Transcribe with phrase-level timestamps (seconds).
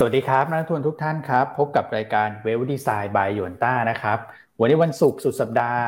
[0.00, 4.18] สวัสดีครับนักทุนทุกท่านครับ พบกับรายการเวลดีไซน์บายยวนต้านะครับ
[4.60, 5.86] วันนี้วันศุกร์สุดสัปดาห์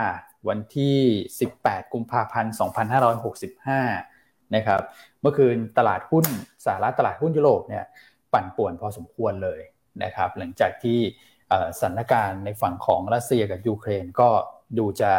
[0.49, 0.97] วันที่
[1.45, 2.55] 18 กุมภาพันธ์
[3.35, 4.81] 2565 นะครับ
[5.21, 6.25] เมื่อคืนตลาดหุ้น
[6.65, 7.85] สหรัฐตลาดหุ้นยุโรปเนี่ย
[8.33, 9.61] ปั่นป่วนพอสมควรเลย
[10.03, 10.99] นะครับ หลังจากที่
[11.79, 14.29] สถานการณ์ในฝั่งของรัสเซียกับยูเครนก็
[14.79, 15.13] ดูจะ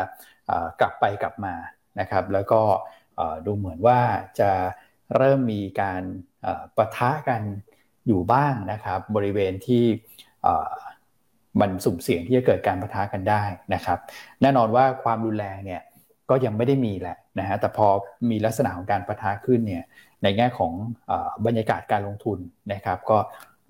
[0.80, 1.56] กลับไปกลับมา
[2.00, 2.62] นะครับ แล้วก็
[3.46, 4.00] ดูเหมือนว่า
[4.40, 4.52] จะ
[5.18, 6.02] เริ่มมีการ
[6.78, 7.44] ประทะกัน
[8.08, 9.84] อยู่บ้างนะครับ บริเวณที่
[11.62, 13.44] มันสุ่มเสี่ยงที่จะเกิดการประทะกันได้
[13.74, 14.00] นะครับ
[14.42, 15.82] แน่นอนว่าความรุนแรงเนี่ย
[16.30, 17.88] ก็ยังไม่ได้มีแหละนะฮะแต่พอ
[18.30, 19.84] มีลักษณะของการประทะขึ้นเนี่ย
[20.24, 20.74] ในแง่ของ
[21.12, 21.14] อ
[21.46, 22.40] บรรยากาศการลงทุน
[22.74, 23.18] นะครับ ก็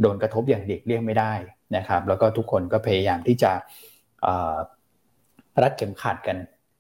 [0.02, 1.34] โดนกระทบอย่างเด็กเลี่ยงไม่ได้
[1.76, 3.52] นะครับ แล้วก็ทุกคนก็พยายามที่จะ
[5.64, 6.38] รัดเข็มขัดกัน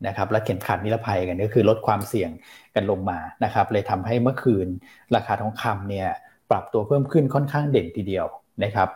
[0.07, 2.31] นะครับรัดเข็มขัดนิรภัยกันก็คือลดความเสี่ยง
[2.75, 4.67] กันลงมานะครับ เลยทำให้เมื่อคืน
[5.15, 6.09] ราคาทองคำเนี่ย
[6.51, 8.25] ปรับตัวเพิ่มขึ้นค่อนข้างเด่นทีเดียว
[8.63, 8.89] นะครับ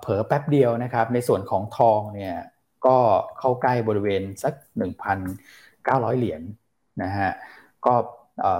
[0.00, 2.34] เผลอแป๊บเดียวนะครับ ในส่วนของทองเนี่ย
[2.86, 2.96] ก็
[3.38, 4.54] เข้าใกล้บริเวณสัก
[5.36, 6.42] 1,900 เหรียญน
[7.02, 7.30] นะฮะ
[7.86, 7.94] ก็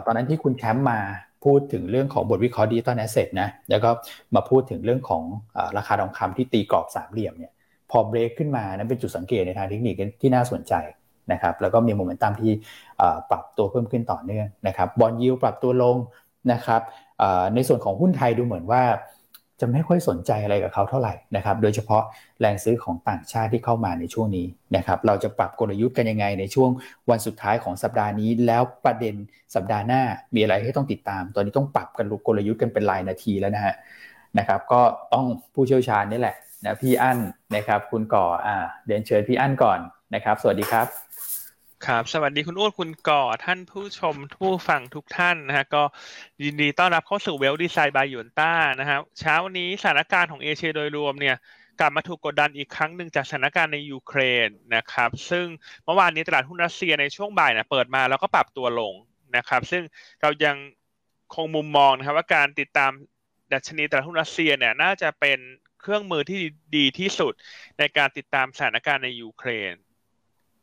[0.05, 0.98] ตอนนั้นที่คุณแชมป์มา
[1.45, 3.91] พูดถึงเรื่องของบทวิเคราะห์ digital asset นะแล้วก็
[4.34, 5.23] มาพูดถึงเรื่องของ
[5.56, 7.53] อราคาทองคำที่ตีกรอบสามเหลี่ยมเนี่ย
[7.91, 10.75] พอเบรกขึ้นมานั้นเป็นจุดสังเกตในทางเทคนิคที่น่าสนใจ
[11.33, 12.53] นะครับแล้วก็มีโมเมนตัมที่
[13.31, 15.97] ปรับตัวเพิ่มขึ้นต่อเนื่องนะครับบอลยิวปรับตัวลง
[16.53, 16.83] นะครับ
[17.55, 18.83] ในส่วนของหุ้นไทยดูเหมือนว่า
[19.61, 22.03] จะไม่ค่อยสนใจอะไรกับเขาเท่าไหร่นะครับ โดยเฉพาะ
[22.41, 26.70] แรงซื้อของต่างชาติที่เข้ามาในช่วงนี้นะครับ เราจะปรับกลยุทธ์กันยังไงในช่วง
[27.11, 29.15] วันสุดท้ายของสัปดาห์นี้ แล้วประเด็น
[29.55, 30.03] สัปดาห์หน้า
[30.34, 33.75] มีอะไรให้ต้องติดตาม ตอนนี้ต้องปรับกันกลยุทธ์กันเป็นรายนาทีแล้วนะฮะ
[34.39, 34.81] นะครับ ก็
[35.15, 37.19] ต้องผู้เชี่ยวชาญนี่แหละนะพี่อั้น
[37.56, 38.56] นะครับ คุณก่ออ่า
[38.87, 39.78] เดินเชิญพี่อั้นก่อน
[40.15, 41.02] นะครับ สวัสดีครับ
[41.86, 45.83] ครับสวัสดีคุณอ้วนคุณก่อท่านผู้ชมผู้ฟังทุกท่านนะฮะก็
[46.44, 51.36] ยินดีต้อนรับเข้าสู่ Wealth Design by Yuanta นะฮะเช้านี้สถานการณ์ของเอเชียโดยรวมเนี่ย
[51.80, 55.47] กลับมาถูกกดดันอีกครั้งหนึ่งจากสถานการณ์ในยูเครนนะครับ ซึ่ง
[55.84, 58.94] เมื่อวานนี้ตลาดหุ้นรัสเซียในช่วงบ่ายนะเปิดมาแล้วก็ปรับตัวลง
[59.37, 59.82] นะครับ ซึ่ง
[60.22, 60.56] เรายัง
[61.34, 62.92] คงมุมมองนะครับว่าการติดตาม
[63.53, 65.38] ดัชนีตลาดหุ้นรัสเซียเนี่ยน่าจะเป็น
[65.81, 66.41] เครื่องมือที่
[66.76, 67.32] ดีที่สุด
[67.78, 69.76] ในการติดตามสถานการณ์ในยูเครน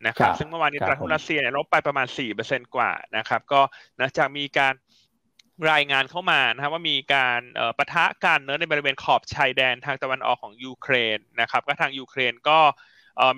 [0.08, 2.08] นะครับซึ่งเมื่อวานนี้ตลาดหุ้นรัสเซียเนี่ยลบไปประมาณ
[2.42, 3.62] 4%กว่านะครับก็
[3.98, 4.74] หลังจากมีการ
[5.72, 7.40] รายงานเข้ามานะครับว่ามีการ
[7.78, 12.59] ปะทะกันเนื้อในบริเวณขอบชายแดนทางตะวันออกของยูเครนนะครับก็ทางยูเครนก็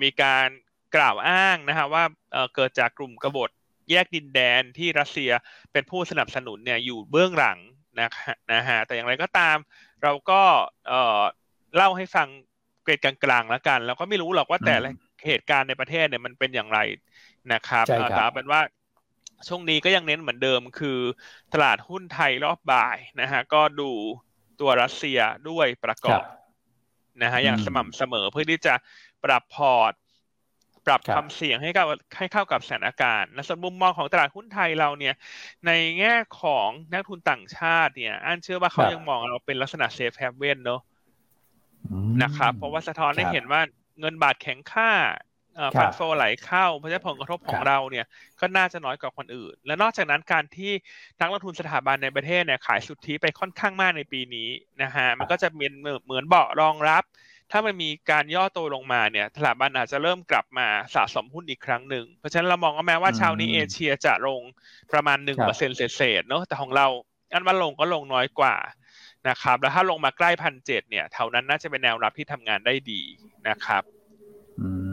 [0.02, 0.48] มีการ
[0.96, 2.04] กล่าวอ้างนะฮะว่า
[2.54, 3.50] เกิดจากกลุ่มกบฏ
[3.90, 5.30] แยกดินแดนที่รัสเซีย
[5.72, 7.58] เป็นผู้สนับสนุนเนี่ยอยู่เบื้องหลัง
[8.52, 9.56] นะฮะแต่อย่างไรก็ตาม
[10.02, 10.40] เราก็
[11.76, 12.28] เล่าให้ฟัง
[12.82, 14.90] เกรดกลางๆแล้วกันแล้วก็ไม่รู้หรอกว่าแต่ละ
[15.26, 16.78] เหตุการณ์ในประเทศเนี่ยมันเป็นอย่างไร
[17.52, 18.60] นะครับแต่เป็นว่า
[19.48, 20.98] ช่วงนี้ก็ยังเน้นเหมือนเดิมคือ
[21.52, 23.90] ตลาดหุ้นไทยรอบบ่ายนะฮะก็ดู
[24.60, 26.22] ตัวรัสเซียด้วยประกอบ
[27.22, 28.74] นะฮะอย่างสม่ำเสมอเพื่อที่จะ
[29.24, 29.92] ปรับพอร์ต
[30.86, 35.14] ปรับความเสี่ยงให้กับให้เข้ากับสถานการณ์และส่วนมุมมองของตลาดหุ้นไทยเราเนี่ย
[35.66, 40.80] ในแง่ของนักทุนต่างชาติเนี่ยอันเชื่อว่าเขายังมองเราเป็นลักษณะ safe haven เนาะ
[42.22, 43.60] นะครับเพราะว่าสะท้อนให้เห็นว่า
[44.00, 44.90] เงินบาทแข็งค่า
[45.76, 48.06] fund flow ไหลเข้าเพราะฉะนั้นผลกระทบของเราเนี่ย
[48.40, 50.72] ก็น่าจะน้อยกว่าคนอื่น และนอกจากนั้นการที่
[51.20, 54.48] นักลงทุนสถาบันในประเทศเนี่ยขายสุทธิไปค่อนข้างมากในปีนี้
[54.82, 55.66] นะฮะมันก็จะมี
[56.04, 57.04] เหมือนเบาะรองรับ
[57.50, 64.40] ถ้ามันมีการย่อตัวลงมาเนี่ยสถาบันอาจจะเริ่มกลับมาสะสมหุ้นอีกครั้งหนึ่งเพราะฉะนั้นเรามองว่าแม้ว่าชาวนี้เอเชียจะลง
[64.92, 66.86] ประมาณหนึ่งเปอร์เซ็นต์เศษเนาะแต่ของเรา
[67.32, 68.54] อันว่าลงก็ลงน้อยกว่า
[69.28, 73.00] นะครับ แล้วถ้าลงมาใกล้พันเจ็ดเนี่ยแถวนั้นน่าจะเป็นแนวรับที่ทำงานได้ดี
[73.48, 73.82] นะครับ
[74.60, 74.92] อืม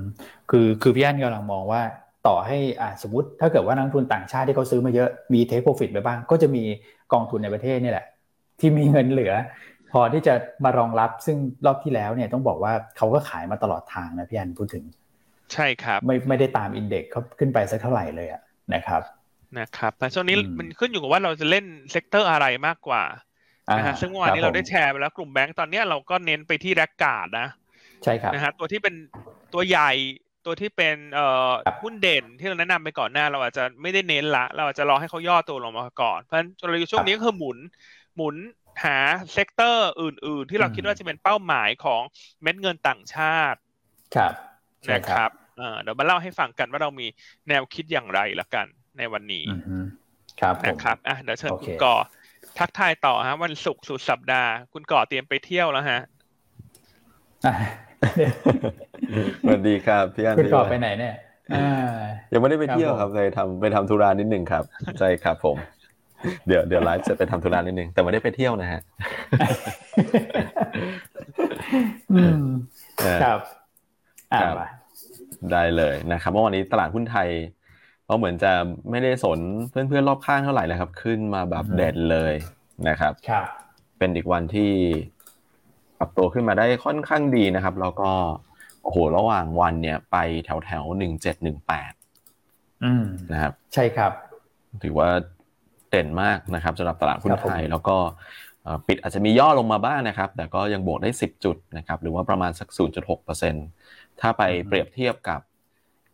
[0.49, 1.81] คือคือพี่อันกำลังมองว่า
[2.27, 6.63] ต่อให้อ่าสมมติถ้าเกิดว่านักทุนต่างชาติที่เขาซื้อมาเยอะมีเทคโปรฟิตไปบ้าง ก็จะมี
[7.13, 8.05] กองทุนในประเทศนี่แหละ
[8.59, 9.33] ที่มีเงินเหลือ
[9.91, 14.83] พอที่จะมารองรับซึ่งรอบที่แล้วเนี่ยต้องบอกว่าเขาก็ขายมาตลอดทางนะพี่อันพูดถึง
[15.53, 18.41] ใช่ครับไม่ไม่ได้ตาม index เขาขึ้นไปสักเท่าไหร่เลยอะ
[18.73, 19.01] นะครับ
[19.59, 23.03] นะครับแต่ช่วงนี้มันขึ้นอยู่กับว่าเราจะเล่น sector อะไรมากกว่า
[23.77, 27.47] นะฮะซึ่งเมื่อวานนี้เราได้แชร์ไปแล้วกลุ่มแบงก์ตอนนี้เราก็เน้นไปที่ laggard นะ
[28.03, 28.95] ใช่ครับนะฮะตัวที่เป็น
[29.53, 29.91] ตัวใหญ่
[30.45, 31.51] ตัวที่เป็นเอ่อ
[31.81, 37.57] หุ้นเด่นที่เราแนะนำไปก่อนหน้า เราอาจจะไม่ได้เน้นละ เราอาจจะรอให้เขาย่อตัวลงมาก่อนเพราะฉะนั้นเราอยู่ช่วงนี้ก็คือหมุน
[38.15, 38.35] หมุน
[38.83, 38.97] หา
[39.33, 42.01] sector อื่น ๆ ที่เราคิดว่าจะเป็นเป้าหมายของ
[42.41, 43.59] เม็ดเงินต่างชาติ
[44.15, 44.33] ครับ
[44.91, 45.31] นะครับ
[45.81, 47.07] เดี๋ยวมาเล่าให้ฟังกันว่าเรามี
[47.49, 48.65] แนวคิดอย่างไรละกัน
[48.97, 49.43] ในวันนี้
[50.41, 51.95] ครับนะครับอะเดี๋ยวเชิญคุณก่อ
[52.59, 55.99] ทักทายต่อฮะ วันศุกร์สุดสัปดาห์ คุณก่อเตรียมไปเที่ยวแล้วฮะ
[59.45, 61.13] สวัสดีครับพี่อันคุณก่อไปไหนเนี่ย
[62.33, 64.63] ยังไม่ได้ไปเที่ยวครับไปทำไปทำธุระนิดหนึ่งครับ
[64.99, 65.57] ใช่ครับผม
[66.47, 68.81] เดี๋ยวเดี๋ยวไลฟ์จะไปทำธุระนิดหนึ่งแต่ไม่ได้ไปเที่ยวนะฮะ
[72.13, 72.43] อืม
[72.97, 73.39] เออครับ
[74.33, 74.67] อ่าครับมา
[75.51, 77.27] ได้เลยนะครับเมื่อวานนี้ตลาดหุ้นไทย
[78.09, 78.51] ก็เหมือนจะ
[78.89, 79.39] ไม่ได้สน
[79.69, 82.33] เพื่อนๆรอบข้างเท่าไหร่นะครับ ขึ้นมาแบบเด่นเลย
[82.89, 83.45] นะครับครับ
[83.97, 84.71] เป็นอีกวันที่
[85.97, 88.11] ปรับตัวขึ้นมาได้ค่อนข้างดีนะครับ แล้วก็
[88.83, 91.91] โอ้โหระหว่างวันเนี่ย ไปแถวแถวหนึ่งเจ็ดหนึ่งแปด
[92.83, 94.11] อืมนะครับ ใช่ครับ
[94.83, 95.09] ถือว่า
[95.89, 97.97] เด่นมากนะครับสำหรับตลาดหุ้นครับผมไทย แล้วก็
[98.63, 102.69] เอ่อปิดอาจจะมีย่อลงมาบ้างนะครับ แต่ก็ยังบวกได้ 10 จุดนะครับ หรือว่าประมาณสัก
[103.45, 105.41] 0.6%ถ้าไปเปรียบเทียบกับ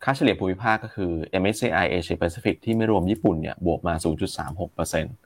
[0.06, 1.12] ค่าเฉลี่ยภูมิภาคก็คือ
[1.42, 5.16] MSCI Asia Pacific ที่ไม่รวมญี่ปุ่นเนี่ยบวกมา 0.36%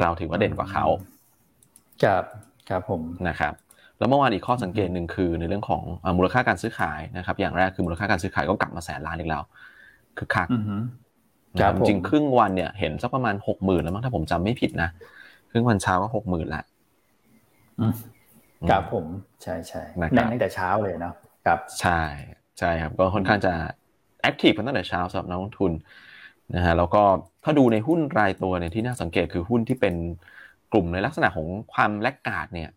[0.00, 0.86] เราถือว่าเด่นกว่าเขา
[2.02, 2.24] ครับ
[2.68, 3.54] ครับผมนะครับ
[3.98, 9.42] แล้วเมื่อวานอีกข้อสังเกตหนึ่งคือในเรื่องของเอ่อมูลค่าการซื้อขายนะครับ อย่างแรกคือมูลค่าการซื้อขายก็กลับมาแสนล้านอีกแล้ว
[10.18, 10.76] คือคักอือฮึ
[11.56, 14.88] นะคครัรับบผมจริงๆครึ่งวันเนี่ยเห็นสักประมาณหกหมื่นแล้วมั้งถ้าผมจำไม่ผิดนะ
[15.50, 16.62] ครึ่งวันเช้าก็หกหมื่นละ
[17.80, 17.94] อืม
[18.70, 19.06] ครับผม
[19.42, 21.14] ใช่ใช่นะครับแน่นตั้งแต่เช้าเลยเนาะ
[21.46, 21.90] ครับใช่
[22.58, 23.50] ใช่ครับ ก็ค่อนข้างจะ
[24.22, 25.72] แอคทีฟกันตั้งแต่เช้าสำหรับนักลงทุน
[26.54, 27.02] นะฮะแล้วก็
[27.44, 29.94] ถ้าดูในหุ้นรายตัวเนี่ยที่น่าสังเกตคือหุ้นที่เป็น
[30.72, 32.70] กลุ่มในลักษณะของความ laggard เนี่ย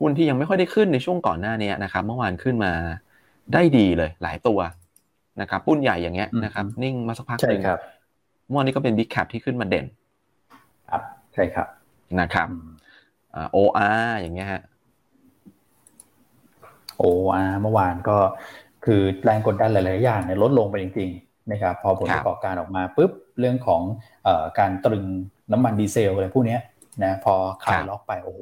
[0.00, 2.72] หุ้นที่ยังไม่ค่อยได้ขึ้นในช่วงก่อนหน้านี้นะครับ เมื่อวานขึ้นมา
[3.52, 4.58] ได้ดีเลยหลายตัว
[5.40, 7.80] นะครับหุ้นใหญ่อย่างเงี้ยนะครับ นิ่งมาสักพักใช่หนึ่งครับ
[8.46, 9.86] เมื่อวานนี้ก็เป็น big cap ที่ขึ้นมาเด่น
[10.90, 11.02] ครับ
[11.34, 11.68] ใช่ครับ
[12.20, 12.68] นะครับอืม
[13.34, 14.62] อ่า OR อย่างเงี้ยฮะ
[16.98, 18.18] โอ้อาเมื่อวานก็
[18.86, 23.82] คือแรงกดดันหลาย ๆ อย่างเนี่ยลดลงไปจริง ๆ นะครับ พอผลประกอบการออกมาปุ๊บเรื่องของ
[24.24, 25.04] เอ่อการตรึง
[25.52, 26.60] น้ำมันดีเซลอะไรพวกเนี้ย
[27.04, 27.34] นะพอ
[27.64, 28.40] คลายล็อกไปโอ้โห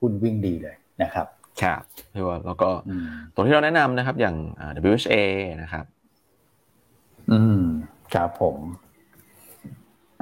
[0.00, 1.26] หุ้นวิ่งดีเลยนะครับ
[1.62, 1.82] ครับ
[2.14, 5.14] ที่ว่าแล้วก็อืมตัวที่เราแนะนำนะครับ อย่างอ่า WHA
[5.62, 5.84] นะครับ
[7.30, 7.62] อืม
[8.14, 8.56] ครับผม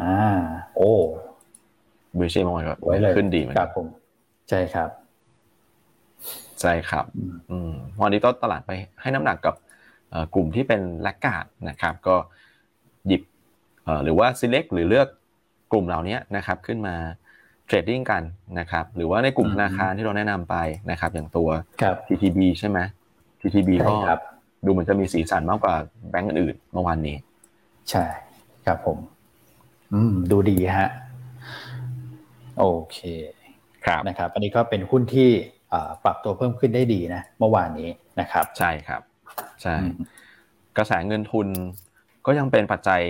[0.03, 0.17] อ่า
[0.77, 0.93] โอ้
[2.21, 3.87] WHA เมื่อวานก็ไว้เลยขึ้นดีเหมือนคกัรันบผม
[4.49, 4.89] ใช่ครับ
[6.61, 7.73] ใช่ครับอืมอืม
[8.03, 8.71] วันนี้ต้นตลาดไป
[9.01, 9.55] ให้น้ำหนักกับ
[10.11, 12.17] เอ่อกลุ่มที่เป็นแลกการ์ดนะครับ ก็
[13.07, 13.23] หยิบ
[13.85, 15.09] เอ่อหรือว่า select หรือเลือก
[15.73, 16.95] กลุ่มเหล่านี้นะครับขึ้นมา
[17.67, 18.23] เทรดดิ้งกัน
[18.59, 20.57] นะครับหรือว่าในกลุ่มอืมธนาคารที่เราแนะนำไป
[20.91, 21.49] นะครับ อย่างตัว
[21.83, 22.79] ครับ TTB ใช่ไหม
[23.41, 24.21] TTB ใช่ก็ครับ
[24.65, 25.75] ดูเหมือนจะมีสีสันมากกว่า
[26.11, 27.17] แบงก์อื่นๆเมื่อวานนี้
[27.91, 28.05] ใช่
[28.67, 28.99] ครับผม
[29.95, 30.91] อืม ดูดีฮะ
[32.59, 32.99] โอเค
[33.87, 35.54] ครับนะครับ อันนี้ก็เป็นหุ้นที่อ่า
[36.05, 37.89] ปรับตัวเพิ่มขึ้นได้ดีนะเมื่อวานนี้
[38.21, 39.03] นะครับ ใช่ครับ
[39.63, 39.95] ใช่อืม
[40.77, 41.49] กระแสเงินทุน
[42.27, 43.03] ก็ยังเป็นปัจจัย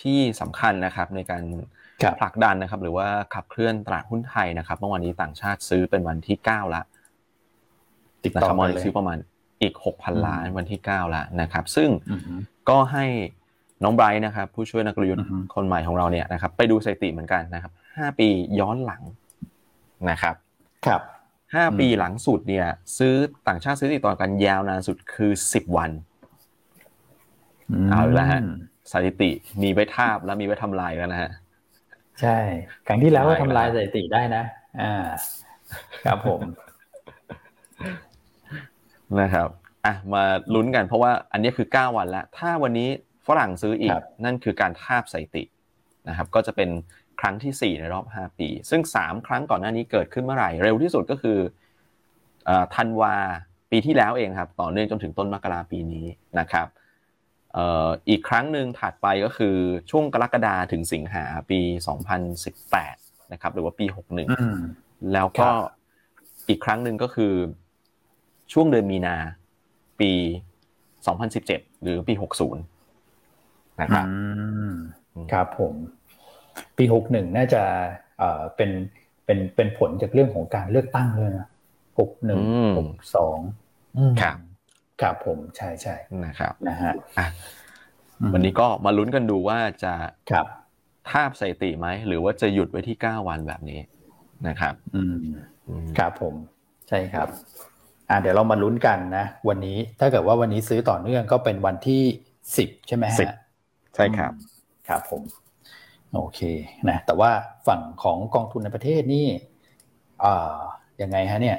[0.00, 1.42] ที่สำคัญนะครับในการ
[2.02, 6.82] ครับผลักดันนะครับ หรือว่าขับเคลื่อนตลาดหุ้นไทยนะครับเมื่อวานนี้ต่างชาติซื้อเป็นวันที่9ละ
[8.24, 9.18] ติดนะต่คอรับเมื่อกัวานนเลนี้ยซื้อประมาณ
[9.62, 12.20] อีกอืม6,000ล้านวันที่9ละนะครับ ซึ่งอืม
[12.68, 13.04] ก็ให้
[13.84, 18.28] น้องไบรท์นะครับ ผู้ช่วยนักลยุทธ์อือฮึคนใหม่ของเราเนี่ยนะครับ ไปดูสถิติเหมือนกันนะครับ5ปี
[18.60, 19.02] ย้อนหลัง
[20.10, 20.34] นะครับ
[20.86, 21.00] ครับ
[21.54, 22.66] ห้าอืมปีหลังสุดเนี่ย
[22.98, 23.14] ซื้อ
[23.48, 25.90] ต่างชาติซื้อติดต่อกันยาวนานสุดคือ 10 วัน
[27.90, 28.46] เอาอีกแล้วฮะม
[28.92, 29.30] สถิติ
[29.62, 31.30] มีไว้ทาบแล้วมีไว้ทำลายแล้วนะฮะ
[32.20, 32.38] ใช่
[32.86, 34.42] ครั้งที่แล้วก็ได้ทำลายแล้วสถิติได้นะ
[34.82, 34.94] อ่า
[36.04, 36.40] ครับผม
[39.20, 39.48] นะครับ
[39.84, 40.22] อะมา
[40.54, 42.88] ลุ้นกันเพราะว่าอันนี้คือ 9 วันแล้ว ถ้าวันนี้
[43.26, 45.42] ฝรั่งซื้ออีคกรับนั่นคือการทาบสถิติ
[46.08, 46.70] นะครับ ก็จะเป็น
[47.03, 51.38] ค รั้งที่ 4 ในรอบ 5 ปี ซึ่ง 3 ครั้งก่อนหน้านี้เกิดขึ้นเมื่อไหร่ เร็วที่สุดก็คือ
[52.46, 53.14] เอ่อธันวา
[53.70, 56.06] ปีที่แล้วเองครับ ต่อเนื่องจนถึงต้นมกราปีนี้
[56.38, 56.66] นะครับ
[57.52, 59.56] เอ่ออีกครั้งหนึ่งถัดไปก็คือ
[59.90, 61.60] ช่วงกรกฎาถึงสิงหาปี
[62.26, 64.58] 2018 นะครับ หรือว่าปี 61อืม
[65.12, 65.54] แล้วก็ครับ
[66.48, 67.34] อีกครั้งหนึ่งก็คือ
[68.52, 69.16] ช่วงเดือนมีนา
[70.00, 70.12] ปี
[71.18, 72.54] 2017 หรือปี 60
[73.80, 74.14] นะครับอื
[74.70, 74.74] ม
[75.14, 75.74] อืมครับผม
[76.78, 77.62] ปีหกหนึ่งน่าจะ
[78.18, 78.70] เอ่อเป็น
[79.24, 81.48] เป็นเป็นผลจากเรื่องของการเลือกตั้งเลยนะ
[81.98, 83.38] หกหนึ่งอืมหกสอง
[84.20, 84.36] ครับ
[85.02, 85.94] ครับผมใช่ใช่
[86.24, 87.26] นะครับนะฮะอะ
[88.20, 89.92] อืมวันนี้ก็มาลุ้นกันดูว่าจะ
[90.30, 90.46] ครับ
[91.10, 93.80] ทาบสถิติไหมหรือว่าจะหยุดไว้ที่9วันแบบนี้
[94.48, 95.16] นะครับอืม
[95.68, 96.34] อืมครับผม
[96.88, 97.28] ใช่ครับ
[98.08, 102.02] อ่าเดี๋ยวเรามาลุ้นกันนะ วันนี้ถ้าเกิดว่าวันนี้ซื้อต่อเนื่องก็เป็นวันที่
[102.56, 103.28] สิบใช่ไหมฮะสิบ
[103.94, 105.22] ใช่ครับอืมครับผม
[106.14, 106.40] โอเค
[106.88, 107.30] นะแต่ว่า
[107.66, 109.26] ฝั่งของกองทุนในประเทศนี่
[110.24, 110.58] อ่า
[111.02, 111.58] ยังไงฮะเนี่ย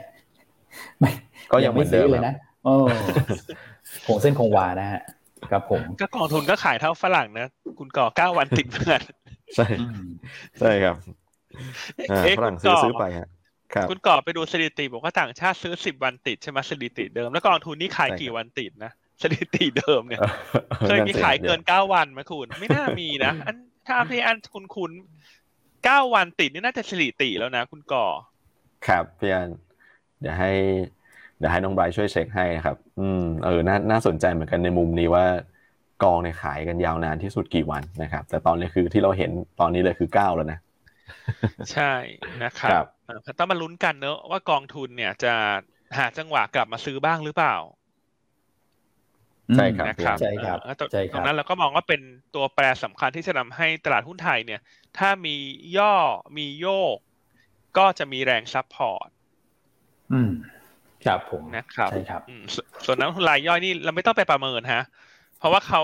[1.00, 1.12] ไม่
[1.52, 2.34] ก็ยังเหมือนเดิมไซื้เลยนะ
[2.64, 2.76] โอ้
[4.06, 5.02] คงเส้นคงวานะฮะ
[5.52, 7.48] ครับผมก็กองทุนก็ขายเท่าฝรั่งนะ
[7.80, 9.02] คุณก่อเก้าวันติดเหมือนกัน
[9.56, 9.66] ใช่
[10.60, 10.96] ใช่ครับ
[12.12, 13.28] อ่าเอ๊ะฝคุรั่งณซื้อก่อซื้อไปฮะ
[13.74, 20.22] ครับคุณก่อไปดูสถิติบอกว่าต่างชาติซื้อสิบวันติดใช่ไหมสถิติเดิม แล้วกองทุนนี่ขายใช่ครับกี่วันติดนะสถิติเดิมเนี่ย
[20.88, 23.56] เคยมีขายเกินเก้าวันไหมคุณ ไม่น่ามีนะอัน
[23.88, 24.92] ถ้าที่อันคุณคุณ
[25.84, 28.06] เก้าวันติดนี่น่าจะสถิติแล้วนะ คุณก่อ
[28.88, 29.50] ครับพี่อัน
[30.20, 30.51] เดี๋ยวให้
[31.38, 35.25] เดี๋ยวให้น้องไบรท์ช่วยเช็คให้นะครับ อืมเออน่าน่าสนใจเหมือนกันในมุมนี้ว่า
[36.04, 40.60] กองเนี่ยขายกันยาวนานที่สุดกี่วันนะครับ แต่ตอนนี้คือที่เราเห็นตอนนี้เลยคือเก้าแล้วนะ
[41.74, 41.94] ใช่
[42.44, 45.34] นะครับครับเอ่อต้องมาลุ้นกันเนอะว่ากองทุนเนี่ยจะ
[45.98, 47.56] หาจังหวะกลับมาซื้อบ้างหรือเปล่า
[49.54, 52.02] ใช่ครับนะครับใช่ครับเอ่อตรงใช่ครับตรงนั้นเราก็มองว่าเป็น
[52.36, 54.62] ตัวแปรสำคัญที่จะทำให้ตลาดหุ้นไทยเนี่ย
[54.98, 55.36] ถ้ามี
[55.78, 55.96] ย่อ
[56.38, 56.98] มีโยก
[57.78, 59.10] ก็จะมีแรงซับพอร์ต
[60.14, 60.32] อืม
[61.06, 64.84] ครับผมนะครับใช่ครับอืมสส่วนนักลงทุนรายย่อยนี่เราไม่ต้องไปประเมินฮะ
[65.40, 65.82] เพราะว่าเขา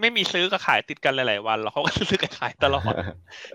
[0.00, 2.92] ไม่มีซื้อกับขายติดกันหลาย ๆ วันหรอกเขาก็ซื้อกับขายตลอด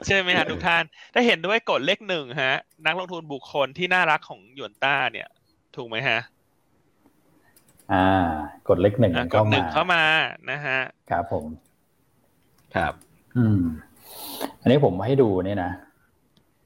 [0.05, 0.83] ใช่ไหมฮะทุกท่าน
[1.13, 5.27] ถ้าเห็นด้วยกดเลขหนึ่งฮะ นักลงทุนบุคคลที่น่ารักของหยวนต้าเนี่ย
[5.75, 6.19] ถูกไหมฮะ
[7.93, 8.05] อ่า
[8.67, 10.03] กดเลขหนึ่งอะกเข้าดหนึ่มางเข้ามา
[10.51, 10.79] นะฮะ
[11.09, 11.45] ครับผม
[12.75, 12.93] ครับ
[13.37, 13.61] อืม
[14.61, 15.71] อันนี้ผมให้ดูเนี่ยนะ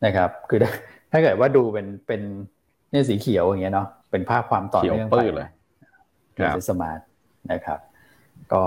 [0.06, 0.72] นะครับ คือถ้า
[1.12, 2.22] ถ้าเกิดว่าดูเป็นเป็น
[2.92, 5.50] เนี่ยสีเขียวอย่างเงี้ยเนาะเป็นภาพความต่อเขียวเนื่องปื้ไปดเลย
[6.40, 7.00] ครับสมาร์ท
[7.52, 7.80] นะครับ
[8.54, 8.62] ก็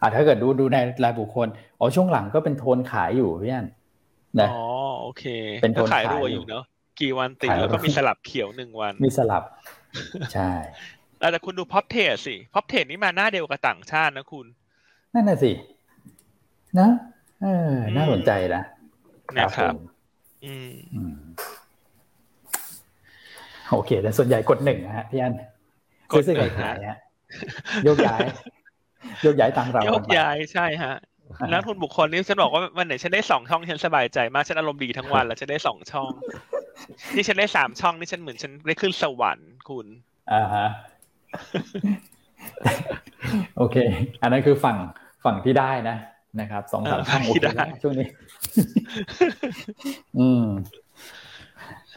[0.00, 1.48] อะถ้าเกิดดูดูในรายบุคคล
[1.78, 3.66] อ๋อช่วงหลังก็เป็นโทนขายอยู่พี่อัน
[4.40, 4.64] นะอ๋อ
[5.00, 5.24] โอเค
[5.62, 6.64] เป็นโทนก็ขายรัวขายอยู่อยู่เนาะ
[7.00, 9.42] กี่วันติดขายรัวแล้วก็มีสลับเขียวหนึ่งวัน มีสลับ
[10.34, 14.46] ใช่อะ แต่คุณดูพ็อปเทรดสิพ็อปเทรดนี่มาหน้าเดียวกับต่างชาตินะคุณ
[15.14, 15.52] นั่นน่ะสิ
[16.78, 16.88] นะ
[17.42, 18.62] เออน่าสนใจนะ
[19.36, 19.78] นะครับผม
[20.44, 21.14] อืมอืม
[23.70, 25.34] โอเค แต่ส่วนใหญ่กดหนึ่งนะฮะพี่อัน
[26.10, 26.98] กดซื้อหนึ่ขายงขายฮะฮะ
[27.84, 28.20] โยกย้าย
[29.22, 30.94] โยกย้ายตามเราโยกย้ายใช่ฮะ
[31.52, 36.10] นักทุนบุคคลนี่ฉันบอกว่าวันไหนฉันได้สองช่องฉันสบายใจมากฉันอารมณ์ดีทั้งวันแล้วฉันได้สองช่อง
[37.14, 39.86] นี่ฉันได้สามช่องนี่ฉันเหมือนฉันได้ขึ้นสวรรค์คุณ
[40.32, 40.66] อ่าฮะ
[43.56, 43.76] โอเค
[44.22, 44.76] อันนั้นคือฝั่ง
[45.24, 45.96] ฝั่งที่ได้นะ
[46.40, 48.08] นะครับสองสามเออช่องโอที่เคได้นะช่วงนี้
[50.18, 50.44] อืม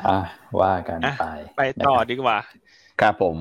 [0.08, 0.18] อะ
[0.62, 1.26] ว่ากันอะไป
[1.58, 2.38] ไปต่อนะครับดีกว่า
[3.02, 3.36] ครับผม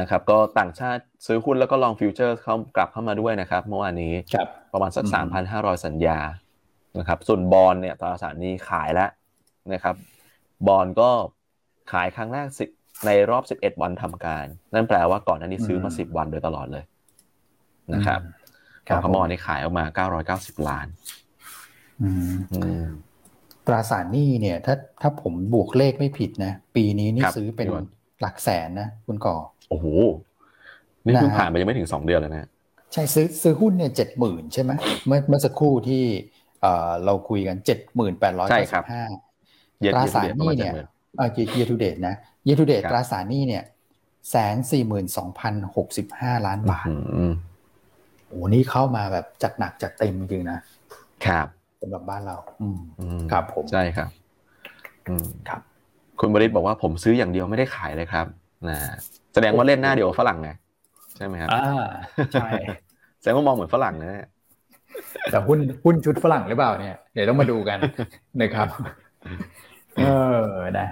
[0.00, 6.18] นะครับ ก็ต่างชาติซื้อหุ้นแล้วก็ลองฟิวเจอร์เข้ากลับเข้ามาด้วยนะครับเมื่อวานนี้ครับประมาณสักอืมสามพันห้าร้อยสัญญา
[6.98, 9.10] นะครับ ส่วนบอลเนี่ยตราสารหนี้ขายแล้ว
[9.72, 9.96] นะครับ
[10.66, 11.10] บอลก็
[11.92, 12.64] ขายครั้งแรกสิ
[13.06, 16.84] ในรอบสิบเอ็ดวันทำการ นั่นแปลว่าก่อนหน้านี้ซื้อมาสิบวันโดยตลอดเลย
[17.94, 18.20] นะครับ
[18.88, 20.86] ครับของขมอนี่ขายออกมาเก้าร้อยเก้าสิบล้าน
[22.02, 22.82] อืมอืม
[23.66, 27.86] ตราสารหนี้เนี่ย ถ้าถ้าผมบวกเลขไม่ผิดนะ ปีนี้นี่ครับซื้อเป็นพี่วัน
[28.20, 29.36] หลักแสนนะคุณก่อ
[29.68, 29.86] โอ้โห
[31.04, 32.48] นี่เพิ่งนะฮะผ่านไปยังไม่ถึงสองเดือนเลยนะ
[32.92, 34.72] ใช่ซื้อซื้อหุ้นเนี่ยเจ็ดหมื่นใช่ไหม
[35.06, 36.02] เมื่อเมื่อสักครู่ที่
[36.60, 39.04] เอ่อเราคุยกันเจ็ดหมื่นแปดร้อยใช่เก้าครัสิบบห้า
[39.80, 42.14] เย็ดตราเย็ดสารเย็ดหประนี้มาณเนี่ย70,000เอ่อ year to date นะ
[42.46, 43.64] year to date ครับตราสารหนี้เนี่ย
[44.30, 47.32] แสนสี่หมื่นสองพันหกสิบห้าล้านบาทอืม
[48.26, 50.58] โอ้โหนี่เข้ามาแบบจัดหนักจัดเต็มจริงๆนะ
[51.26, 51.46] ครับ
[51.80, 54.08] สำหรับบ้านเราอืมอืมครับผม ใช่ครับ
[55.08, 55.60] อืมครับ
[56.20, 58.26] คุณบริษบอกว่าผมซื้ออย่างเดียวไม่ได้ขายเลยครับ
[58.68, 58.76] นะ
[59.34, 60.50] แสดงว่าเล่นหน้าเดียวกับฝรั่งไง
[61.16, 61.88] ใช่ไหมครับอ่า
[62.32, 62.48] ใช่
[63.20, 64.26] แสดงว่ามองเหมือนฝรั่งนะ
[65.30, 67.78] แต่หุ้นหุ้นชุดฝรั่งหรือเปล่าเนี่ย เดี๋ยวต้องมาดูกัน
[68.40, 68.68] นะครับ
[69.98, 70.02] เอ
[70.42, 70.46] อ
[70.78, 70.88] นะ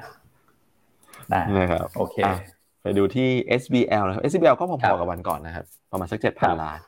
[1.35, 2.37] นะนะครับโอเคอะ
[2.83, 3.29] ไปดูที่
[3.63, 6.79] SBL นะครับ SBL ก็พครัอบๆกับวันก่อนนะครับ ประมาณสักเจ็ดครัพันบล้าน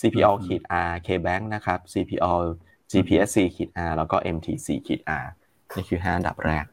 [0.00, 2.34] CPO อืมขีด R KBank นะครับ CPO
[2.92, 5.26] GPSC ขีด R แล้วก็ MTC ขีด R
[5.76, 6.64] นี่คือห้าอันดับแรก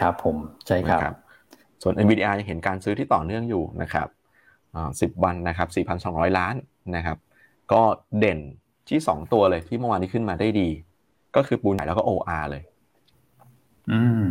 [0.00, 1.14] ครับผมใช่ครับนะครับ
[1.82, 4.08] ส่วน NVDR ยังเห็นการซื้อที่ต่อเนื่องอยู่นะครับ
[4.74, 5.68] อ่า10วันนะครับ
[6.02, 6.54] 4,200 ล้าน
[6.96, 7.18] นะครับ
[7.72, 7.82] ก็
[8.18, 8.38] เด่น
[8.88, 10.68] ที่ 2 ตัวเลยที่เมื่อวานนี้ขึ้นมาได้ดี
[11.36, 12.62] ก็คือปูนใหญ่แล้วก็ OR เลย
[13.92, 14.24] อืม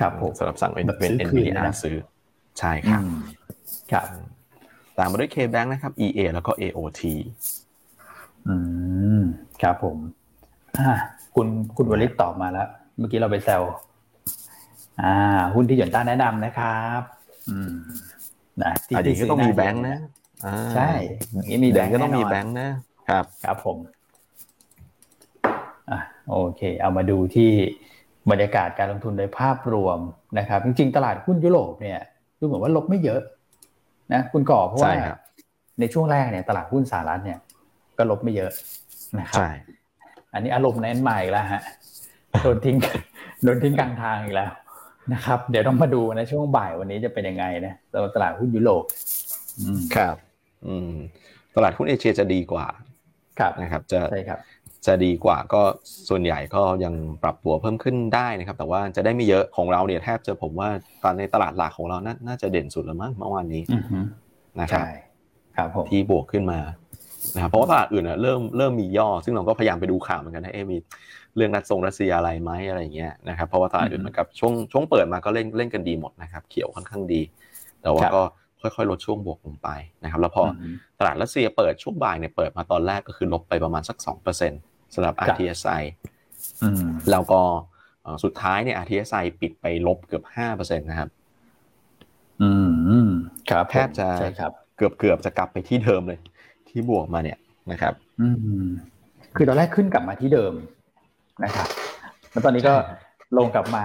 [0.00, 1.96] ครับผมสำหรับสั่งเป็นแบบเป็นซื้อคืนเลย NVDR นะซื้อ
[2.58, 3.16] ใช่ครับอืม
[3.92, 4.06] ครับ
[4.98, 7.02] ตามมาด้วย KBank นะครับ EA แล้วก็ AOT
[8.48, 8.56] อื
[9.18, 9.20] ม
[9.62, 9.96] ครับผม
[10.78, 10.90] อ่า
[11.34, 12.68] คุณคุณวลิตตอบมาแล้ว
[12.98, 13.62] เมื่อกี้เราไปแซว
[15.02, 15.14] อ่า
[15.54, 17.02] หุ้นที่หยวนต้าแนะนำนะครับ
[17.50, 17.74] อืม
[18.62, 19.98] นะที่อันนี้ที่ก็ต้องมีซื้แบงค์นะ
[20.44, 20.90] อ่าใช่
[21.32, 22.68] อย่างนี้มีแบแบงงค์ค์ก็ต้องมีน่นนแบงค์นะ
[23.08, 23.76] ครับ ครับผม
[25.90, 25.98] อะ
[26.30, 27.50] โอเค เอามาดูที่
[28.30, 29.98] บรรยากาศการลงทุนโดยภาพรวม
[30.38, 32.00] นะครับ จริงๆ ตลาดหุ้นยุโรปเนี่ย
[32.38, 33.20] ดูเหมือนว่าลบไม่เยอะ
[34.12, 35.18] นะคุณก่อเพราะใช่ว่าครับ
[35.80, 37.38] ในช่วงแรกเนี่ยตลาดหุ้นสหรัฐเนี่ย
[37.98, 38.50] ก็ลบไม่เยอะ
[39.20, 39.50] นะครับใช่
[40.34, 41.62] อันนี้อารมณ์แน่นมาอีกแล้วฮะ
[42.42, 42.76] โดนทิ้ง
[43.42, 44.50] โดนทิ้งกลางทางอีกแล้ว
[45.12, 48.84] นะครับ เดี๋ยวต้องมาดูนะช่วงบ่ายวันนี้จะเป็นยังไงนะสำหรับตลาดหุ้นยุโรป
[49.60, 50.16] อืมครับ
[50.66, 50.92] อืม
[51.56, 52.66] ตลาดหุ้นเอเชียจะดีกว่า
[53.38, 54.38] ครับนะครับ จะใช่ครับ
[54.86, 55.62] จะดีกว่าก็
[56.08, 60.68] ส่วนใหญ่ก็ยังปรับตัวเพิ่มขึ้นได้นะครับ แต่ว่าจะได้ไม่เยอะของเราเนี่ยแทบจะผมว่า
[61.02, 63.98] ตอนในตลาดหลักของเราน่าน่าจะเด่นสุดแล้วมั้งเมื่อวานนี้อือฮึ
[64.60, 64.90] นะครับใช่
[65.56, 66.60] ครับผมที่บวกขึ้นมา
[67.34, 70.76] นะครับเพราะว่าตลาดอื่นเนี่ยเริ่มเริ่มมีย่อ ซึ่งเราก็พยายามไปดูข่าวเหมือนกันนะเอ๊ะมี
[71.36, 77.20] เรื่องรัสซงรัสเซียอะไรไหมอะไรอย่างเงี้ยนะครับเพราะว่าตลาดอื่นเหมือนกับช่วงช่วงเปิดมาก็เล่นเล่นกันดีหมดนะครับ เขียวค่อนข้างดี
[77.82, 78.22] แต่ว่าก็
[78.60, 79.68] ค่อยๆลดช่วงบวกลงไป
[80.02, 80.44] นะครับ แล้วพอ
[80.98, 84.52] ตลาดรัสเซียเปิดช่วงบ่ายเนี่ยเปิดมาตอนแรกก็คือลบไปประมาณสักสองเปอร์เซ็น
[84.94, 85.82] สำหรับ RTSI
[87.10, 87.42] แล้วก็
[88.24, 91.08] สุดท้ายเนี่ย RTSI ปิดไปลบเกือบห้าเปอร์เซ็นตนะครับ
[92.42, 92.50] อื
[93.06, 93.08] ม
[93.50, 94.06] ครับแทบจะ
[94.76, 96.20] เกือบเกือบจะกลับไปที่เดิมเลย
[96.68, 97.38] ที่บวกมาเนี่ย
[97.72, 98.28] นะครับ อื
[98.62, 98.66] ม
[99.36, 100.52] คือตอนแรกขึ้นกลับมาที่เดิม
[101.44, 101.68] นะครับ
[102.30, 102.74] แล้วตอนนี้ก็
[103.38, 103.84] ลงกลับมา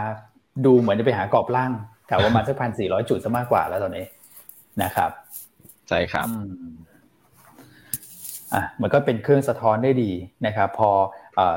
[0.66, 1.72] ดูเหมือนจะไปหากรอบล่าง
[2.08, 4.06] แถวประมาณสักพันสี่ร้อยจุดซะมากกว่าแล้วตอนนี้
[4.84, 5.12] นะครับ
[5.90, 6.28] ใช่ครับ
[8.54, 10.12] อะมันก็เป็นเครื่องสะท้อนได้ดี
[10.46, 10.90] นะครับพอ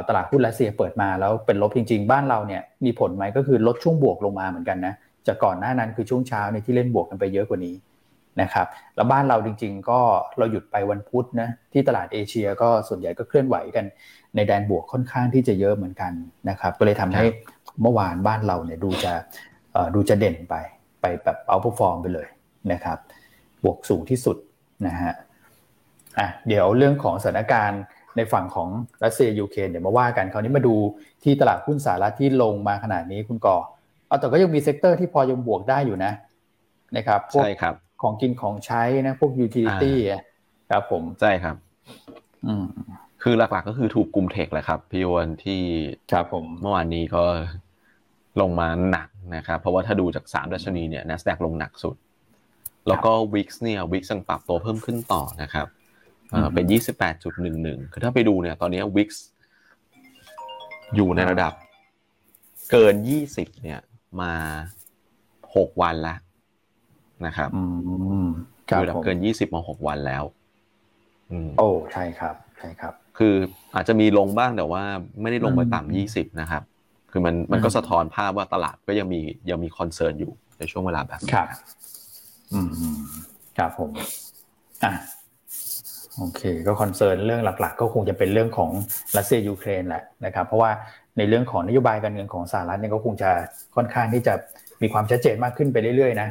[0.08, 4.94] ตลาดหุ้นรัสเซียเปิดมาแล้วเป็นลบจริง ๆ บ้านเราเนี่ยมีผลไหมก็คือลดช่วงบวกลงมาเหมือนกันนะ
[5.26, 7.74] จากก่อนหน้านั้นคือช่วงเช้าเนี่ยที่เล่นบวกกันไปเยอะกว่านี้
[8.40, 10.00] นะครับแล้วบ้านเราจริง ๆ ก็
[10.38, 13.84] เราหยุดไปวันพุธนะที่ตลาดเอเชียก็ส่วนใหญ่ก็เคลื่อนไหวกัน
[14.34, 16.12] ในแดนบวกค่อนข้างที่จะเยอะเหมือนกัน
[16.48, 17.24] นะครับก็เลยทำให้
[17.82, 19.12] เมื่อวานบ้านเราเนี่ยดูจะ
[19.94, 20.54] ดูจะเด่นไป
[21.00, 22.28] ไปแบบเอาพฟอร์มไปเลย
[22.72, 22.98] นะครับ
[23.64, 24.36] บวกสูงที่สุด
[24.86, 25.12] นะฮะ
[26.18, 27.82] อะเดี๋ยวเรื่องของสถานการณ์
[28.16, 28.68] ในฝั่งของ
[29.04, 30.74] รัสเซียยูเครนเดี๋ยวมาว่ากันคราวนี้มาดู
[31.22, 33.56] ที่ตลาดหุ้นสหรัฐที่ลงมาขนาดนี้คุณก่อ
[34.06, 36.12] เออแต่ก็ยังมี sector ที่พอยังบวกได้อยู่นะ
[36.96, 37.44] นะครับพวก
[38.02, 39.98] ของกินของใช้นะพวก utility
[40.70, 41.56] ครับผมใช่ครับ
[42.46, 42.66] อืม
[43.22, 45.62] คือหลักๆก็คือถูกกลุ่ม tech แหละครับพี่วันที่
[46.12, 47.24] ครับผมเมื่อวานนี้ก็
[48.40, 51.96] ลงมาหนักนะครับ เพราะว่าถ้าดูจากสามดัชนีเนี่ย NASDAQ ลงหนักสุด
[52.88, 55.66] แล้วก็ VIX เนี่ย VIX ยังปรับตัวเพิ่มขึ้นต่อนะครับ
[56.54, 59.08] เป็นยี่สิบแปดจุดหนึ่งหนึ่งคือถ้าไปดูเนี่ย ตอนนี้ WIX
[60.96, 61.52] อยู่ในระดับ
[62.70, 63.80] เกินยี่สิบเนี่ย
[64.20, 64.32] มา
[65.56, 66.18] หกวันแล้ว
[67.26, 67.50] นะครับ
[68.66, 70.24] อยู่ระดับเกินยี่สิบมาหกวันแล้ว
[71.58, 73.34] โอ้ใช่ครับ ใช่ครับ คือ
[73.74, 74.82] อาจจะมีลงบ้างแต่ว่า
[75.20, 76.62] ไม่ได้ลงไปต่ำยี่สิบนะครับ
[77.10, 79.20] คือมันมันก็สะท้อนภาพว่าตลาดก็ยังมี
[79.50, 81.48] ยังมีคอนเซิร์นอยู่ในช่วงเวลาแบบนี้ครับ
[82.52, 82.68] อืม
[83.58, 83.90] ครับผม
[84.84, 84.92] อะ
[86.18, 88.70] โอเค ก็ concern เรื่องหลัก ๆ ก็คงจะเป็นเรื่องของ
[89.16, 90.70] รัสเซียยูเครนแหละนะครับ เพราะว่า
[91.18, 93.30] ในเรื่องของนโยบายการเงินของสหรัฐเนี่ยก็คงจะ
[93.76, 94.34] ค่อนข้างที่จะ
[94.82, 96.28] มีความชัดเจนมากขึ้นไปเรื่อยๆนะ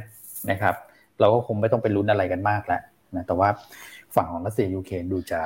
[0.52, 0.76] นะครับ
[1.20, 2.82] เราก็คงไม่ต้องไปลุ้นอะไรกันมากแล้ว
[3.15, 3.50] นะแต่ว่า
[4.15, 5.41] ฝั่งของรัสเซียยูเครนดูจะ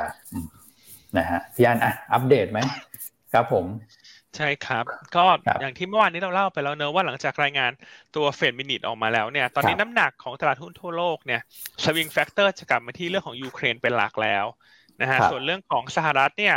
[1.18, 2.60] นะฮะพี่อันอะอัปเดตไหม
[3.34, 3.66] ครับผม
[4.36, 5.26] ใช่ครับ ก็
[5.62, 7.72] อย่างที่เมื่อวานนี้เราเล่าไปแล้วเนอะว่าหลังจากรายงาน
[8.16, 11.42] ตัว Fed Minutes ออกมาแล้วเนี่ย ตอนนี้น้ำหนักของตลาดหุ้นทั่วโลกเนี่ย
[11.84, 14.46] swing factor จะกลับมาที่เรื่องของยูเครนเป็นหลักแล้ว
[15.02, 16.56] นะฮะส่วนเรื่องของสหรัฐเนี่ย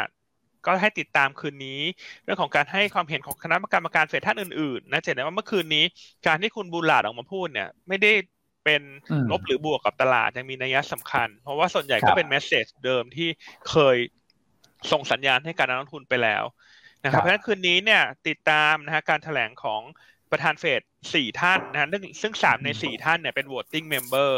[0.66, 1.80] ก็ให้ติดตามคืนนี้
[2.24, 5.84] เรื่องของการให้ความเห็นของคณะกรรมการเฟดท่านอื่นๆนะเห็นได้ว่าเมื่อคืนนี้
[6.26, 8.12] การที่คุณบูลลาร์ดออกมาพูดเนี่ย ไม่ได้
[8.64, 8.82] เป็น
[9.30, 13.28] ลบหรือบวกกับตลาดอย่างมีนัยสำคัญ เพราะว่าส่วนใหญ่ก็เป็น message เดิมที่
[13.70, 13.96] เคย
[14.92, 16.44] ส่งสัญญาณให้กับนักลงทุนไปแล้ว
[17.04, 19.82] นะครับเพราะฉะนั้นคืนนี้เนี่ยติดตามนะฮะการแถลงของ
[20.30, 20.82] ประธานเฟด
[21.14, 21.88] สี่ท่านนะฮะ
[22.22, 24.32] ซึ่งสามในสี่ท่านเนี่ยเป็น voting member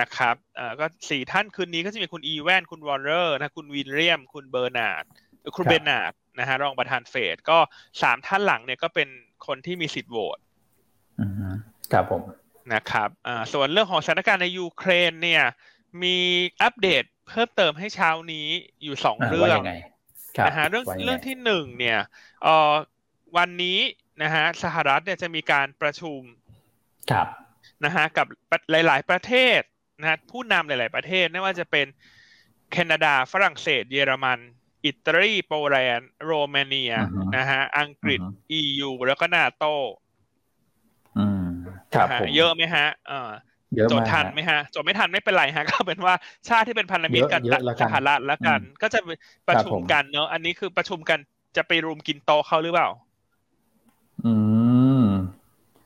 [0.00, 5.04] นะครับเอ่อก็สี่ท่านคืนนี้ก็จะมีคุณอีแวนส์คุณวอลเลอร์นะคุณวิลเลียมส์ คุณเบอร์นาร์ด
[5.56, 7.58] คุณเบนนาร์ดนะฮะรองประธานเฟดก็
[8.02, 9.08] สามท่านหลังเนี่ยก็เป็น
[9.46, 10.38] คนที่มีสิทธิ์โหวต
[11.92, 12.22] ครับผม
[12.72, 15.44] นะครับอ่าส่วนเรื่องของสถานการณ์ในยูเครนเนี่ย
[16.02, 16.16] มี
[16.62, 18.46] อัปเดตเพิ่มเติมให้เช้านี้
[18.82, 19.58] อยู่สองเรื่อง
[20.46, 21.98] นะฮะเรื่องเรื่องที่หนึ่งเนี่ย
[22.42, 22.72] เอ่อ
[23.36, 23.78] วันนี้
[24.22, 26.20] นะฮะสหรัฐเนี่ยจะมีการประชุม
[27.10, 27.26] ครับ
[27.84, 28.26] นะฮะกับ
[28.70, 29.60] หลาย ๆ ประเทศ
[30.00, 31.86] นะผู้นำหลาย ๆ ประเทศไม่ว่าจะเป็น
[32.72, 34.38] แคนาดาฝรั่งเศส เยอรมัน
[34.84, 36.94] อิตาลีโปแลนด์โรมาเนีย
[37.36, 38.20] นะฮะอังกฤษ
[38.60, 39.64] EU แล้วก็นาโต
[41.18, 41.46] อืม
[41.94, 43.30] ครับเยอะไหมฮะเออ
[43.92, 46.14] จดทันไหมฮะจดไม่ทันไม่เป็นไรฮะ ก็เป็นว่า
[46.48, 47.42] ชาติที่เป็นพันธมิตรกัน
[47.82, 49.00] สหรัฐแล้วกัน ก็จะ
[49.48, 51.18] ประชุมกันเนอะอันนี้คือประชุมกัน
[51.56, 52.88] จะไปรุมกินโตเขาหรือเปล่า
[54.26, 54.34] อื
[55.00, 55.04] ม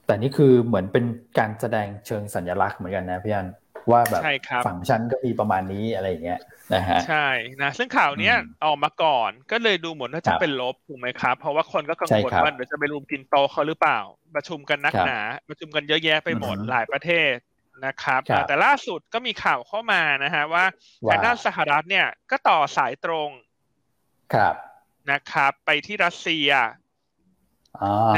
[0.07, 1.05] แต่นี่คือเหมือนเป็น
[1.38, 3.49] การแสดงเชิงสัญลักษณ์เหมือนกันนะพี่อัน
[3.90, 4.23] ว่าแบบ
[4.66, 6.40] ฝั่งชั้นก็มีประมาณนี้อะไรอย่างเงี้ย
[6.75, 7.29] นะฮะใช่
[7.62, 13.99] นะซึ่งข่าวเนี้ยออกมาก่อนก็เลยดูเหมือนว่าจะเป็นลบถูกไหมครับ เพราะว่าคนก็กังวลว่าเดี๋ยวจะไปรุมกินโตเขาหรือเปล่า
[14.37, 17.35] ประชุมกันนักหนา ประชุมกันเยอะแยะไปหมดหลายประเทศ
[17.87, 20.65] นะครับ แต่ล่าสุดก็มีข่าวเข้ามานะฮะว่า
[21.11, 23.31] ทางด้านสหรัฐเนี่ยก็ต่อสายตรง
[24.35, 24.55] ครับ
[25.13, 26.51] นะครับ ไปที่รัสเซีย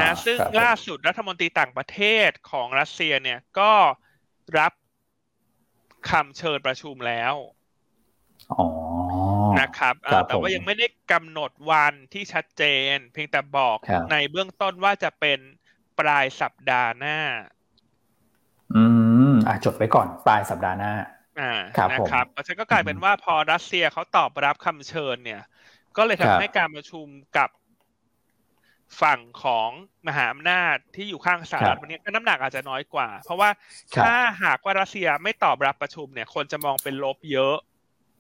[0.01, 3.73] นะซึ่งล่าสุดรัฐมนตรีต่างประเทศของรัสเซียเนี่ยก็
[4.59, 4.73] รับ
[6.11, 7.35] คำเชิญประชุมแล้ว
[9.61, 9.95] นะครับ
[10.29, 12.63] แต่ว่ายังไม่ได้กำหนดวันที่ชัดเจ
[12.95, 13.77] น เพียงแต่บอก
[14.13, 15.39] ในเบื้องต้นว่าจะเป็น
[15.99, 17.19] ปลายสัปดาห์หน้า
[18.75, 19.04] อืม
[19.49, 20.93] อะจดไว้ก่อนปลายสัปดาห์หน้า
[21.41, 25.43] อ่าครับนะครับเพราะฉะนั้นก็กลายเป็นว่าพอรัสเซียเขาตอบรับคำเชิญเนี่ย
[25.97, 27.49] ก็เลยทำให้การประชุมกับ
[29.03, 29.69] ฝั่งของ
[30.09, 33.51] มหาอำนาจที่อยู่ข้างสหรัฐวันนี้ก็น้ำหนักอาจจะน้อยกว่า เพราะว่า
[34.05, 37.57] ถ้าหากว่ารัสเซียไม่ตอบรับประชุมเนี่ย คนจะมองเป็นลบเยอะ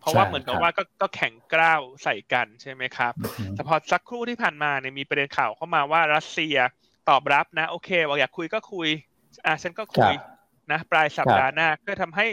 [0.00, 3.12] เพราะว่าเหมือนกับว่าก็ก็แข่งกล้าวใส่กันใช่ไหมครับ
[3.52, 6.56] แต่พอสักครู่ที่ผ่านมาเนี่ยมีประเด็นข่าวเข้ามาว่ารัสเซีย
[7.08, 8.88] ตอบรับนะ โอเคบอกอยากคุยก็คุย
[9.46, 10.12] อะฉันก็คุย
[10.72, 12.26] นะปลายสัปดาห์หน้าก็ทำให้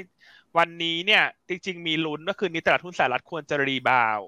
[0.57, 4.19] วันนี้เนี่ยจริงๆมีลุ้นก็คือนี้ตลาดหุ้นสหรัฐควรจะรีบาว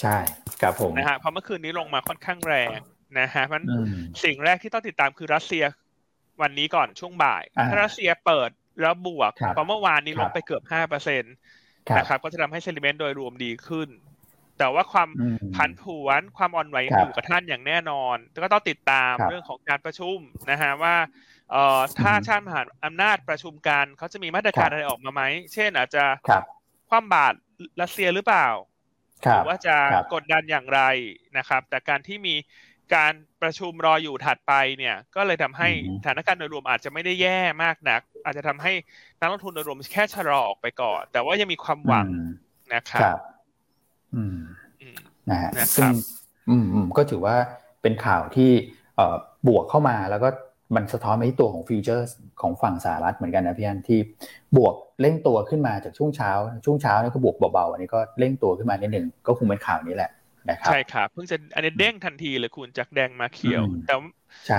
[0.00, 0.16] ใช่
[0.60, 2.78] ครับผมนะฮะเพราะเมื่อคืนนี้ลงมาค่อนข้างแรง
[3.20, 3.62] นะฮะมัน
[4.24, 5.64] สิ่งแรกที่ต้องติดตามคือรัสเซีย
[6.42, 11.34] วันนี้ก่อนช่วงบ่ายถ้ารัสเซียเปิดแล้วบวกเพราะเมื่อวานนี้ลงไปเกือบห้าเปอร์เซ็นต์
[11.98, 13.88] นะครับก็จะทำให้เซนิเมนต์โดยรวมดีขึ้น
[14.58, 15.08] แต่ว่าความ
[15.56, 20.18] ผันผวนความอ่อนไหวอยู่กับท่านอย่างแน่นอน ก็ต้องติดตามเรื่องของการประชุม
[20.50, 20.94] นะฮะว่า
[21.50, 25.22] เอ่อถ้าชาติมหาอำนาจประชุมกันเขาจะมีมาตรการอะไรออกมาไหม
[25.54, 26.04] เช่นอาจจะ
[26.88, 27.36] คว่ำบาตร
[27.80, 28.48] รัสเซียหรือเปล่า
[29.32, 29.76] หรือว่าจะ
[30.14, 30.80] กดดันอย่างไร
[31.38, 32.34] นะครับ แต่การที่มี
[32.94, 35.68] การประชุมรออยู่ถัดไปเนี่ย ก็เลยทำให้
[36.02, 38.72] สถานการณ์โดยรวมอาจจะไม่ได้แย่มากนัก อาจจะทำให้
[39.20, 42.06] นักลงทุนโดยรวมแค่ชะลอออกไปก่อน แต่ว่ายังมีความหวัง
[42.74, 43.18] นะครับ
[44.14, 44.38] อืม
[45.30, 45.90] นะฮะซึ่ง
[46.48, 47.36] อืมอืมก็ถือว่า
[47.82, 48.50] เป็นข่าวที่
[48.96, 50.28] เอ่อบวกเข้ามาแล้วก็
[50.74, 52.06] มันสะท้อนไปที่ตัวของฟิวเจอร์
[52.42, 54.00] ของฝั่งสหรัฐเหมือนกันนะพี่อันที่
[54.56, 56.30] บวกเร่งตัวขึ้นมาจากช่วงเช้า
[56.64, 60.10] ช่วงเช้านี่ก็บวกเบาๆอันนี้ก็เร่งตัวขึ้นมานิดหนึ่งก็คงเป็นข่าวนี้แหละ
[60.50, 63.94] นะครับใช่ครับเพิ่งจะอันนี้เด้งทันทีเลยคุณจากแดงมาเขียว แต่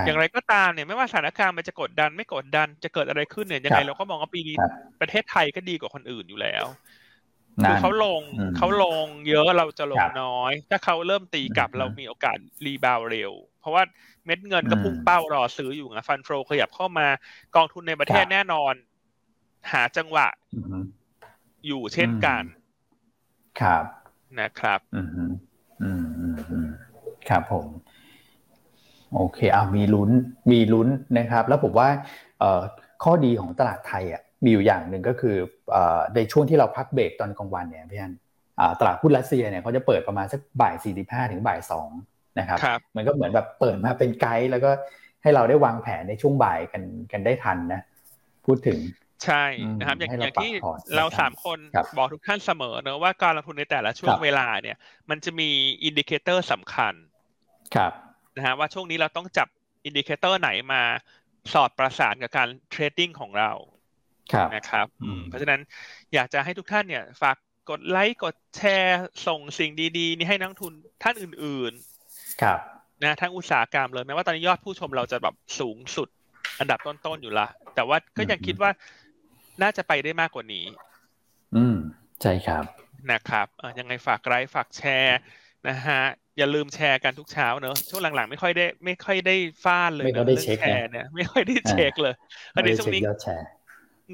[0.05, 4.55] อย่างไรก็ตามเนี่ยไม่ว่าสถานการณ์มันจะกดดันไม่กดดันจะเกิดอะไรขึ้นเนี่ยยังไงเราก็มองว่าปีนี้
[5.01, 6.65] ประเทศไทยก็ดีกว่าคนอื่นอยู่แล้ว
[7.63, 8.21] คือเขาลง
[8.57, 13.83] เขาลงเยอะเราจะลงน้อย ถ้าเขาเริ่มตีกลับเรามีโอกาสรีบาวเร็ว เพราะว่า
[14.25, 17.07] เม็ดเงินก็พุ่งเป้ารอซื้ออยู่ไงฟันโฟขยับเข้ามา
[17.55, 18.73] กองทุนในประเทศแน่นอน
[19.71, 20.27] หาจังหวะ
[21.67, 22.43] อยู่เช่นกัน
[23.61, 23.83] ครับ
[24.39, 25.23] นะครับอืมอื
[26.01, 26.03] ม
[26.51, 26.69] อืม
[27.29, 27.67] ครับผม
[29.15, 30.09] โอเคอ่ามีลุ้น
[30.51, 31.89] มีลุ้นนะครับ แล้วผมว่า
[32.39, 32.61] เอ่อ
[33.03, 35.35] ข้อดีของตลาดไทยอะมีอยู่อย่างหนึ่งก็คือ
[36.15, 38.13] ในช่วงที่เราพักเบรกตอนกลางวันเนี่ยพี่อัน
[38.79, 41.89] ตลาดหุ้นรัสเซียเนี่ยเขาจะเปิดประมาณสักบ่ายสี่สิบห้าถึงบ่ายสอง
[42.39, 42.59] นะครับ
[42.95, 44.71] มันก็เหมือนแบบเปิดมาเป็นไกด์แล้วก็
[45.21, 47.81] ให้เราได้วางแผนในช่วงบ่ายกันกันได้ทันนะ
[48.45, 48.79] พูดถึง
[49.25, 49.43] ใช่
[49.79, 50.51] นะครับอย่างอย่างที่
[50.97, 51.59] เราสามคน
[51.97, 54.77] บอกทุกท่านเสมอเนอะว่าการลงทุนในแต่ละช่วงเวลาเนี่ย
[55.09, 55.49] มันจะมี
[55.83, 56.93] indicator สำคัญ
[57.75, 57.91] ครับ
[58.35, 59.47] นะฮะว่าช่วงนี้เราต้องจับ
[59.85, 60.81] indicator ไหนมา
[61.53, 63.51] สอดประสานกับการ trading ของเรา
[64.55, 64.85] นะครับ
[65.25, 65.61] เพราะฉะนั้น
[66.13, 67.37] อยากจะให้ทุกท่านเนี่ย ฝาก
[67.69, 71.88] กดไลค์กดแชร์ส่งสิ่งดีๆ นี่ให้นักลงทุนท่านอื่นๆ
[72.41, 72.59] ครับ
[73.03, 76.07] นะทั้งอุตสาหกรรมเลยแม้ว่าตอนนี้ยอดผู้ชมเราจะแบบสูงสุด
[76.59, 78.71] อันดับต้นๆอยู่ละแต่ว่าก็ยังคิดว่า
[79.61, 80.65] น่าจะไปได้มากกว่านี้
[81.55, 81.75] อืม
[82.21, 82.63] ใช่ครับ
[83.11, 83.47] นะครับ
[83.79, 85.17] ยังไงฝากไลค์ฝากแชร์
[85.67, 86.01] นะฮะ
[86.37, 92.13] อย่าลืมแชร์กันทุกเช้าเนอะช่วงหลังๆ ไม่ค่อยได้ ไม่ค่อยได้ฟาดเลยเรื่องแชร์เนี่ยไม่ค่อยได้เช็คเลย
[92.55, 93.01] อันนี้ช่วงนี้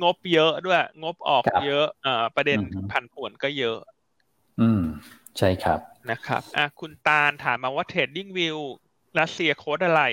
[0.04, 2.60] งบเยอะด้วย งบออกเยอะอ่าประเด็น
[2.92, 3.78] พันผวนก็เยอะ
[4.62, 4.82] อืม
[5.40, 5.80] ใช่ครับ
[6.12, 8.58] นะครับอะคุณตาลถามมาว่า TradingView
[9.20, 10.04] รัสเซียโค้ดอะไร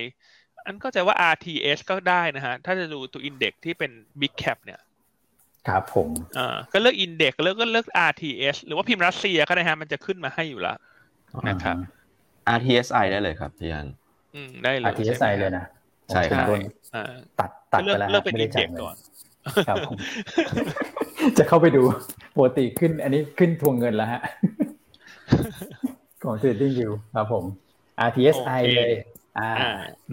[0.65, 4.81] อันก็จะว่า RTS ก็ได้นะฮะ ถ้าจะดูตัว index ที่เป็น Big Cap เนี่ย
[5.69, 6.09] ครับผม
[6.39, 10.77] อ่าก็เลือก index เลือกก็เลือก RTS หรือว่าพิมพ์รัสเซียก็ได้ฮะ มันจะขึ้นมาให้อยู่แล้ว
[11.49, 11.77] นะครับ
[12.57, 13.87] RTSI ได้เลยครับพี่อัน
[14.35, 15.65] อืมได้เลย RTSI เลยนะ
[16.09, 16.47] ใช่ครับ
[17.41, 18.97] ตัดตัดไปแล้วเลือกเป็น index ก่อน
[19.69, 19.77] ครับ
[21.39, 21.83] จะเข้าไปดู
[22.37, 24.21] ปกติขึ้น อันนี้ขึ้นทวงเงินแล้วฮะ
[26.25, 27.45] ของ Trading View ครับผม
[28.09, 28.93] RTSI เลย
[29.39, 29.51] อ่า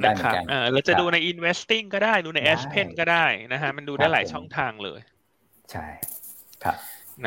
[0.01, 4.99] ได้เหมือนกันเราจะดูใน investing ก็ได้ดูใน S Pen ก็ได้นะฮะมันดูได้หลายช่องทางเลย
[5.71, 5.85] ใช่
[6.63, 6.77] ครับ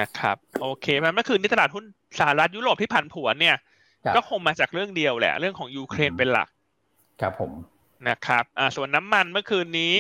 [0.01, 1.85] นะครับ โอเคมันเมื่อคืนนี้ตลาดหุ้น
[2.18, 3.57] สหรัฐยุโรปที่ผันผวนเนี่ย
[4.16, 6.49] ก็คงมาจากเรื่องเดียวแหละ เรื่องของยูเครนเป็นหลัก
[7.21, 7.53] ครับผม
[8.09, 9.92] นะครับอ่าส่วนน้ำมันเมื่อคืนนี้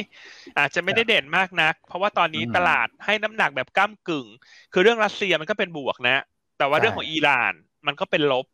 [0.58, 4.26] อาจจะไม่ได้เด่นมากนัก เพราะว่าตอนนี้ตลาดให้น้ำหนักแบบก้ำกึ่ง
[4.72, 6.16] คือเรื่องรัสเซียมันก็เป็นบวกนะ
[6.58, 7.52] แต่ว่าเรื่องของอิหร่าน
[7.86, 8.46] มันก็เป็นลบ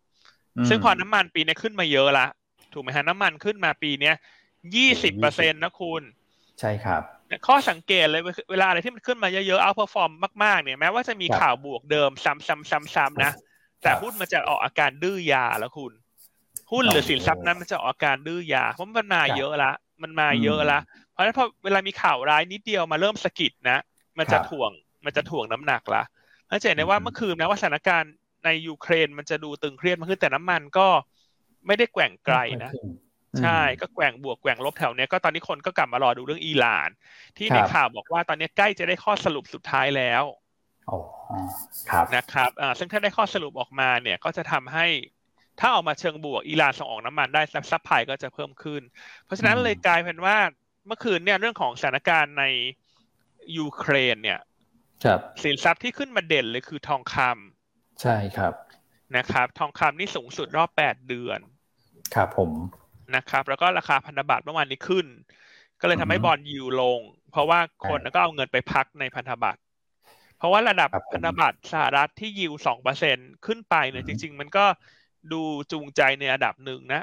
[0.69, 2.27] ซึ่งพอน้ำมันปีนี้ขึ้นมาเยอะละ
[2.73, 4.15] ถูกไหมฮะน้ำมันขึ้นมาปีเนี้ย
[4.77, 6.03] ยี่สิบเปอร์เซ็นต์นะคุณ
[6.61, 7.03] ใช่ครับ
[7.47, 10.11] ข้อสังเกตเลยเวลาอะไรที่มันขึ้นมาเยอะๆ outperform
[10.45, 13.33] มากๆเนี่ยแม้ว่าจะมีข่าวบวกเดิมซ้ำๆๆๆนะ
[13.83, 15.93] แต่หุ้นมันจะออกอาการดื้อยาแล้วคุณ
[16.73, 20.79] หุ้นหรือสินทรัพย์นั้นมันจะออกอาการดื้อยาเพราะมันมาเยอะละมันมาเยอะละ
[21.13, 23.79] เพราะฉะนั้นพอเวลามีข่าวร้ายนิดเดียวมาเริ่มสะกิดนะ
[24.19, 24.71] มันจะถ่วง
[25.05, 26.03] มันจะถ่วงน้ำหนักละ
[26.49, 28.13] เข้าใจได้ว่าเมื่อคืนนะว่าสถานการณ์
[28.45, 30.89] ในยูเครนมันจะดูตึงเครียดมากขึ้นแต่น้ำมันก็
[31.67, 32.73] ไม่ได้แกว่งไกลนะ
[33.41, 36.89] ใช่ก็แกว่งบวกแกว่งลบแถวเนี้ยก็ตอนนี้คนก็กลับมารอดูเรื่องอิหร่าน
[37.37, 40.25] ที่ในข่าวบอกว่าตอนนี้ใกล้จะได้ข้อสรุปสุดท้ายแล้ว
[40.91, 40.99] อ๋อ
[41.91, 44.87] ครับนะครับอ่าซึ่งถ้าได้ข้อสรุปออกมาเนี่ยก็จะทำให้
[45.61, 48.83] ถ้าออกมาเชิงบวกอิหร่านส่งออกน้ำมันได้ supply ก็จะเพิ่มขึ้น
[49.25, 50.37] เพราะฉะนั้นเลยกลายเป็นว่า
[50.87, 52.45] เมื่อคืนเนี่ยเรื่องของสถานการณ์ใน
[53.59, 54.41] ยูเครนเนี่ย
[55.05, 57.58] ครับสินทรัพย์ที่ขึ้นมาเด่นเลยคือทองคำ
[58.01, 58.55] ใช่ครับ
[59.17, 61.41] นะครับ ทองคำนี่สูงสุดรอบแปดเดือน
[62.15, 62.51] ครับผม
[63.15, 65.07] นะครับ แล้วก็ราคาพันธบัตรเมื่อวานนี้ขึ้น
[65.79, 69.61] ก็เลยทำให้อือฮึ bond yield ลง เพราะว่าคนใช่ก็เอาเงินไปพักในพันธบัตร
[70.37, 74.65] เพราะว่าระดับครับผมพันธบัตรสหรัฐที่ยิวสองเปอร์เซ็นขึ้นไปเนี่ยอืจอฮึริง ๆ มันก็
[75.33, 75.37] ดู
[75.73, 77.01] จูงใจในระดับหนึ่งนะ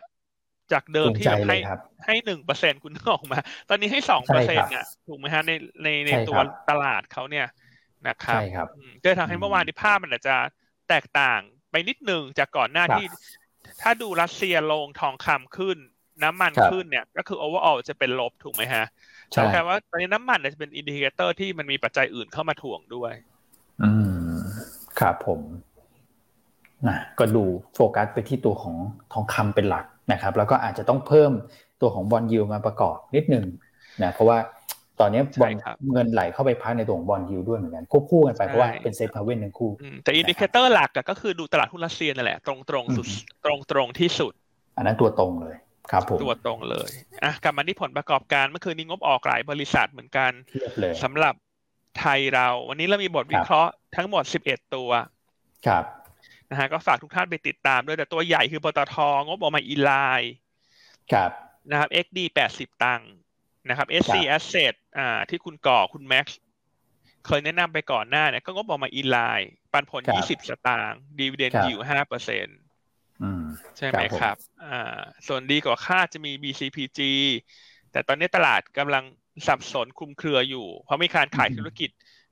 [0.71, 5.51] จากเดิมจูงที่ใจแบบเลให้ยครับให้หนึ่งเปอร์เซ็นคุณนึกออกมา ตอนนี้ให้สองใช่เปอร์เซ็นครับเนี่ยถูกไหมฮะใน
[5.83, 7.45] ในในใช่ตัวครับตลาดเขาเนี่ย
[8.07, 10.35] นะครับใช่ครับอืมก็เลยทำให้อืมเมื่อวานนี้ภาพมันอาจจะ
[10.89, 13.07] แตกต่างไปนิดหนึ่งจากก่อนหน้าครับที่
[13.81, 15.77] ถ้าดูรัสเซียลงทองคำขึ้น
[16.23, 18.85] น้ำมันครับขึ้นเนี่ย ก็คือ overall จะเป็นลบถูกไหมฮะ
[19.31, 23.13] ใช่แต่แค่ว่าตอนนี้น้ำมันเนี่ยจะเป็น indicator ที่มันมีปัจจัยอื่นเข้ามาถ่วงด้วย
[23.83, 23.91] อื
[24.35, 24.37] ม
[24.99, 25.41] ครับผม
[26.87, 27.43] นะก็ดู
[27.75, 28.75] โฟกัสไปที่ตัวของ
[29.13, 31.31] ทองคำเป็นหลักนะครับ แล้วก็อาจจะต้องเพิ่ม
[31.81, 33.45] ตัวของ bond yield มาประกอบนิดนึง
[34.03, 34.37] นะเพราะว่า
[34.99, 44.33] ตอนนี้บอลใช่ครับเงินไหลเข้าไปพักในตัวของ bond yield ด้วยเหมือนกันควบคู่กันไปใช่เพราะว่าเป็น safe haven ทั้งคู่อืมแต่ indicator หลักอะก็คือดูตลาดหุ้นรัสเซียนั่นแหละตรงตรงๆสุดอืมตรงตรงๆที่สุด
[44.77, 45.55] อันนั้นตัวตรงเลย
[45.91, 46.91] ครับผมตัวตรงเลย
[47.23, 51.35] อะกลับมาที่ผลประกอบการเมื่อคืนนี้งบออกหลายบริษัทเหมือนกันเพียบเลยสำหรับ
[51.99, 54.89] ไทยเรา วันนี้เรามีบทวิเคราะห์ทั้งหมด11ตัว
[55.67, 55.83] ครับ
[56.49, 60.33] นะฮะก็ฝากทุกท่านไปติดตามด้วยแต่ตัวใหญ่คือปตทงบออกมา inline
[61.13, 61.31] ครับ
[61.69, 62.19] นะครับ XD
[62.51, 63.11] 80ตังค์
[63.69, 66.39] นะครับ SC Asset อ่า ที่คุณก่อคุณแม็กซ์
[67.25, 72.57] เคยแนะนำไปก่อนหน้าเนี่ยก็งบออกมา inline ปันผลครับ20สตางค์ดีเวเดนครับยิว5เปอร์เซ็นต์
[73.21, 73.43] อืม
[73.77, 76.99] ใช่ไหมครับผมครับ อ่า ส่วนดีกว่าคาดจะมี BCPG
[77.91, 79.03] แต่ตอนนี้ตลาดกำลัง
[79.47, 81.89] สับสนคลุมเครืออยู่ เพราะมีการขายธุรกิจ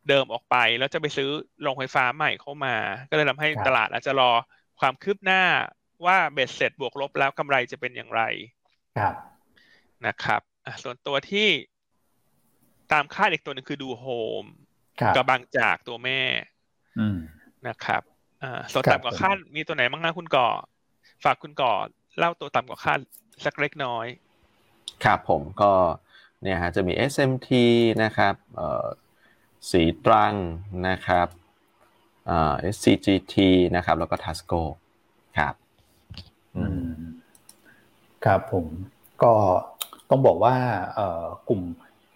[0.10, 1.30] เดิมออกไป แล้วจะไปซื้อ
[1.62, 2.76] โรงไฟฟ้าใหม่เข้ามา
[3.10, 4.32] ก็เลยทำให้ตลาดอาจจะรอ
[4.80, 5.44] ความคืบหน้า
[6.06, 8.22] ว่าเบ็ดเสร็จบวกลบแล้วกำไรจะเป็นอย่างไร
[8.98, 9.16] ครับ
[10.06, 11.48] นะครับอะส่วนตัวที่
[12.94, 14.06] ตามคาดอีกตัวหนึงคือดูโฮ
[14.44, 14.46] ม
[15.02, 16.22] ครับกับบางจากตัวแม่
[17.00, 17.18] อืม
[17.68, 18.02] นะครับ
[18.44, 20.48] อ่าส่วนครับต่ำกว่าคาดมีตัวไหนบ้างนะคุณก่อ
[21.24, 21.74] ฝากคุณก่อ
[22.18, 23.00] เล่าตัวต่ำกว่าคาด
[23.46, 24.08] สักเล็กน้อย
[25.04, 25.74] ครับผมก็
[26.42, 27.50] เนี่ยฮะจะมี SMT
[28.04, 28.88] นะครับเอ่อ
[29.70, 30.34] สีตรัง
[30.88, 31.28] นะครับ
[32.28, 33.36] เอ่อ SCGT
[33.76, 34.62] นะครับ แล้วก็ Tasco
[35.38, 35.56] ครับ
[36.58, 37.04] อือืมม
[38.26, 38.66] ครับผม
[39.24, 39.34] ก็
[40.10, 40.56] ต้องบอกว่า
[40.96, 41.62] เอ่อกลุ่ม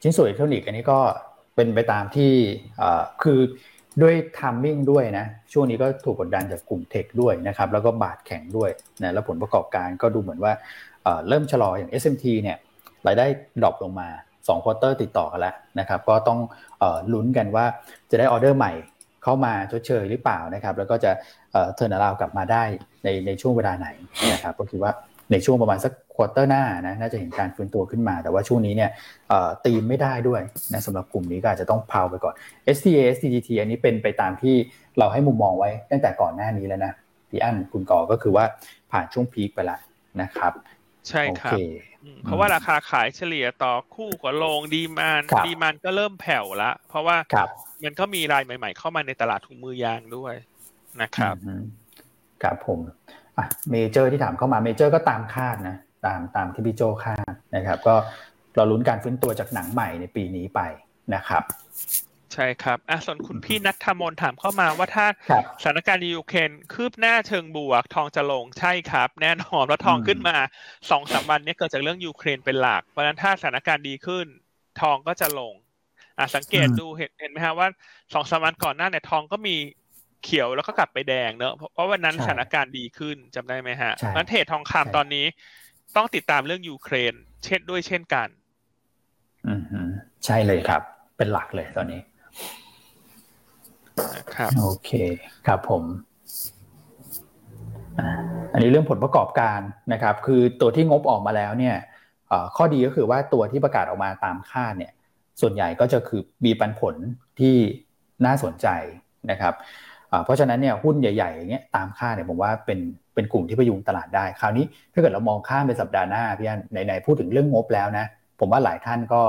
[0.01, 0.99] ชิ้นส่วนอิเล็กทรอนิกส์อันนี้ก็
[1.55, 2.31] เป็นไปตามที่
[3.23, 3.39] คือ
[4.01, 8.69] ด้วย timing ด้วยนะ ช่วงนี้ก็ถูกกดดันจากกลุ่ม tech ด้วยนะครับ แล้วก็บาทแข็งด้วย
[9.03, 10.53] นะแล้วผลประกอบการก็ดูเหมือนว่า
[11.27, 12.57] เริ่มชะลออย่าง SMT เนี่ย
[13.07, 13.25] รายได้
[13.61, 16.39] drop ลงมา2 quarter ติดต่อกันแล้วนะครับ ก็ต้อง
[16.81, 16.83] อ
[17.13, 17.65] ลุ้นกันว่า
[18.11, 18.71] จะได้ออเดอร์ใหม่
[19.23, 21.11] เข้ามาชดเชยหรือเปล่านะครับ แล้วก็จะ
[21.51, 22.63] turnaround กลับมาได้
[23.03, 23.87] ในในช่วงเวลาไหน
[24.33, 24.93] นะครับก็คิดว่า
[25.31, 28.89] ในช่วงประมาณสัก quarter หน้านะน่าจะเห็นการฟื้นตัวขึ้นมา แต่ว่าช่วงนี้เนี่ย
[29.29, 30.41] เอ่อตีมไม่ได้ด้วย
[30.73, 32.33] นะสำหรับกลุ่มนี้ก็อาจจะต้อง pass ไปก่อน
[32.75, 34.55] STA STGT อันนี้เป็นไปตามที่
[34.99, 36.93] เราให้มุมมองไว้ตั้งแต่ก่อนหน้านี้แล้วนะ
[37.29, 38.45] พี่อันคุณก่อก็คือว่า
[38.91, 39.79] ผ่านช่วง peak ไปแล้ว
[40.21, 40.53] นะครับ
[41.09, 41.57] ใช่โอเคครับ
[42.03, 47.49] อืมเพราะว่าราคาขายเฉลี่ยต่อคู่กับลง demand ครับ demand ก็เริ่มแผ่วละ เพราะว่าครับ
[47.83, 50.33] มันก็มีรายใหม่ ๆ เข้ามาในตลาดถุงมือยางด้วย
[51.01, 51.63] นะครับอืม
[52.43, 52.79] ครับผม
[53.37, 57.95] อะเมเจอร์ที่ถามเข้ามาเมเจอร์ก็ตามคาดนะตามตามที่พี่โจคาดนะครับ ก็
[58.55, 60.59] เราลุ้นการฟื้นตัวจากหนังใหม่ในปีนี้ไป
[61.15, 61.43] นะครับ
[62.33, 70.37] ใช่ครับอะส่วนคุณพี่นัทธมนถามเข้ามาว่าถ้าครับสถานการณ์ในยูเครนคืบหน้าเชิงบวก ทองจะลงใช่ครับ แน่นอนเพราะทองอืมขึ้นมา
[70.89, 74.25] สองสามวันเนี้เกิดจากเรื่องยูเครนเป็นหลักเพราะฉะนั้นถ้าสถานการณ์ดีขึ้น
[74.81, 75.53] ทองก็จะลง
[76.17, 77.67] อะสังเกตดูเห็นเห็นไหมฮะว่า
[78.13, 79.55] สองสามวันก่อนหน้าเนี่ยทองก็มี
[80.23, 85.25] เขียวแล้วก็กลับไปแดงเนอะเพราะเพราะวันนั้นใช่สถานการณ์ดีขึ้นจำได้ไหมฮะใช่เพราะฉะนั้นเทรดทองคำใช่ตอนนี้
[85.95, 87.13] ต้องติดตามเรื่องยูเครน
[87.45, 88.27] เช่นด้วยเช่นกัน
[89.47, 89.79] อืมฮึ
[90.25, 90.81] ใช่เลยครับ
[91.17, 92.01] เป็นหลักเลยตอนนี้
[94.17, 94.91] นะครับโอเค
[95.47, 95.83] ครับผม
[97.99, 98.09] อ่า
[98.53, 99.59] อันนี้เรื่องผลประกอบการ
[99.93, 101.75] นะครับ คือตัวที่งบออกมาแล้วเนี่ย
[102.27, 104.93] เอ่อข้อดีก็คือว่าตัวที่ประกาศออกมาตามคาดเนี่ย
[105.41, 106.95] ส่วนใหญ่ก็จะคือมีปันผล
[107.39, 107.55] ที่
[108.25, 108.67] น่าสนใจ
[109.31, 112.79] นะครับอ่า เพราะฉะนั้นเนี่ยหุ้นใหญ่ๆอย่างเงี้ยตามคาดเนี่ยผมว่าเป็น
[113.15, 118.05] เป็นกลุ่มที่พยุงตลาดได้ คราวนี้ถ้าเกิดเรามองข้ามไปสัปดาห์หน้าพี่อันไหนๆพูดถึงเรื่องงบแล้วนะ
[118.39, 119.21] ผมว่าหลายท่านก็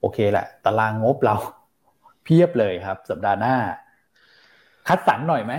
[0.00, 1.34] โอเคแหละ ตารางงบเรา
[2.24, 3.54] เพียบเลยครับ สัปดาห์หน้า
[4.88, 5.54] คัดสรรหน่อยไหม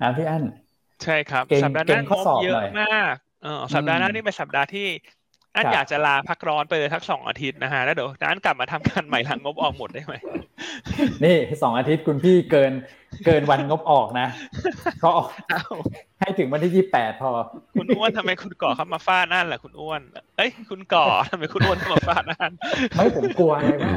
[0.00, 0.44] ครับพี่อั้น
[1.02, 4.86] ใช่ครับเก่งสัปดาห์หเก่น้างงข้อบสอบเยหน่อะอยมากเออสัปดาห์หน้าอืมนี่เป็นสัปดาห์ที่
[5.56, 10.14] อันครับอยากจะลาพักร้อนไปเลยทักสองอาทิตย์นะฮะแล้วเดี๋ยวอันกลับมาทำงานใหม่หลังงบออกหมดได้ไหม
[11.24, 12.72] นี่สองอาทิตย์คุณพี่เกิน
[13.26, 14.28] เกินวันงบออกนะ
[15.04, 15.10] ก็
[15.52, 15.74] อ้าว
[16.18, 17.30] ให้ให้ถึงวันที่ยี่แปดพอ
[17.78, 20.00] คุณอ้วนทำไมคุณก่อเข้ามาฟาดนั่นแหละคุณอ้วน
[20.36, 22.52] เอ้ย คุณก่อทำไมคุณอ้วนเข้ามาฟาดนั่น
[22.94, 23.96] ไม่ผมกลัวไงว่า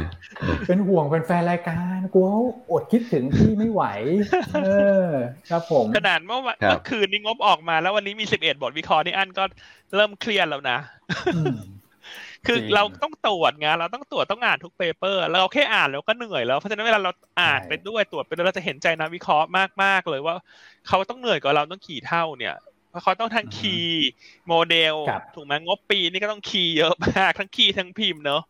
[0.67, 2.27] เป็นห่วงแฟนๆรายการกลัว
[2.71, 3.83] อดคิดถึงพี่ไม่ไหว
[4.65, 4.69] เอ
[5.05, 5.07] อ
[5.49, 9.43] ครับผมขนาดเมื่อวันเมื่อคืนนี้งบออกมา แล้ววันนี้มีสิบเอ็ดบทวิเคราะห์นี่อันก็
[9.95, 10.77] เริ่มเครียดแล้วนะ
[12.45, 19.47] คือเราต้องตรวจไงเราต้องตรวจต้องอ่านทุกเปเปอร์เราแค่อ่านแล้วก็เหนื่อยแล้วเพราะฉะนั้นเวลาเราอ่านไปด้วยตรวจไปด้วยเราจะเห็นใจนักวิเคราะห์
[19.83, 20.35] มากๆเลยว่า
[20.87, 22.55] เขาต้องเหนื่อยกว่าเราต้องขี่เท่าเนี่ย
[22.89, 24.09] เพราะเขาต้องทั้งคีย์
[24.47, 24.95] โมเดล
[25.35, 28.41] ถูกไหมงบปีนี่ก็ต้องคีย์เยอะมากทั้งคีย์ทั้งพิมพ์เนอะ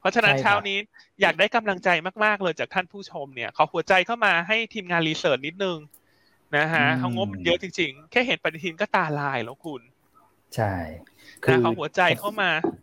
[0.00, 0.76] เพราะฉะนั้นเช้านี้
[1.20, 1.88] อยากได้กำลังใจ
[2.24, 5.78] มากๆเลยจากท่านผู้ชมเนี่ยขอหัวใจเข้ามาให้ทีมงานรีเสิร์ชนิดนึง
[6.56, 9.82] นะฮะเขางบเยอะจริงๆ แค่เห็นปฏิทินก็ตาลายแล้วคุณ
[10.54, 10.74] ใช่
[11.44, 12.81] คือเขาหัวใจเข้ามาฮะ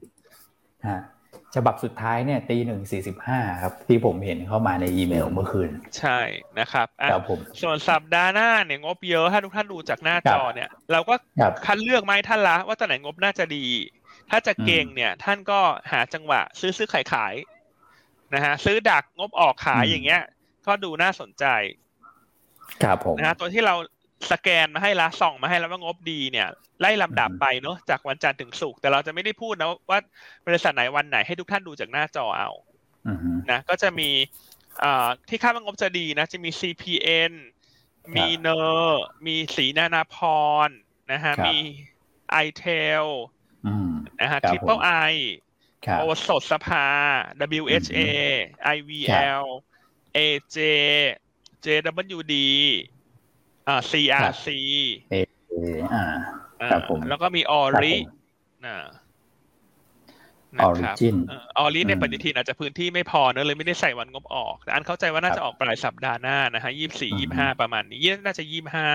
[1.56, 6.20] ฉบับสุดท้ายเนี่ยตีหนึ่งสี่สิบห้าครับ ที่ผมเห็นเข้ามาในอีเมลเมื่อคืน ใช่
[6.60, 11.16] นะครับครับผมส่วนสัปดาห์หน้าเนี่ยงบเยอะถ้าทุกท่านดูจากหน้าจอเนี่ย เราก็
[11.66, 13.66] คัดเลือกไม้ท่านละ ว่าตัวไหนงบน่าจะดี
[14.30, 15.60] ถ้าจะเก่งเนี่ย ท่านก็
[15.92, 17.34] หาจังหวะ ซื้อซื้อขายขาย
[18.34, 20.22] นะฮะซื้อดักงบออกขายอย่างเงี้ย
[20.68, 21.46] ก็ดูน่าสนใจ
[22.84, 23.76] ครับผมนะฮะตัวที่เรา
[24.32, 26.48] สแกนมาให้ละส่องมาให้แล้วว่างบดีเนี่ย
[26.82, 30.00] ไล่ลำดับไปเนาะจากวันจันทร์ถึงศุกร์แต่เราจะไม่ได้พูดนะว่า
[30.48, 32.50] บริษัทไหนวันไหนให้ทุกท่านดูจากหน้าจอเอา
[33.52, 34.10] นะก็จะมี
[35.30, 37.34] ที่คาดว่างบจะดีนะ จะมี CPN
[38.16, 40.18] มีเนอร์มีสีนานาพ
[40.68, 40.70] ร
[41.12, 41.58] นะฮะมี
[42.46, 43.06] i t e l
[44.22, 45.14] นะฮะ Triple I
[45.98, 46.86] โอสดสภา
[47.62, 48.00] WHA
[48.76, 49.46] IVL
[50.18, 50.58] AJ
[51.66, 52.36] JWD
[53.70, 54.48] อ่า CRC
[55.94, 56.06] อ่า
[56.72, 57.94] ครับผมแล้วก็มีออริ
[58.66, 58.78] นะ
[60.62, 61.16] ออริจิน
[61.58, 68.88] ออริในปฏิทินอาจจะพื้นที่ไม่พอเนอะเลยไม่ได้ใส่วันงบออกแต่ผมเข้าใจว่าน่าจะออกปลายสัปดาห์หน้านะฮะยี่สี่ยี่ห้าประมาณนี้น่าจะยี่ห้า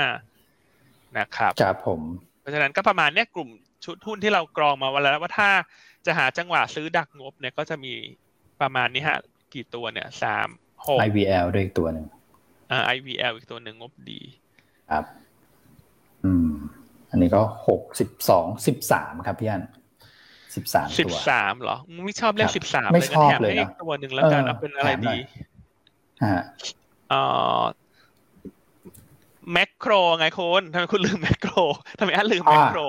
[1.18, 2.00] นะครับครับผม
[2.40, 3.48] เพราะฉะนั้นก็ประมาณเนี้ยกลุ่ม
[3.84, 5.50] ชุดทุนที่เรากรองมาวันแล้วว่าถ้า
[6.06, 7.92] จะหาจังหวะซื้อดักงบเนี่ยก็จะมี
[8.60, 9.18] ประมาณนี้ฮะ
[9.54, 10.48] กี่ตัวเนี่ยสาม
[10.86, 12.06] หก IVL ด้วยอีกตัวหนึ่ง
[12.70, 14.20] อ่า IVL อีกตัวหนึ่งงบดี
[14.90, 15.04] ครับ
[16.24, 16.50] อืม
[17.10, 19.62] อันนี้ก็หกสิบสองสิบสามครับพี่อัน
[20.54, 25.16] สิบสามสิบสามเหรอ ไม่ชอบเลขสิบสามไม่ชอบเลยนะตัวหนึ่งแล้วกันเอาเป็นอะไรดี
[26.32, 26.42] ฮะ
[27.10, 27.22] เอ่
[27.60, 27.62] อ
[29.52, 31.52] แมคโครไงคุณทำไมคุณลืมแมคโคร
[31.98, 32.80] ทำไมอันลืมแมคโคร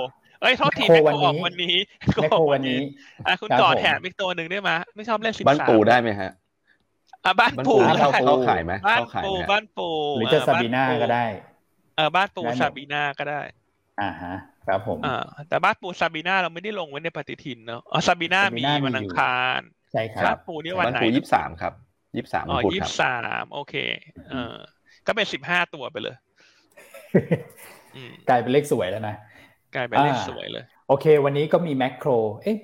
[0.41, 1.75] เอ้ยโทษทีแมคโครออกวันนี้
[2.15, 2.79] แมคโครวันนี้
[3.27, 6.31] อะคุณกอดแถมอีกตัวหนึ่งได้ไหมไม่ชอบเลขสิบสามบ้านปูได้ไหมฮะ
[7.25, 11.25] อะบ้านปูเขาขายไหมบ้านปูบ้านปูหรือจะซาบีน่าก็ได้
[11.95, 13.41] เออบ้านปูซาบีน่าก็ได้
[14.01, 14.36] อ่าฮะ
[14.67, 19.60] ครับผมอ่าแต่บ้านปูซาบีนาเราไม่ได้ลงไว้ในปฏิทินเนาะอ๋อซาบีนามีวันอังคาร
[19.91, 21.73] ใช่ครับบ้านปูนี่วันไหนบ้านปูยี่สิบสามครับ
[22.15, 23.75] ยี่สิบสามอ๋อยี่สิบสามโอเค
[24.31, 24.55] เออ
[25.08, 26.15] ก็เป็นสิบห้าตัวไปเลย
[28.29, 29.15] กลายเป็นเลขสวยแล้วนะ
[29.75, 32.10] กลายเป็นเลขสวยเลย โอเค วันนี้ก็มีแมคโคร
[32.43, 32.58] เอ๊ะ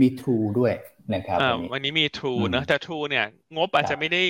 [0.00, 0.72] มีทรูด้วย
[1.14, 1.38] นะครับ
[1.72, 4.22] วันนี้มีทรูนะแต่ทรูเนี่ย งบอาจจะไม่ได้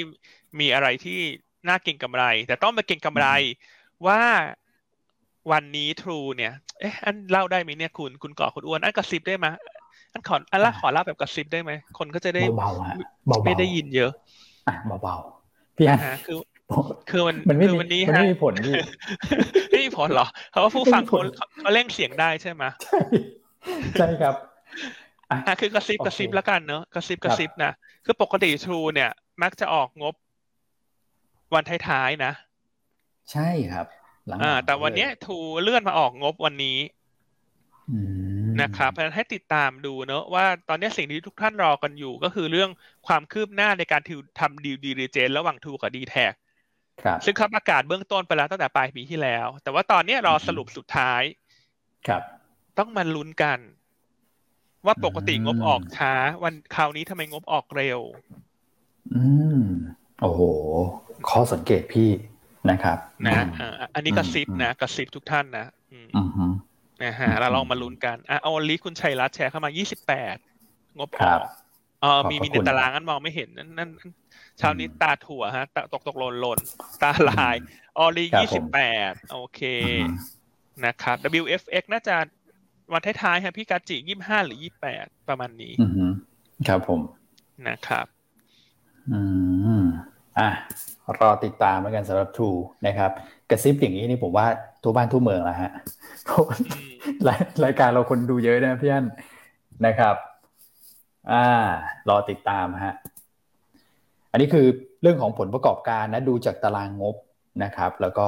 [0.60, 1.18] มีอะไรที่
[1.68, 3.26] น่าเก่งกำไร แต่ต้องมาเก่งกำไร
[4.06, 4.22] ว่า
[5.52, 9.46] วันนี้ทรูเนี่ย เอ๊ะ อันเล่าได้ไหมเนี่ยคุณคุณก่อคุณอ้วน อันกระซิบได้ไหม
[10.12, 14.10] อันขออันละขอเล่าแบบกระซิบได้ไหม คนก็จะได้เบาๆฮะเบาๆไม่ได้ยินเยอะ
[14.68, 16.36] อะเบาๆพี่อันคือ
[17.10, 18.74] คือมันมันไม่มีวันนี้มันไม่มีผลพี่
[19.70, 21.18] ไม่มีผลหรอ เพราะว่าผู้ฟังเขา
[21.60, 22.98] เขาเร่งเสียงได้ใช่ไหมใช่
[23.98, 24.34] ใช่ครับ
[25.30, 27.72] อะคือกระซิบกระซิบแล้วกันเนอะกระซิบกระซิบนะ
[28.04, 29.10] คือปกติทรูเนี่ย
[29.42, 30.14] มักจะออกงบ
[31.54, 32.32] วันท้ายๆนะ
[33.32, 33.86] ใช่ครับ
[34.42, 36.78] อ่า แต่วันนี้ทูเลื่อนมาออกงบวันนี้
[38.62, 42.70] นะครับเพราะฉะนั้นให้ติดตามดูเนอะว่าตอนนี้สิ่งที่ทุกท่านรอกันอยู่ ก็คือเรื่อง
[43.06, 44.02] ความคืบหน้าในการ
[44.40, 46.32] ทำดีลดีเจนระหว่างทูกับดีแท็ก
[47.24, 51.22] ซึ่งเขาประกาศเบื้องต้นไปแล้วตั้งแต่ปลายปีที่แล้ว แต่ว่าตอนนี้รอสรุปสุดท้าย
[52.08, 52.22] ครับ
[52.78, 53.58] ต้องมาลุ้นกัน
[54.86, 56.12] ว่าปกติงบออกช้า
[56.42, 57.98] วันคราวนี้ทำไมงบออกเร็ว
[59.14, 59.22] อื
[59.58, 59.62] ม
[60.20, 60.40] โอ้โห
[61.28, 62.10] ข้อสังเกตพี่
[62.70, 63.34] นะครับนะ
[63.94, 65.66] อันนี้กระซิบนะกระซิบทุกท่านนะ
[67.02, 69.70] นะฮะเราลองมาลุ้นกันอะเอาลิคุณชัยรัตแชร์เข้ามา
[70.34, 71.40] 28 งบออก
[72.00, 73.90] เออมีมีในตารางนั้นมองไม่เห็นนั่นนั่น
[74.60, 76.58] ชาวนี้ตาถั่วฮะตกตกหล่นหล่น
[77.02, 77.56] ตาลาย
[77.98, 78.24] ออลี
[78.78, 79.60] 28โอเค
[80.84, 82.16] นะครับ WFX น่าจะ
[82.92, 84.58] วันท้ายๆฮะพี่กาจิ25หรือ
[84.92, 85.72] 28ประมาณนี้
[86.68, 87.00] ครับผม
[87.68, 88.06] นะครับ
[89.12, 89.20] อื
[89.80, 89.82] ม
[90.38, 90.48] อะ
[91.20, 92.48] รอติดตามเหมือนกันสำหรับทู
[92.86, 93.10] นะครับ
[93.50, 94.46] กระซิบอย่างนี้นี่ผมว่า
[94.82, 95.70] ทั่วบ้านทั่วเมืองแล้วฮะ
[97.64, 99.06] รายการเราคนดูเยอะนะพี่อัน
[99.86, 100.14] นะครับ
[101.32, 101.44] อ่า
[102.08, 102.94] รอติดตามฮะ
[104.32, 104.66] อันนี้คือ
[105.02, 107.14] เรื่องของผลประกอบการนะดูจากตารางงบ
[107.64, 108.26] นะครับ แล้วก็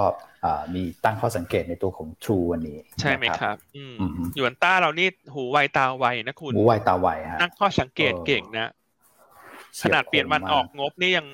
[0.75, 3.57] มีตั้งข้อสังเกตในตัวของ True วันนี้ ใช่ไหมครับ
[4.37, 8.71] หยวนต้าเรานี่หูไวตาไวนะคุณหูไวตาไวฮะตั้งข้อสังเกตเก่งนะ
[9.83, 11.27] ขนาดเปลี่ยนวันออกงบนี่ยัง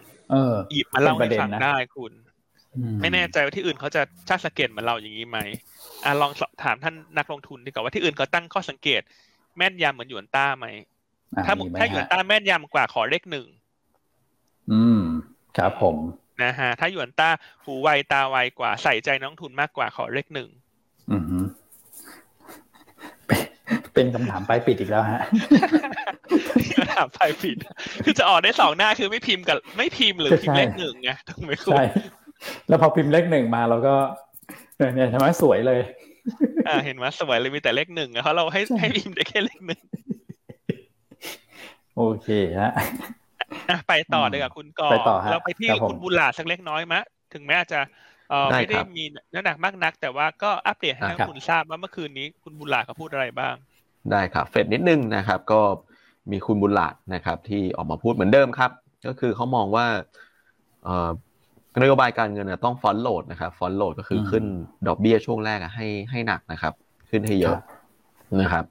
[0.73, 2.13] หยิบมาเล่าให้ฟังได้คุณ
[3.01, 5.39] ไม่แน่ใจว่าที่อื่นเขาจะช่างสังเกตเหมือนเราอย่างนี้ไหม
[6.05, 6.33] อ่าลอง
[6.65, 9.01] ถามท่านนักลงทุนดีกว่าว่าที่อื่นเขาตั้งข้อสังเกต
[9.57, 10.67] แม่นยำเหมือนหยวนต้าไหม
[11.47, 13.47] ถ้าถ้าหยวนต้าแม่นยำกว่าขอเลขหนึ่ง
[14.73, 15.01] อืม
[15.57, 15.97] ครับผม
[16.43, 17.31] นะฮะถ้าหยวนต้า
[17.65, 20.49] หูไวตาไวกว่าใส่ใจน้องทุนมากกว่าขอเลขหนึ่ง
[21.11, 21.23] อืม
[23.97, 25.23] เป็นคำถามปลายปิดอีกแล้วฮะ
[26.77, 27.57] คำถามปลายปิด
[28.05, 31.85] คือจะออกได้สองหน้าคือไม่พิมพ์กับไม่พิมพ์หรือพิมพ์เลขหนึ่งไงถูกไหมคุณใช่
[32.69, 33.95] แล้วพอพิมพ์เลขหนึ่งมาเราก็
[34.95, 35.81] เนี่ยใช่ไหมสวยเลย
[36.69, 39.81] อ่าเห็นไหมสวยเลยมีแต่เลขหนึ่งเพราะเราให้ให้พิมพ์ได้แค่เลขหนึ่ง
[41.97, 42.29] โอเค
[42.61, 42.73] ฮะ
[43.89, 44.91] ไปต่อเลยกับคุณก่อ
[45.31, 47.01] เราไปที่คุณบุญหลาสักเล็กน้อยมะ
[47.35, 47.81] ถึงแม้อาจจะ
[48.31, 53.55] เออไม่ได้มีน้ำหนักมากนัก แต่ว่าก็อัปเดตให้คุณทราบว่าเมื่อคืนนี้คุณบุญหลาเขาพูดอะไรบ้าง
[54.13, 55.61] ได้ครับเฟดนิดนึงนะครับ ก็
[56.31, 58.71] มีคุณบุญหลาดนะครับ ที่ออกมาพูดเหมือนเดิมครับ
[59.07, 59.87] ก็คือเขามองว่า
[60.85, 64.45] เนโยบายการเงินต้องฟอนโหลดนะครับฟอนโหลดก็คือขึ้น
[64.87, 66.75] ดอกเบี้ยช่วงแรกให้ให้หนักนะครับ
[67.11, 67.59] ขึ้นให้เยอะ
[68.41, 68.65] นะครับ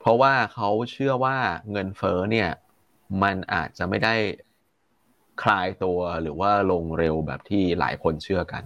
[0.00, 1.36] เพราะว่าเขาเชื่อว่า
[1.70, 2.48] เงินเฟ้อเนี่ย
[3.22, 4.14] มันอาจจะไม่ได้
[5.42, 8.62] คลายตัวหรือว่าลงเร็วแบบที่หลายคนเชื่อกัน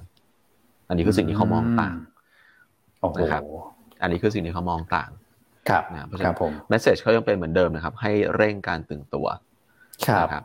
[0.88, 1.96] อันนี้คือสิ่งที่เขามองต่าง
[3.20, 3.42] นะครับ
[4.02, 5.10] อันนี้คือสิ่งที่เขามองต่าง
[5.68, 6.36] ครับนะเพราะฉะนั้น
[6.68, 9.26] message เขายังเป็นเหมือนเดิมนะครับ ให้เร่งการตึงตัว
[10.08, 10.44] ครับ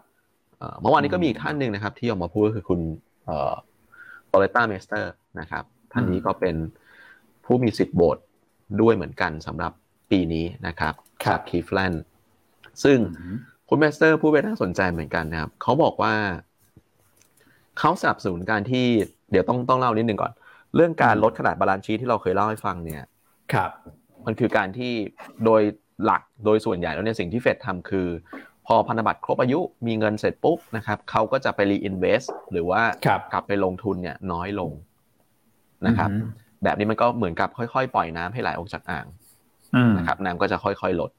[0.82, 2.80] เมื่อวานนี้ก็มีอีกท่านหนึ่งนะครับ ที่ออกมาพูดก็คือคุณ
[4.30, 6.56] โอเลต้าเมสเตอร์นะครับ ท่านนี้ก็เป็น
[7.46, 8.18] ผู้มีสิทธิ์โหวต
[8.82, 9.72] ด้วยเหมือนกันสำหรับ
[10.12, 10.94] ปีนี้นะครับ
[11.32, 12.04] จากคลีฟแลนด์
[12.84, 12.98] ซึ่ง
[13.70, 16.14] คุณเมสเตอร์พูดไปน่าสนใจเหมือนกันนะครับ เขาบอกว่า
[17.80, 18.86] เขาสนับสนุนการที่
[19.32, 20.32] เดี๋ยวต้องต้องเล่านิดนึงก่อน
[20.76, 23.04] เรื่องการลดขนาด balance sheet ที่เราเคยเล่าให้ฟังเนี่ย
[23.54, 23.72] ครับ
[24.26, 24.94] มันคือการที่
[25.46, 25.62] โดย
[26.06, 28.08] หลักโดยส่วนใหญ่แล้วเนี่ยสิ่งที่เฟดทำคือ
[28.68, 32.22] พอพันธบัตรครบอายุมีเงินเสร็จปุ๊บนะครับเขาก็จะไป reinvest
[32.52, 32.82] หรือว่า
[33.34, 34.72] กลับไปลงทุนเนี่ยน้อยลง
[35.88, 36.10] นะครับ
[36.64, 39.06] แบบนี้มันก็เหมือนกับค่อยๆ ปล่อยน้ำให้ไหลออกจากอ่าง
[39.98, 41.12] นะครับน้ำก็จะค่อยๆลด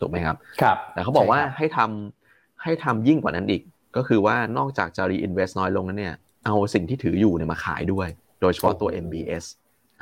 [0.00, 3.62] ถูกไหมครับ ครับ แต่เขาบอกว่าให้ทำให้ทำยิ่งกว่านั้นอีก
[3.96, 6.14] ก็คือว่านอกจากจะ reinvest น้อยลงนั้นเนี่ย
[6.46, 8.08] เอาสิ่งที่ถืออยู่เนี่ยมาขายด้วย
[8.40, 9.44] โดยเฉพาะตัว MBS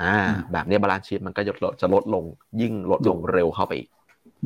[0.02, 0.16] อ่า
[0.52, 2.24] แบบนี้ balance sheet มันก็จะลดจะลดลง
[2.60, 3.88] ยิ่งลดลงเร็วเข้าไปอีก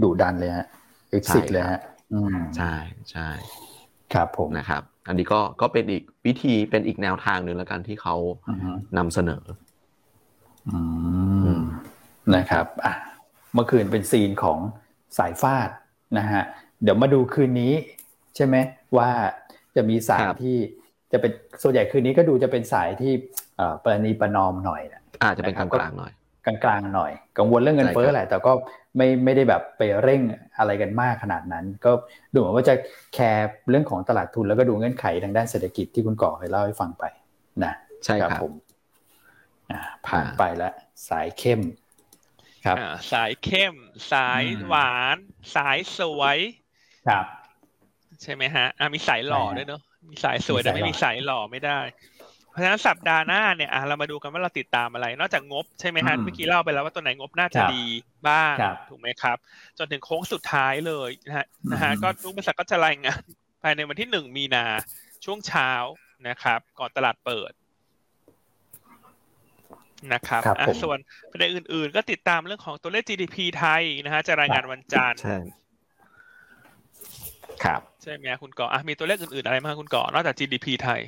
[0.02, 0.66] ดุดันเลยฮะ
[1.16, 1.80] exit เลยฮะ
[2.56, 2.74] ใช่
[3.10, 3.28] ใช่
[4.14, 8.16] ครับผมนะครับ อันนี้ก็ก็เป็นอีกวิธีเป็นอีกแนวทางหนึ่งแล้วกันที่เขา
[8.98, 9.42] นำเสนอ
[12.36, 12.94] นะครับอะ
[13.54, 14.58] เมื่อคืนเป็นซีนของ
[15.18, 15.70] สายฟาด
[16.18, 16.42] นะฮะ
[16.82, 17.72] เดี๋ยวมาดูคืนนี้
[18.36, 18.56] ใช่ไหม
[18.96, 19.10] ว่า
[19.76, 20.56] จะมีสายที่
[21.12, 21.32] จะเป็น
[21.62, 23.12] ส่วนใหญ่คืนนี้ก็ดูจะเป็นสายที่
[23.84, 24.82] ประนีประนอมหน่อย
[25.22, 26.12] อาจจะเป็นกลางๆหน่อย
[26.46, 28.52] กลางๆหน่อย กังวลเรื่องเงินเฟ้อแหละ แต่ก็
[28.96, 30.20] ไม่ไม่ได้แบบไปเร่ง
[30.58, 31.90] อะไรกันมากขนาดนั้น ก็
[32.32, 32.74] ดูเหมือนว่าจะ
[33.14, 37.04] แคร์เรื่องของตลาดทุนแล้วก็ดูเงื่อนไขทางด้านเศรษฐกิจที่คุณก่อเคยเล่าให้ฟังไป
[37.64, 37.72] นะ
[38.04, 38.52] ใช่ครับผม
[40.06, 40.72] ผ่านไปแล้ว
[41.08, 41.60] สายเข้ม
[42.64, 42.76] ครับ
[43.12, 43.74] สายเข้ม
[44.12, 45.16] สายหวาน
[45.56, 46.38] สายสวย
[47.08, 47.24] ครับ
[48.22, 51.78] ใช่ไหมฮะมีสายหล่อด้วยเนาะมีสายสวยแต่ไม่มีสายหล่อไม่ได้
[52.54, 57.84] เพราะฉะนั้นสัปดาห์หน้าเนี่ยอะเรามาดูกันว่าเราติดตามอะไร นอกจากงบใช่ไหมฮะเมื่อกี้เล่าไปแล้วว่าตัวไหนงบน่าจะดี
[58.28, 58.54] บ้าง
[58.88, 59.36] ถูกไหมครับ
[59.78, 63.22] จนถึงโค้งสุดท้ายเลยนะฮะนะฮะก็ทุกบริษัทก็จะรายงาน
[63.62, 64.64] ภายในวันที่หนึ่งมีนา
[65.24, 65.70] ช่วงเช้า
[66.28, 67.52] นะครับ ก่อนตลาดเปิด
[70.12, 70.42] นะครับ
[70.82, 70.98] ส่วน
[71.30, 75.20] ประเด็นอื่น ๆ ก็ติดตามเรื่องของตัวเลข GDP ไทยนะฮะจะรายงานวันจันทร์
[77.64, 81.00] ครับ ใช่ไหมคุณก่ออะมีตัวเลขอื่น ๆ อะไรมาคุณก่อนอกจาก GDP ไทย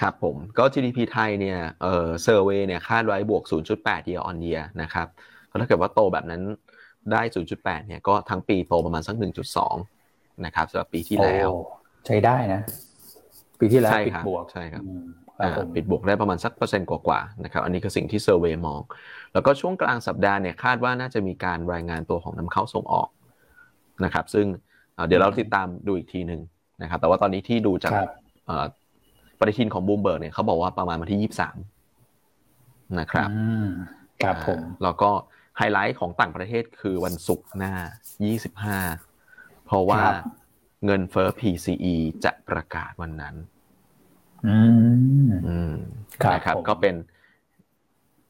[0.00, 3.42] ครับผมก็ GDP ไทยเนี่ยเออเซอร์เวยเนี่ยคาดไว้บวก
[3.76, 5.06] 0.8 year on year นะครับ
[5.50, 6.42] ก็ถ้าเกิดว่าโตแบบนั้น
[7.12, 7.22] ได้
[7.54, 9.16] 0.8 เนี่ยก็ทั้งปีโตประมาณสัก
[9.80, 11.48] 1.2 นะครับสำหรับปีที่แล้ว
[12.06, 12.60] ใช้ได้นะ
[13.60, 14.82] ปีที่แล้วปิดบวกใช่ครับ
[15.74, 18.80] ปิดบวกได้ประมาณสักเปอร์เซ็นต์กว่าๆนะครับอันนี้คือสิ่งที่เซอร์เวยมอง
[19.32, 23.08] แล้วก็ช่วงกลางสัปดาห์เนี่ยคาดว่าน่าจะมีการรายงานตัวของน้ำเข้าส่งออก
[24.04, 24.46] นะครับ ซึ่ง
[25.08, 26.40] เดี๋ยวเราติดตามดูอีกทีหนึ่ง
[26.82, 27.92] นะครับ แต่ว่าตอนนี้ที่ดูจาก
[28.48, 28.50] ป
[29.48, 31.56] ฏิทินของบลูมเบิร์กเนี่ยเขาบอกว่าประมาณวันที่ยี่สาม
[32.98, 33.28] นะครับ
[34.22, 35.10] ครับผมแล้วก็
[35.56, 37.72] ไฮไลท์ของต่างประเทศคือวันศุกร์หน้า
[38.24, 38.78] ยี่สิบห้า
[39.66, 40.00] เพราะว่า
[40.84, 43.34] เงินเฟ้อ PCE จะประกาศวันนั้น
[44.46, 45.72] อืม
[46.34, 46.94] นะครับ ก็เป็น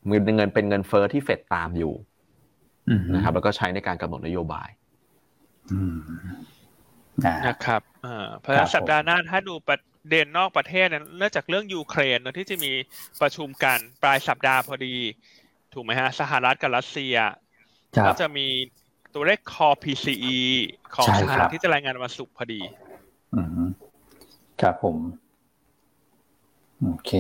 [0.07, 1.95] เงินเงินเป็นเงินเฟ้อที่เฟดตามอยู่
[3.15, 4.69] นะครับ แล้วก็ใช้ในการกำหนดนโยบาย
[7.49, 7.83] นะครับ
[8.41, 9.55] เพราะสัปดาห์หน้าถ้าดู
[10.09, 12.73] เด่นนอกประเทศเนี่ยเนื่องจากเรื่องยูเครนเนอะที่จะมี
[13.21, 14.97] ประชุมกันปลายสัปดาห์พอดี
[15.75, 17.17] ถูกไหมฮะ สหรัฐกับรัสเซีย
[17.97, 18.47] ครัก็บจะมี
[19.15, 20.39] ตัวเลข core PCE
[20.97, 22.61] ของใช่สหครัรับฐที่จะรายงานวันศุกร์พอดี
[23.35, 23.69] อืม
[24.61, 24.97] ครับผม
[26.83, 27.13] โอเค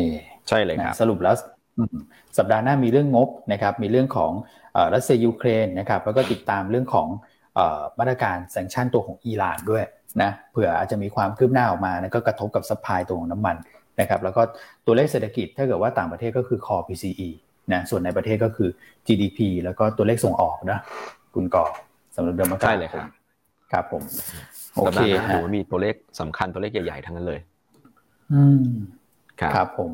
[0.48, 1.34] ใช่เลยครับนะสรุปแล้ว
[1.78, 1.96] อืม
[2.38, 4.32] สัปดาห์หน้ามีเรื่องงบนะครับ มีเรื่องของ
[4.72, 7.08] เอ่อรัสเซียยูเครนนะครับ แล้วก็ติดตามเรื่องของ
[7.54, 9.84] เอ่อมาตรการแซงชั่นตัวของอิหร่านด้วย
[10.22, 13.56] นะเผื่ออาจจะมีความคืบหน้าออกมานะก็กระทบกับสปายตัวของน้ำมัน
[14.00, 14.42] นะครับแล้วก็
[14.86, 17.28] ตัวเลขเศรษฐกิจถ้าเกิดว่าต่างประเทศก็คือ core PCE
[17.72, 18.68] นะส่วนในประเทศก็คือ
[19.06, 20.78] GDP แล้วก็ตัวเลขส่งออกนะ
[21.34, 21.64] คุณก่อ
[22.16, 23.06] สำหรับเดือนมกราใช่เลยครับ
[23.72, 24.02] ครับผม
[24.74, 27.40] โอสัปเคดาห์หน้าฮะถือว่ามีตัวเลขสำคัญตัวเลขใหญ่ๆทั้งนั้นเลย
[28.32, 28.66] อืม
[29.40, 29.92] ครับครับผม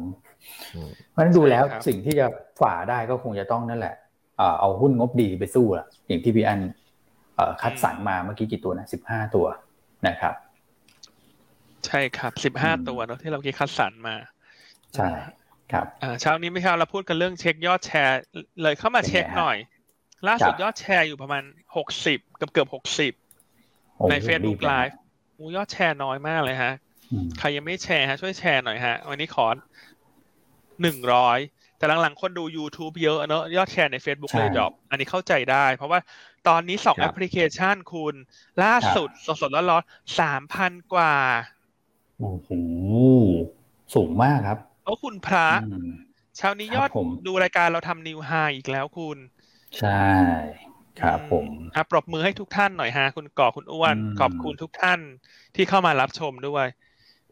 [0.75, 2.27] อืมเพราะฉะนั้นดูแล้วใช่ครับสิ่งที่จะ
[2.61, 3.95] ฝ่าได้ก็คงจะต้องนั่นแหละ
[4.39, 6.61] เอ่อเอาหุ้นงบดีไปสู้ละอย่างที่พี่อัน
[7.37, 9.47] เอ่อคัดสรรมาเมื่อกี้กี่ตัวนะสิบห้าตัว
[10.07, 10.35] นะครับ
[11.87, 14.17] ใช่ครับสิบห้าอืมตัวเนอะที่เราเมื่อกี้คัดสรรมา
[14.97, 15.09] ใช่
[15.73, 18.21] ครับอ่าเช้านี้ไม่เช้าเราพูดกันเรื่องเช็คยอดแชร์
[18.63, 19.57] เลยเข้ามาเช็คหน่อย
[20.29, 21.43] ล่าสุดครับยอดแชร์อยู่ประมาณ
[21.77, 23.13] หกสิบเกือบเกือบหกสิบ
[23.97, 24.95] โอ้ในรีบ Facebook เลยนะ Live
[25.39, 26.73] อูยอดแชร์น้อยมากเลยฮะ
[27.13, 29.47] อืมใครยังไม่แชร์ฮะช่วยแชร์หน่อยฮะ วันนี้ขอ
[30.83, 31.39] หนึ่งร้อย
[31.81, 36.01] แต่หลังๆ คนดู YouTube เยอะเนอะยอดแชร์ใน Facebook เลยดรอปอันนี้เข้าใจได้ เพราะว่า
[36.49, 38.15] ตอนนี้สองครับแอปพลิเคชันคุณ
[38.63, 41.15] ล่าสุดสดๆร้อนๆสามพันกว่า
[42.19, 42.49] โอ้โห
[43.95, 45.87] สูงมากครับโอ้คุณพระอืม
[46.37, 49.19] เช้านี้ครับยอดผมดูรายการเราทำ new high อีกแล้วคุณ
[49.79, 49.91] ใช่
[51.01, 55.01] ครับผมอือะปรบมือให้ทุกท่านหน่อยฮะ คุณก่อคุณอ้วนอืมขอบคุณทุกท่าน
[55.55, 56.67] ที่เข้ามารับชมด้วย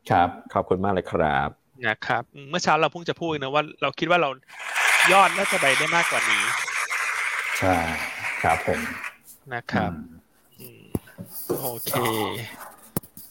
[0.08, 1.50] ครับ ขอบคุณมากเลยครับ
[1.86, 4.30] นะครับอืมเมื่อเช้าเราเพิ่งจะพูดนะว่าเราคิดว่าเรา
[5.12, 6.42] ยอดน่าจะไปได้มากกว่านี้
[7.58, 7.76] ใช่
[8.42, 8.80] ครับผม
[9.54, 10.06] นะครับอืม
[10.60, 10.82] อืม
[11.60, 11.92] โอเค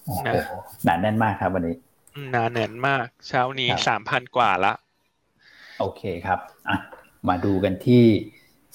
[0.06, 0.46] โอ้โหนะ
[0.84, 1.76] หนาแน่นมากครับวันนี้
[2.16, 4.74] อืมหนาแน่นมาก เช้านี้ครับสามพันกว่าละ
[5.80, 6.40] โอเคครับ
[6.70, 6.78] อะ
[7.30, 8.04] มาดูกันที่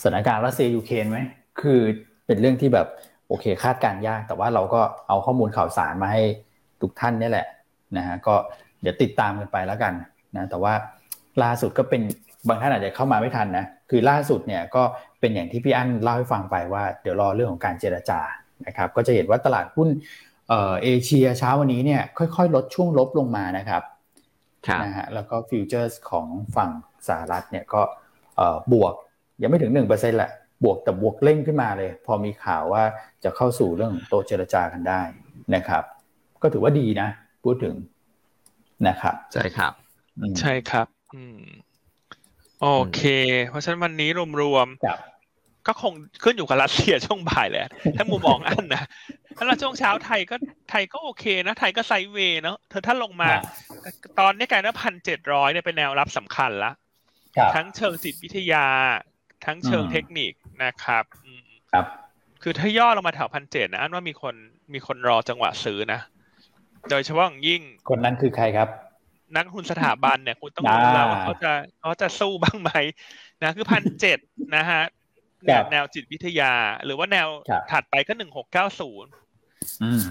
[0.03, 1.18] สถานการณ์รัสเซียยูเครนไหม
[1.61, 1.81] คือ
[2.27, 2.87] เป็นเรื่องที่แบบ
[3.29, 6.23] โอเคคาดการณ์ยาก แต่ว่าเราก็เอาข้อมูลข่าวสารมาให้
[6.81, 7.47] ทุกท่านนี่แหละ
[7.97, 8.35] นะฮะก็
[8.83, 9.93] เดี๋ยวติดตามกันไปแล้วกัน
[10.37, 10.74] นะแต่ว่า
[11.43, 12.03] ล่าสุดก็เป็น
[12.49, 14.83] บางท่านอาจจะเข้ามาไม่ทันนะคือล่าสุดเนี่ยก็
[15.20, 18.20] เป็นอย่างที่พี่อั้นเล่าให้ฟังไปว่าเดี๋ยวรอเรื่องของการเจรจา
[18.66, 19.89] นะครับก็จะเห็นว่าตลาดหุ้น
[20.49, 23.83] เอ่อเอเชียเช้าวันนี้เนี่ยค่อยๆ ลดช่วงลบลงมานะครับ
[24.66, 26.26] ครับนะฮะแล้วก็ฟิวเจอร์สของ
[26.57, 26.70] ฝั่ง
[27.09, 27.83] สหรัฐเนี่ยก็
[28.37, 28.95] เอ่อบวก
[29.43, 30.30] ยังไม่ถึง 1%แหละ
[30.64, 32.83] บวกแต่บวกเร่งขึ้นมาเลย พอมีข่าวว่า
[33.24, 35.01] จะเข้าสู่เรื่องโตะเจรจากันได้
[35.55, 35.85] นะครับ
[36.43, 37.09] ก็ถือว่าดีนะ
[37.45, 37.74] พูดถึง
[38.87, 39.72] นะครับใช่ครับ
[40.18, 41.41] อืมใช่ครับ อืม
[42.61, 43.03] โอเค
[43.49, 44.11] เพราะฉะนั้นวันนี้
[44.43, 45.12] รวมครับๆ
[45.66, 48.85] ก็คงขึ้นอยู่กับรัสเซียช่วงบ่ายแหละถ้ามุมมองอันนะ
[49.37, 50.37] ถ้าเราช่วงเช้าไทยก็
[50.70, 53.28] ไทยก็โอเคนะ ไทยก็ไซด์เวย์เนาะเธอถ้าลงมา
[54.18, 56.72] ตอนนี้กลายเป็นพันเจ็ดร้อยเนี่ยเป็นแนวรับสำคัญละ
[57.37, 58.66] ครับทั้งเชิงจิตวิทยา
[59.47, 60.33] ทั้งเชิงอืมเทคนิค
[60.64, 61.87] นะครับอืมครับ
[62.43, 64.35] คือถ้าย่อลงมาแถวพันเจ็ดนะอันว่ามีคน
[64.72, 66.01] มีคนรอจังหวะซื้อนะ
[66.91, 68.68] โดยเฉพาะอย่างยิ่ง คนนั้นคือใครครับ
[69.37, 72.70] นักลงทุนสถาบันเนี่ยคุณต้องรู้แล้วว่าอ่าเขาจะเขาจะสู้บ้างไหม
[73.43, 74.18] นะคือพันเจ็ด
[74.57, 74.83] นะฮะ
[75.47, 76.55] แนครัวบแนวจิตวิทยา
[76.85, 79.11] หรือว่าแนวครับถัดไปก็หนึ่งหกเก้าศูนย์
[79.83, 80.05] อืม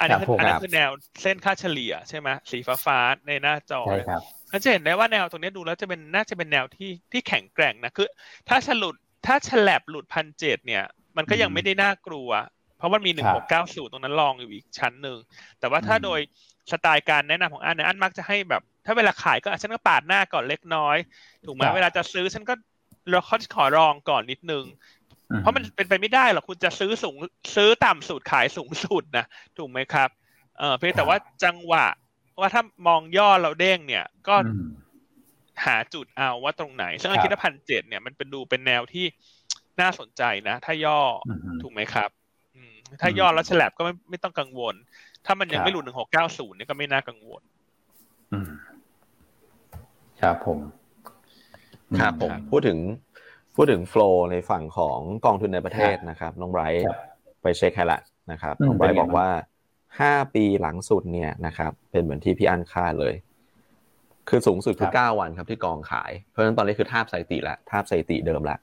[0.00, 0.90] อันนี้ครับคือผมอันนี้ครับคือแนว
[1.22, 8.08] เส้นค่าเฉลี่ยใช่ไหมสีฟ้าฟ้าๆในหน้าจอใช่ครับเราจะเห็นได้ว่าแนวตรงนี้ดูแล้วจะเป็นน่าจะเป็นแนวที่ที่แข็งแกร่งนะคือ
[8.48, 8.94] ถ้าฉลุด
[9.26, 10.84] ถ้าฉลับหลุดพันเจ็ดเนี่ย
[11.16, 12.28] มันก็ยังอืมไม่ได้น่ากลัว
[12.76, 15.16] เพราะมันมีหนึ่งครัหบกเก้าศูนย์ตรงนั้นรองอยู่อีกชั้นหนึ่ง
[15.58, 16.20] แต่ว่าถ้าอืมโดย
[16.72, 20.96] สไตล์การแนะนำของอันเนี่ยอันมักจะให้แบบ ถ้าเวลาขายก็อะฉันก็ปาดหน้าก่อนเล็กน้อย
[21.44, 22.54] ถูกไหมครับเวลาจะซื้อฉันก็
[23.10, 24.64] เราขอขอรองก่อนนิดนึง
[25.30, 27.16] อืเพราะมันเป็นไปไม่ได้หรอกคุณจะซื้อสูง
[27.56, 29.24] ซื้อต่ำสุดขายสูงสุดนะ
[29.56, 30.08] ถูกไหมครับ
[30.58, 31.86] เออเพียงแต่ว่าจังหวะ
[32.40, 34.62] ว่าถ้ามองย่อเราเด้งเนี่ยก็อืม
[35.64, 39.06] หาจุดเอาว่าตรงไหน ซึ่งครับคิดว่าพันเจ็ดเนี่ยมันเป็นดูเป็นแนวที่
[39.80, 42.25] น่าสนใจนะ ถ้าย่ออมถูกไหมครับอืม
[43.00, 44.74] ถ้าย่อแล้วฉลับก็ไม่ไม่ต้องกังวล
[45.26, 47.42] ถ้ามันยังครับไม่หลุดหนึ่งหกเก้าศูนย์เนี่ยก็ไม่น่ากังวล
[48.32, 48.50] อืม
[50.22, 50.58] ครับผม
[52.00, 52.78] ครับผมครับพูดถึง
[53.56, 56.98] พูดถึงโฟล์ในฝั่งของกองทุนในประเทศนะครับ น้องไบรท์ครับ
[57.42, 59.28] ไปเช็คให้ละนะครับอืมน้องไบรเป็นท์ไงบอกว่า
[60.00, 63.14] ห้าปีหลังสุดเนี่ยนะครับ เป็นเหมือนที่พี่อันคาดเลย
[64.28, 68.56] คือสูงสุดคือเก้าวันครับที่กองขาย เพราะฉะนั้นตอนนี้คือทาบสถิติละทาบสถิติเดิมละ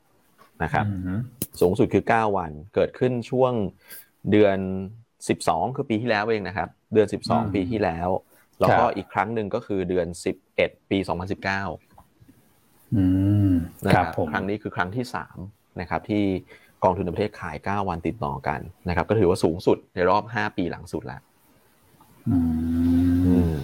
[0.63, 1.19] นะครับอืม
[1.61, 3.53] สูงสุดคือ9วันเกิดขึ้นช่วง
[4.31, 4.57] เดือน
[5.17, 8.09] 12 คือปีที่แล้วเองนะครับ เดือนอืม12 ปีที่แล้ว
[8.59, 10.07] แล้วก็ครับอีกครั้งหนึ่งก็คือเดือน
[10.49, 10.97] 11 ปี
[11.91, 13.03] 2019อื
[13.49, 13.51] ม
[13.85, 15.05] นะคครัรับบผมครั้งนี้คือครั้งที่
[15.41, 16.23] 3นะครับ ที่
[16.83, 21.21] กองทุนในประเทศขาย 9 วันติดต่อกันนะครับ ก็ถือว่าสูงสุดในรอบ 5 ปีหลังสุดแล้ว
[22.29, 23.55] อืมอืม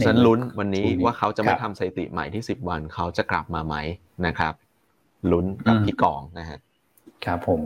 [0.00, 3.76] ฉะนั้นลุ้นวันนี้ช่วงนี้ว่าเขาจะไม่ครับทำสถิติใหม่ที่ 10 วันเขาจะกลับมาไหม
[4.26, 4.54] นะครับ
[5.32, 6.58] ลุ้นกับอืมพี่กองนะฮะ
[7.26, 7.60] ครับผม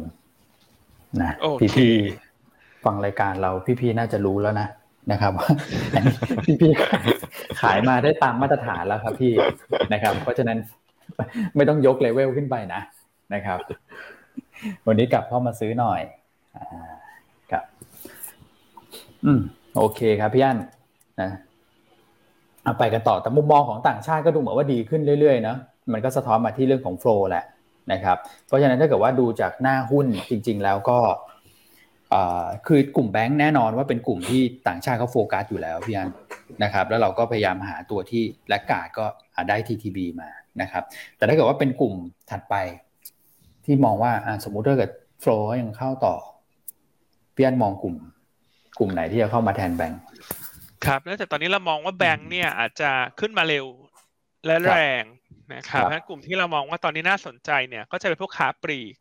[1.22, 4.68] นะโอเคพี่พี่ๆฟังรายการเราพี่พี่ๆน่าจะรู้แล้วนะ
[5.12, 5.48] นะครับว่า
[6.44, 9.32] พี่พี่ๆขายมาได้ตามมาตรฐานแล้วครับพี่
[9.92, 10.58] นะครับ เพราะฉะนั้น
[11.56, 12.80] ไม่ต้องยกเลเวลขึ้นไปนะ
[13.34, 13.58] นะครับ
[14.86, 16.00] วันนี้กลับเข้ามาซื้อหน่อย
[16.56, 16.64] อ่า
[17.50, 17.64] ครับ
[19.24, 19.40] อืม
[19.76, 20.58] โอเคครับพี่อัน
[21.20, 21.30] นะ
[22.64, 25.56] เอาไปกันต่อแต่มุมมองของต่างชาติก็ดูเหมือนว่าดีขึ้นเรื่อยๆเนอะ
[25.92, 27.44] มันก็สะท้อนมาที่เรื่องของโฟลแหละ
[27.92, 28.16] นะครับ
[28.46, 30.98] เพราะฉะนั้นถ้าเกิดว่าดูจากหน้าหุ้นจริง ๆ แล้วก็
[32.66, 36.10] คือกลุ่มแบงค์แน่นอนว่าเป็นกลุ่มที่ต่างชาติเขาโฟกัสอยู่แล้วพี่อัน
[36.62, 40.28] นะครับ แล้วเราก็พยายามหาตัวที่แลกกาดก็หาได้ TTB มา
[40.60, 40.82] นะครับ
[41.16, 41.94] แต่ถ้าเกิดว่าเป็นกลุ่ม
[42.30, 42.54] ถัดไป
[43.64, 44.12] ที่มองว่า
[44.44, 46.14] สมมุติถ้าเกิดโฟล์ยังเข้าต่อ
[47.34, 47.94] พี่อันมองกลุ่ม
[48.78, 50.00] กลุ่มไหนที่จะเข้ามาแทนแบงค์
[50.86, 53.66] ครับแล้วแต่ตอนนี้เรามองว่าแบงค์เนี่ยอาจจะขึ้นมาเร็ว
[54.46, 55.04] และครับแรง
[55.54, 58.94] นะครับครับเพราะฉะนั้นกลุ่มที่เรามองว่าตอนนี้น่าสนใจเนี่ย ก็จะเป็นพวกค้าปลีก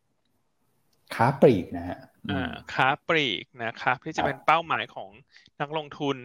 [1.14, 5.10] ค้าปลีกนะฮะอือ่ามค้าปลีกนะครับที่คจะรับเป็นเป้าหมายของ
[5.60, 6.16] นักลงทุน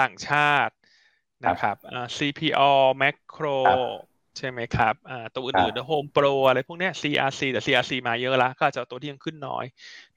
[0.00, 0.74] ต่างชาติ
[1.46, 3.78] นะครับอ่า CPO Macro ครับ
[4.38, 9.64] ใช่ไหมครับอ่าตัวครัอื่นบๆ Home Pro อะไรพวกเนี้ย CRC แต่ CRC มาเยอะละก็อาจจะเอาตัวที่ยังขึ้นน้อย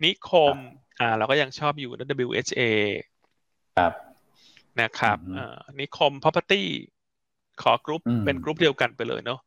[0.03, 0.55] นิคม
[0.99, 2.61] อ่าเราก็ยังชอบอยู่นะ WHA
[3.77, 3.93] ครับ
[4.81, 6.63] นะครับอืมอ่านิคม property
[7.61, 9.39] ขอกรุ๊ปอืมเป็นกรุ๊ปเดียวกันไปเลยเนาะ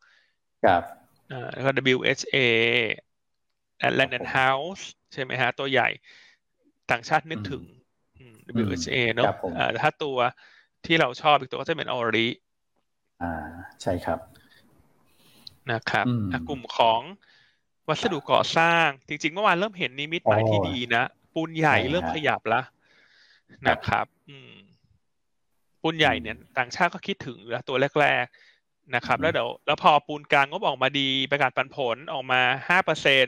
[0.64, 0.82] ครับ
[1.30, 2.36] อ่าแล้วก็ WHA
[3.98, 4.82] Land and House
[5.12, 5.88] ใช่ไหมฮะ ตัวใหญ่
[6.90, 7.62] ต่างชาตินึกถึง
[8.18, 10.16] อืม WHA เนาะครับผมอ่าแต่ถ้าตัว
[10.86, 12.26] ที่เราชอบอีกตัวก็จะเป็นออริ
[13.22, 13.32] อ่า
[13.82, 14.18] ใช่ครับ
[15.72, 17.00] นะครับอืมอะกลุ่มของ
[17.88, 21.02] วัสดุก่อสร้าง จริงๆเมื่อวานเริ่มเห็นนิมิตหมายที่โอ้ดีนะ
[21.34, 22.61] ปูนใหญ่ใช่ฮะเริ่มขยับละ
[23.68, 24.52] นะครับ อืม
[25.85, 28.26] ปูนใหญ่เนี่ยต่างชาติก็คิดถึงอยู่แล้วตัวแรก
[28.59, 33.24] ๆนะครับอืมแล้วเดี๋ยวแล้วพอปูนกลางงบออกมาดีประกาศปันผลออกมาห้าเปอร์เซ็น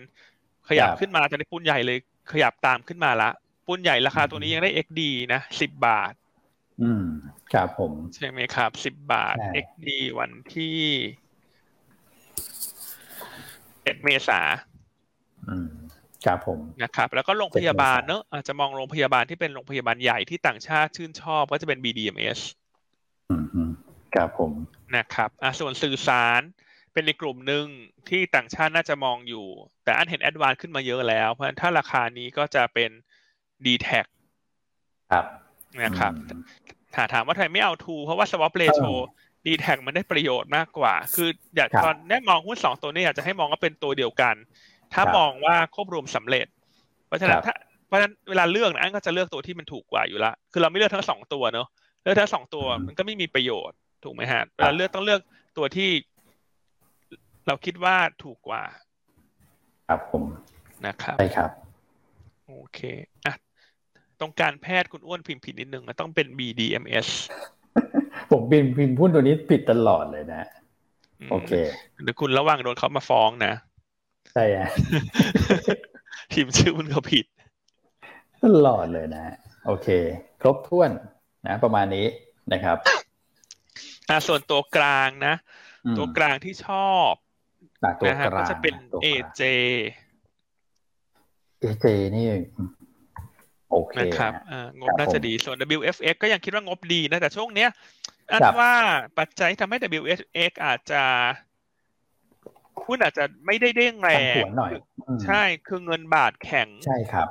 [0.68, 1.98] ขยับครับขึ้นมาตอนนี้ปูนใหญ่เลย
[2.32, 3.30] ขยับตามขึ้นมาละ
[3.66, 5.00] ปูนใหญ่ราคาอืมตัวนี้ยังได้ XD
[5.32, 6.14] นะสิบบาท
[6.82, 7.04] อืม
[7.52, 9.88] ครับผม ใช่ไหมครับสิบบาทใช่ XD
[10.18, 10.76] วันที่
[13.82, 14.40] เอ็ดเมษา
[15.48, 15.70] อืม
[16.26, 22.38] ครับผมนะครับแล้วก็โรงพยาบาลเจ็ดเมษาเนอะอาจจะมองโรงพยาบาลที่เป็นโรงพยาบาลใหญ่ที่ต่างชาติชื่นชอบก็จะเป็น BDMS
[23.30, 23.70] อืมอืม
[24.14, 24.52] ครับผม
[24.96, 26.40] นะครับอะส่วนสื่อสาร
[26.92, 27.66] เป็นในกลุ่มหนึ่ง
[28.08, 29.46] ที่ต่างชาติน่าจะมองอยู่
[29.84, 32.90] แต่อันเห็นแอดวานขึ้นมาเยอะแล้ว เพราะฉะนั้นถ้าราคานี้ก็จะเป็น
[33.64, 33.88] d t แท
[35.12, 35.24] ครับ
[35.82, 36.40] นะครับอืม
[36.94, 38.92] ถ้าถามว่าทำไมไม่เอาทูเพราะว่า swap ratio
[39.46, 44.34] d t แทมันได้ประโยชน์มากกว่า คืออยากครับตอนแนี้มองหุ้นสองตัวนี้อยากจะให้มองว่าเป็นตัวเดียวกัน
[44.94, 46.46] ถ้าครับมองว่าควบรวมสำเร็จ
[47.06, 47.54] เพราะฉะนั้ครันบถ้า
[47.86, 51.68] เพราะฉะนั้นเวลาเลือกนะอันก็จะเลือกตัวที่มันถูกกว่าอยู่ละคือเราไม่เลือกทั้งสองตัวเนอะ
[52.02, 55.20] เลือกทั้งสองตัวอืมมันก็ไม่มีประโยชน์ถูกไหมฮะเวครัลาบเลือกต้องเลือก
[55.56, 55.90] ตัวที่
[57.46, 58.62] เราคิดว่าถูกกว่า
[59.88, 60.24] ครับผม
[60.86, 61.50] นะครับใช่ครับ
[62.46, 62.80] โอเค
[63.26, 63.34] อะ
[64.20, 67.08] ตรงการแพทย์คุณอ้วนพิมพ์ผิดนิดนึงนะต้องเป็น BDMS
[68.30, 70.48] ผมพิมพ์พิมพ์หุ้นตัวนี้ผิดตลอดเลยนะ
[71.28, 71.52] มโอเค
[72.02, 74.70] เดี๋ยวคุณระวังโดนเขามาฟ้องนะใช่ฮะ
[76.32, 77.24] พิมพ์ชื่อคุณเขาผิด
[78.42, 79.24] ตลอดเลยนะ
[79.66, 79.88] โอเค
[80.40, 80.90] ครบถ้วน
[81.46, 82.06] นะ ประมาณนี้
[82.52, 82.76] นะครับ
[84.08, 85.34] อะส่วนตัวกลางนะ
[85.86, 87.12] อืมตัวกลางที่ชอบ
[87.82, 89.42] อะตัวนะฮะกก็ลางจะเป็นตัวกลาง AJ
[91.60, 92.26] เอเจนี่
[93.70, 97.70] โอเคนะครับฮะอ่างบน่าครับจะผมดีส่วน WFX ก็ยังคิดว่างบดีนะ แต่ช่วงเนี้ย
[98.32, 98.74] อันครับว่า
[99.18, 101.02] ปัจจัยที่ทำให้ WFX อาจจะ
[102.84, 104.72] หุ้นอาจจะไม่ได้เด้งแรผันผวนหน่อย
[105.08, 107.28] อืมใช่คือเงินบาทแข็งใช่ครับ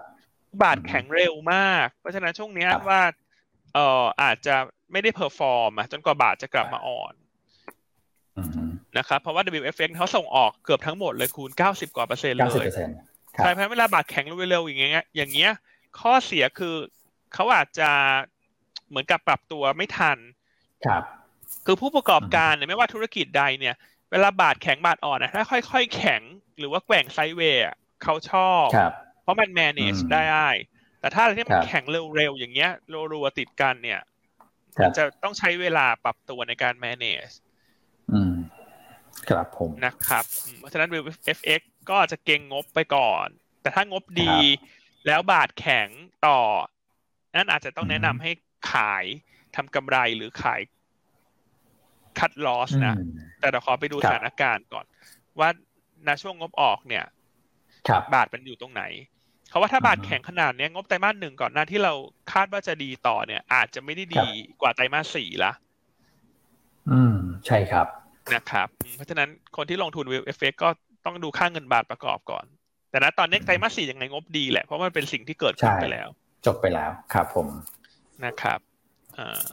[0.62, 3.02] บาทแข็งเร็วมาก เพราะฉะนั้นช่วงเนี้ยครับว่า
[3.74, 4.56] เอ่ออาจจะ
[4.92, 7.14] ไม่ได้ perform อะจนกว่าบาทจะกลับมาอ่อน
[8.38, 12.96] อืมนะครับเพราะว่า WFX เขาส่งออกเกือบทั้งหมดเลยคูณ 90 กว่าเปอร์เซ็นต์เก้าเลสิบยเปอร์เซ็นต์
[13.38, 15.52] ครัใช่บเพราะฉะนั้นเวลาบาทแข็งเร็วๆอย่างเงี้ย อย่างเงี้ย
[16.00, 16.76] ข้อเสียคือ
[17.34, 17.90] เขาอาจจะ
[18.90, 20.18] เหมือนกับปรับตัวไม่ทัน
[20.86, 21.04] ครับ
[21.66, 26.22] คือผู้ประกอบการเนี่ยไม่ว่าธุรกิจใดเนี่ยเวลาบาทแข็งบาทอ่อนนะถ้าค่อยๆ แข็ง
[26.58, 28.92] หรือว่าแกว่งไซด์เวย์อะเขาชอบครับ
[29.24, 30.46] เพราะมัน manage อืมได้
[31.00, 31.84] แต่ถ้าอะไรที่มันครับแข็ง
[32.16, 32.72] เร็วๆ อย่างเงี้ย
[33.14, 34.02] รัวๆติดกันเนี่ย
[34.78, 37.34] ครัมับนจะต้องใช้เวลาปรับตัวในการ manage
[38.12, 38.34] อืม
[39.30, 40.90] ครับผมนะครับอืมเพราะฉะนั้น
[41.38, 43.28] FX ก็อาจจะเก่งงบไปก่อน
[43.62, 44.36] แต่ถ้างบดี
[45.06, 45.90] แล้วบาทแข็ง
[46.28, 46.42] ต่อ
[47.36, 48.32] นั่นอาจจะต้องแนะนำให้
[48.72, 49.06] ขาย
[49.56, 50.62] ทำกำไรหรือขาย
[52.20, 53.10] คัดลอสนะอืม
[53.40, 54.86] แต่เราขอไปดูครับสถานการณ์ก่อน
[55.40, 55.50] ว่า
[56.08, 57.06] ณช่วงงบออกเนี่ย
[57.88, 58.84] ครับบาทมันอยู่ตรงไหน
[59.50, 61.94] เขาว่าถ้าบาทอือฮึแข็งขนาดเนี้ยงบไตรมาสหนึ่งก่อนหน้าที่เรา
[62.34, 64.28] คาดว่าจะดีต่อเนี่ย อาจจะไม่ได้ครัดีบ
[64.62, 65.52] กว่าไตรมาสสี่ละ
[66.90, 67.16] อืม
[67.48, 67.88] ใช่ครับ
[68.34, 70.70] นะครับ เพราะฉะนั้นคนที่ลงทุนวิวเอฟเฟก็
[71.06, 72.46] ต้องดูค่าเงินบาทประกอบก่อน
[72.90, 76.08] แต่ณตอนนี้ไตรมาสสี่ยังไงงบดีแหละเพราะมันเป็นสิ่งที่เกิดขึ้นไปแล้ว
[76.46, 77.48] จบไปแล้วครับผม
[78.26, 78.60] นะครับ
[79.18, 79.44] อ่า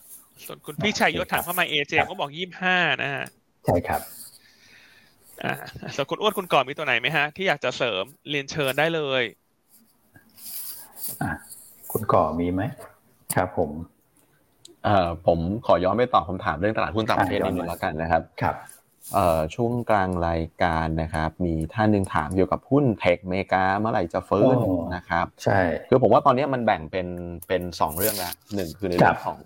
[0.46, 3.24] ส่วนคุณพี่ชัยยศถามเข้ามาเอเจก็บอกยี่ห้านะฮะ
[3.64, 4.02] ใช่ครับ
[5.42, 5.48] อ่า
[5.94, 9.22] ส่วนคุณอ้วนคุณก่อนมีตัวไหนไหมฮะ ที่อยากจะเสริมเรียนเชิญได้เลย
[11.22, 11.30] อะ
[11.92, 12.62] คุณก่อมีไหม
[13.34, 13.70] ครับผม
[14.84, 18.56] เอ่อผมขอย้อนไปตอบคำถามเรื่องตลาดหุ้นต่างประเทศนิดนึงแล้วกันนะครับครับ
[19.14, 27.06] เอ่อช่วงกลางรายการนะครับ มีท่านหนึ่งถามเกี่ยวกับหุ้น tech เมกาเมื่อไหร่จะฟื้นโอ้นะครับ ใช่คือผมว่าตอนนี้มันแบ่งเป็น
[27.48, 29.38] เป็นสองเรื่องละหนึ่งคือในคเรื่รัอบงของ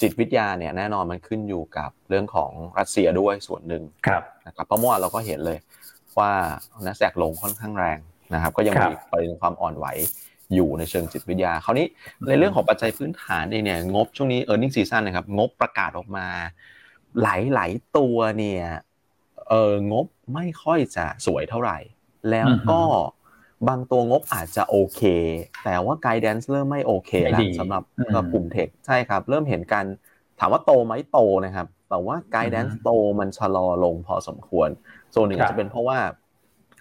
[0.00, 5.58] จิตวิทยาเนี่ยแน่นอนมันขึ้นอยู่กับเรื่องของรัสเซียด้วยส่วนหนึ่งครับนะครับเพราะเมื่อวานเราก็เห็นเลย
[6.18, 6.30] ว่า
[6.86, 7.98] นัสแดกลงค่อนข้างแรง
[8.34, 9.86] นะครับ ก็ยังครับมีประเด็นความอ่อนไหว
[10.54, 11.86] อยู่ในเชิงจิตวิทยาคราวนี้
[12.28, 16.26] ในเรื่องของปัจจัยพื้นฐานเองเนี่ยงบช่วงนี้ e a r n i n g season นะครับงบประกาศออกมา
[17.22, 17.26] ห
[17.58, 18.64] ลายๆตัวเนี่ย
[19.48, 21.78] เอองบไม่ค่อยจะสวยเท่าไหร่
[22.30, 22.82] แล้วก็
[23.68, 25.02] บางตัวงบอาจจะโอเค
[25.64, 29.86] แต่ว่า guidance เริ่มไม่โอเคแล้วไม่ดีสำหรับอืมกลุ่มเทคใช่ครับ เริ่มเห็นการ
[30.38, 32.90] ถามว่าโตไหมโตนะครับ แต่ว่า guidance อืมโต
[33.20, 34.68] มันชะลอลงพอสมควร
[35.10, 35.98] โซนหนึ่งครับอาจจะเป็นเพราะว่า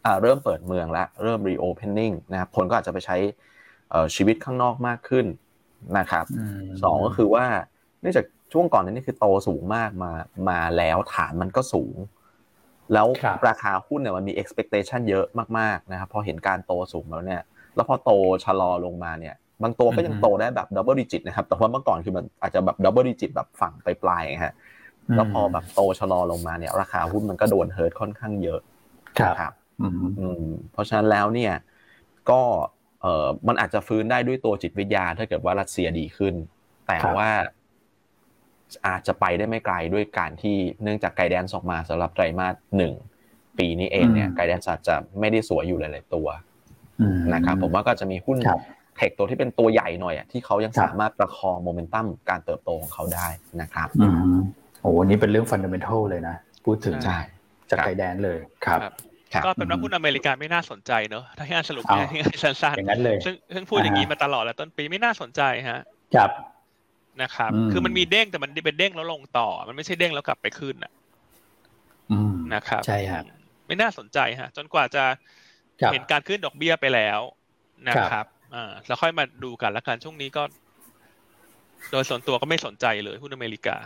[0.05, 3.17] อ่าเริ่มเปิดเมืองแล้วเริ่ม reopening นะครับคนก็อาจจะไปใช้
[3.89, 5.25] เอ่อชีวิตข้างนอกมากขึ้น
[5.97, 6.25] นะครับ
[6.65, 7.45] มสองก็คือว่า
[8.01, 10.11] เนื่องจากช่วงก่อนนั้นนี่คือโตสูงมากมา
[10.49, 11.95] มาแล้วฐานมันก็สูง
[12.94, 15.26] แล้วครับราคาหุ้นเนี่ยมันมี expectation เยอะ
[15.58, 17.42] มากๆนะครับพอเห็นการโตสูงแล้วเนี่ย
[17.76, 18.12] แล้วพอโต
[18.46, 24.54] ชะลอลงมาเนี่ย บางตัวก็ยังโตได้แบบ double digit นะครับ แต่ว่าเมื่อก่อนคือมันอาจจะแบบ double digit แบบฝั่งไปปลายๆไงฮะ
[25.16, 28.60] แล้วพอแบบโตชะลอลงมาเนี่ย ราคาหุ้นมันก็โดน hurt ค่อนข้างเยอะ
[29.20, 31.54] ครับนะครับอืมอืมเพราะฉะนั้นแล้วเนี่ย
[32.30, 32.42] ก็
[33.02, 36.34] เออมันอาจจะฟื้นได้ด้วยตัวจิตวิทยาถ้าเกิดว่ารัสเซียดีขึ้น
[36.88, 37.30] แต่ครับว่า
[38.88, 42.93] อาจจะไปได้ไม่ไกลด้วยการที่เนื่องจาก guidance ออกมาสำหรับไตรมาสหนึ่ง
[43.57, 46.28] ปีนี้เองเนี่ย guidance อาจจะไม่ได้สวยอยู่หลาย ๆ ตัว
[47.01, 48.59] อืมนะครับผมว่าก็จะมีหุ้นครับ
[48.97, 53.28] tech ตัวที่เป็นตัวใหญ่หน่อยอะที่เขายังครับสามารถประคองโมเมนตัมการเติบโตของเขาได้
[53.61, 54.38] นะครับอืม
[54.82, 57.20] โอ้โหอันนี้เป็นเรื่องฟันเดเมนทัลเลยนะ พูดถึงใช่
[57.70, 58.93] จากครับไกด์แดนเลยครับครับ
[59.34, 65.80] ครับก็เป็นว่าหุ้นอเมริกาไม่น่าสนใจเนอะถ้าให้อ่านสรุปอ้าวง่ายๆสั้นอย่างนั้นเลยๆซึ่งซึ่งพูดอย่างนี้อ่าฮะมาตลอดแล้วต้นปีไม่น่าสนใจฮะ
[66.15, 66.32] ครับ
[67.22, 70.91] นะครับอืมคือมันมีเด้งแต่มันเป็นเด้งแล้วลงต่อ มันไม่ใช่เด้งแล้วกลับไปขึ้นน่ะ
[72.09, 73.24] อืมนะครับ ใช่ฮะ
[73.68, 75.03] ไม่น่าสนใจฮะ จนกว่าจะ
[75.82, 77.22] ครับเห็นการขึ้นดอกเบี้ยไปแล้ว
[77.89, 80.43] นะคครัรับบอ่าแล้วค่อยมาดูกันละกันช่วงนี้ก็
[81.91, 83.78] โดยส่วนตัวก็ไม่สนใจเลยหุ้นอเมริกา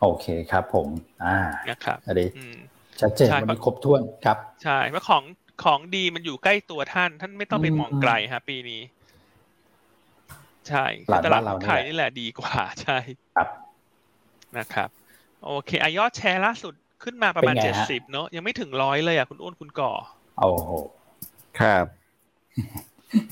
[0.00, 0.88] โอเคครับผม
[1.24, 1.36] อ่า
[1.68, 2.56] นะครับอันนี้อืม
[3.00, 5.24] ชัดเจนใช่วันนี้ครบถ้วนครับ ใช่เพราะของ
[5.64, 8.80] ของดีมันอยู่ใกล้ตัวท่าน ท่านไม่ต้องไปอืมมองไกลฮะ ปีนี้
[10.68, 12.98] ใช่ตลาดตลาดบ้านเราหุ้นไทยนี่นี่แหแหละละดีกว่าใช่
[13.36, 13.48] ครับ
[14.58, 14.88] นะครับ
[15.44, 19.92] โอเคอายอดแชร์ล่าสุดขึ้นมาประมาณเป็นไงเจ็ดฮะสิบเนอะยังไม่ถึงร้อยเลยอะคุณอ้วนคุณก่อ
[20.38, 20.72] โอ้โห
[21.60, 21.84] ครับ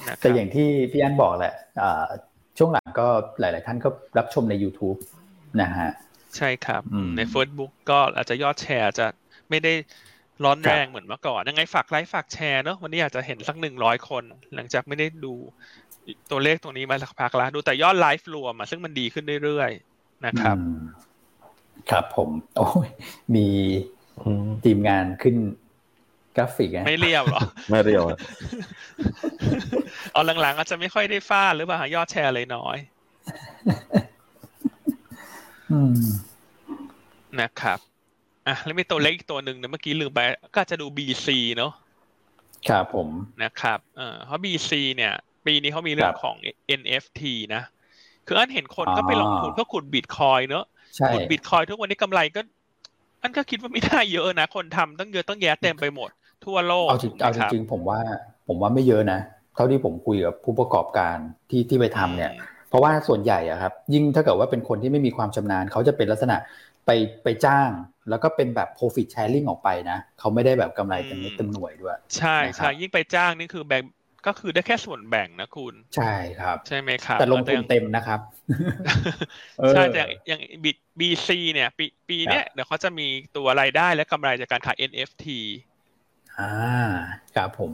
[0.09, 2.05] นะคแต่รับอย่างที่พี่อันบอกแหละอ่า
[2.59, 3.07] ช่วงหลังก็
[3.41, 4.99] หลาย ๆ ท่านก็รับชมใน YouTube
[5.63, 5.91] นะฮะ
[6.37, 9.07] ใช่ครับอืมใน Facebook ก็อาจจะยอดแชร์อาจจะ
[9.51, 9.73] ไม่ได้
[10.45, 14.25] ร้อนแรงเหมือนเมื่อก่อนยังไงฝากไลค์ฝากแชร์เนอะวันนี้อาจจะเห็นสักหนึ่งร้อยคน
[14.55, 15.35] หลังจากไม่ได้ดู
[16.31, 20.79] ตัวเลขตรงนี้มาสักพักแล้วดูแต่ยอดไลฟ์รวมอะซึ่งมันดีขึ้นเรื่อยๆนะครับอืม
[21.91, 22.89] ครับผม โอ้ย
[23.35, 23.47] มี
[24.21, 25.37] อืมทีมงานขึ้น
[26.37, 27.41] กราฟิกอะไม่เรียวหรอ
[27.71, 28.03] ไม่เรียว
[30.13, 32.77] เอาหลังๆอาจจะไม่ค่อยได้ฟาดหรือเปล่ายอดแชร์เลยน้อย
[35.73, 36.01] อืม
[37.41, 37.79] นะครับ
[38.47, 40.21] อะแล้วมีตัวเล็กอีกตัวหนึ่งเนี่ยเมื่อกี้ลืมไป
[40.53, 41.73] ก็อาจจะดู BC เนอะ
[42.69, 43.09] ครับผม
[43.43, 45.13] นะครับเอ่อเพราะ BC เนี่ย
[45.47, 46.37] ปีนี้เขามีเรื่อคงรับของ
[46.81, 47.23] NFT
[47.55, 47.63] นะ
[48.27, 50.65] คืออันเห็นคนก็ไปลงทุนอ๋อเพื่อขุดบิตคอยเนอะ
[50.97, 52.41] ใช่ขุดบิตคอยทุกวันนี้กำไรก็
[53.23, 56.11] อันก็คิดว่าไม่ได้เยอะนะ คนทำตั้งเยอะตั้งแยะเต็มไปหมด
[56.45, 57.99] ทั่วโลก เอาจริงถูกไหมเอาจครับริงๆผมว่า
[58.49, 59.21] ผมว่าไม่เยอะนะ
[59.55, 61.17] เท่าที่ผมคุยกับผู้ประกอบการ
[61.51, 62.33] ที่ที่ไปทำเนี่ย
[62.69, 66.37] เพราะว่าส่วนใหญ่อะครับ ยิ่งถ้าเกิดว่าเป็นคนที่ไม่มีความชำนาญ เขาจะเป็นลักษณะ
[66.87, 66.91] ไป
[67.23, 67.71] ไปจ้าง
[68.11, 73.83] แล้วก็เป็นแบบ profit sharing ออกไปนะ เขาไม่ได้แบบกำไรเต็มเม็ดเต็มหน่วยด้วย ใช่นะครับใช่ยิ่งไปจ้างนี่คือแบ่ง
[74.27, 78.21] ก็คือได้แค่ส่วนแบ่งนะคุณ ใช่ครับ ใช่ไหมครับ แต่ลงทุนยังเต็มนะครับ
[79.61, 85.27] เออใช่แต่อย่างอย่างบิตบีซีเนี่ย ปีปีเนี้ยเดี๋ยวเขาจะมีตัวรายได้และกำไรจากการขาย NFT
[86.39, 86.53] อ่า
[87.37, 87.73] ครับผม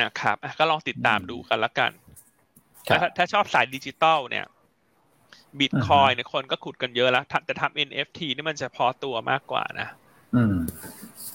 [0.00, 1.92] นะครับอะก็ลองติดตามอืมดูกันละกัน
[2.88, 4.46] ครับถ้าถ้าชอบสายดิจิตอลเนี่ย
[5.60, 9.88] บิตคอยเนี่ยคนก็ขุดกันเยอะแล้วถ้าแต่ทำ NFT นี่มันจะพอตัวมากกว่านะ
[10.34, 10.56] อืม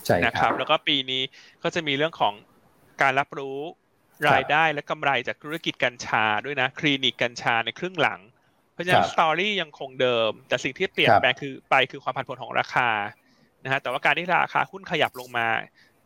[0.05, 1.21] ใช่นะคครัรับบแล้วก็ปีนี้
[1.63, 2.33] ก็จะมีเรื่องของ
[3.01, 3.59] การรับรู้
[4.29, 8.19] รายได้และกำไรจากธุรกิจกัญชาด้วยนะ คลินิกกัญชาในครึ่งหลัง
[8.73, 12.89] เพราะฉะนั้นสตอรี่ยังคงเดิม แต่สิ่งที่เปลี่ยนแปลงคือไปคือความผันผวนของราคา
[13.63, 15.47] นะฮะแต่ว่าการที่ราคาหุ้นขยับลงมา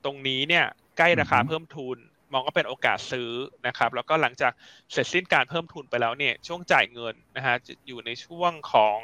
[0.04, 0.66] ตรงนี้เนี่ย
[0.98, 1.98] ใกล้ราคาเพิ่มทุน
[2.32, 3.32] มองก็เป็นโอกาสซื้อ
[3.68, 4.52] นะครับ แล้วก็หลังจาก
[4.92, 9.00] เสร็จสิ้นการเพิ่มทุนไปแล้วเนี่ย ช่วงจ่ายเงินนะฮะจะอยู่ในช่วงของ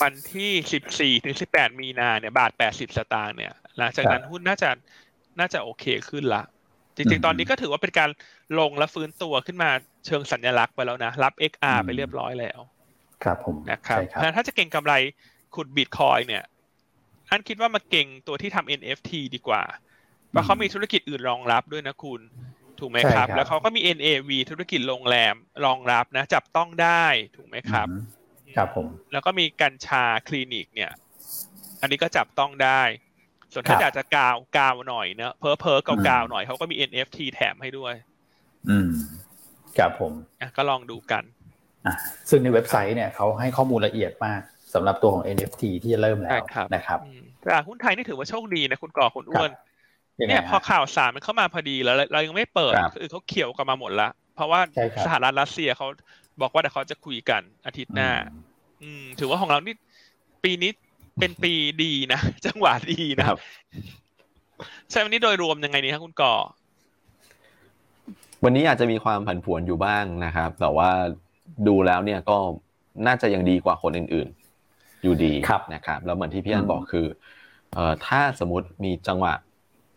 [0.00, 4.70] วันที่สิบสี่ถึงสิบแปดมีนาเนี่ย บาทแปดสิบสตางค์เนี่ย หลังจากนั้นหุ้นน่าจะ
[5.40, 6.42] น่าจะโอเคขึ้นละ
[6.96, 8.10] จริง ๆ ตอนนี้ก็ถือว่าเป็นการ
[8.58, 9.70] ลงและฟื้นตัวขึ้นมา
[10.06, 12.60] เชิงสัญลักษณ์ไปแล้วนะ รับ XR ไปเรียบร้อยแล้ว
[13.24, 14.00] ครับผมนะครับ
[14.36, 14.94] ถ้าจะเก่งกำไร
[15.54, 16.44] ขุดบิตคอยเนี่ย
[17.30, 19.62] อันคิดว่ามาเก่งตัวที่ทำ NFT ดีกว่า
[20.30, 22.20] เพราะเขามีธุรกิจอื่นรองรับด้วยนะคุณ
[22.78, 25.34] ถูกไหมครับ แล้วเขาก็มี NAV ธุรกิจโรงแรม
[25.64, 27.04] รองรับนะ จับต้องได้
[27.36, 27.86] ถูกไหมครับ
[28.56, 30.92] ครับผม แล้วก็มีกัญชาคลินิกเนี่ย
[31.80, 32.82] อันนี้ก็จับต้องได้
[33.52, 37.94] ส่วนถ้าอยากจะกาวกาวหน่อยเนะเพอเพอกาวหน่อยเขาก็มี NFT แถมให้ด้วย
[38.68, 38.90] อืม
[39.78, 41.24] ครับผมอะก็ลองดูกัน
[41.86, 41.94] อะ
[42.30, 44.40] ซึ่งในเว็บไซต์เนี่ยเขาให้ข้อมูลละเอียดมาก
[44.74, 46.32] สำหรับตัวของ NFT ที่จะเริ่มแล้ว
[46.74, 46.98] นะครับ
[47.44, 49.50] ตลาดหุ้นไทยนี่ถือว่าโชคดีนะคุณก่อคุณอ้วน
[50.28, 54.60] เนี่ยพอข่าวสารมันเข้ามาพอดีแล้วเรายังไม่เปิดคือเขาเขียวกันมาหมดละ เพราะว่า
[55.06, 55.86] สหรัฐรัสเซียเขา
[56.40, 58.10] บอกว่าเดี๋ยวเขาจะคุยกันอาทิตย์หน้า
[58.82, 59.74] อืม ถือว่าของเรานี่
[60.44, 60.70] ปีนี้
[61.20, 61.52] เป็นปี
[61.82, 63.38] ดีนะจังหวะดีนะครับ
[64.90, 66.34] ใช่วันนี้โดยรวมยังไงนี่ครับคุณก่อ
[68.44, 70.90] วันนี้อาจจะมีความผันผวนอยู่บ้างนะครับ แต่ว่า
[71.68, 72.36] ดูแล้วเนี่ยก็
[73.06, 74.28] น่าจะยังดีกว่าคนอื่น
[74.66, 75.32] ๆ อยู่ดี
[75.74, 77.06] นะครับ แล้วเหมือนที่พี่อันบอกคือ
[77.72, 79.34] เอ่อถ้าสมมติมีจังหวะ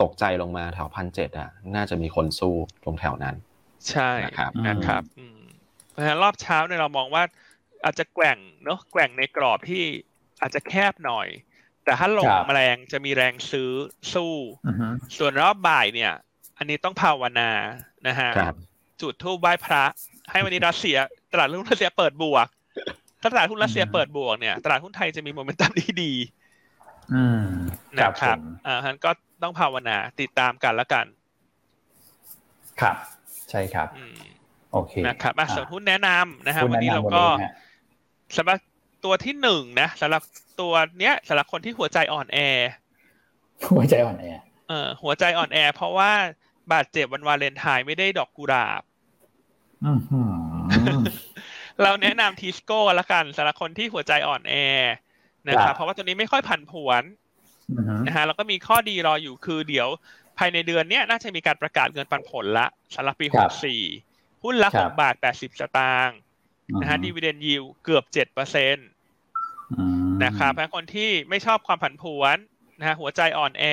[0.02, 3.36] ตกใจลงมาแถวพันเจ็ดอะ น่าจะมีคนสู้ตรงแถวนั้น
[3.90, 5.04] ใช่นะครับนะครับ
[5.92, 7.24] เพราะฉะนั้นรอบเช้าเนี่ยเรามองว่า
[7.84, 9.84] อาจจะแกว่งเนาะแกว่งในกรอบที่
[10.42, 11.28] อาจจะแคบหน่อย
[11.84, 13.72] แต่ถ้าลงแรงจะมีแรงซื้อ
[14.14, 14.34] สู้
[15.18, 16.14] ส่วนรอบบ่ายเนี่ย
[16.58, 17.50] อันนี้ต้องภาวนา
[18.08, 18.30] นะฮะ
[19.02, 19.84] จุดทูบไหว้พระ
[20.32, 20.98] ให้วันนี้รัสเซีย
[21.32, 22.48] ตลาดหุ้นรัสเซียเปิดบวก
[23.22, 26.14] ถ้าตลาดหุ้นรัสเซียเปิดบวกเนี่ยตลาดหุ้นไทยจะมีโมเมนตัมที่ดี
[28.00, 28.38] นะครับ
[28.68, 29.12] อ่าฮันก็
[29.44, 31.06] ต้องภาวนาติดตามกันแล้วกัน
[32.82, 32.96] ครับ
[33.50, 33.88] ใช่ครับ
[34.74, 37.24] โอเคนะครับส่วนหุ้นแนะนำนะฮะวันนี้เราก็
[38.38, 38.58] สำหรับ
[39.04, 40.22] ตัวที่หนึ่งนะสำหรับ
[40.62, 42.38] ตัวเนี้ยสำหรับคนที่หัวใจอ่อนแอ
[43.72, 44.26] หัวใจอ่อนแอ
[44.70, 46.12] เออหัวใจอ่อนแอ เพราะว่า
[46.74, 48.82] บาดเจ็บวันวาเลนไทน์ไม่ได้ดอกกุหลาบ
[51.84, 54.56] เราแนะนำทิสโก้ละกันสำหรับคนที่หัวใจอ่อนแอ
[55.48, 57.04] นะครับเพราะว่าตัวนี้ไม่ค่อยผันผวน
[58.08, 59.88] นะฮะแล้วก็มีข้อดีรออยู่คือเดี๋ยว
[60.38, 63.82] ภายในเดือนนี้น่าจะมีการประกาศเงินปันผลละสำหรับปีหกสี่
[64.44, 66.18] หุ้นละหกบาทแปดสิบสตางค์
[66.82, 68.82] นะฮะดีเวเดนยิวเกือบเจ็ดเปอร์เซ็นต์
[70.24, 72.38] นะครับเพราะคนที่ไม่ชอบความผันผวน
[72.80, 73.66] นะฮะหัวใจอ่อนแอ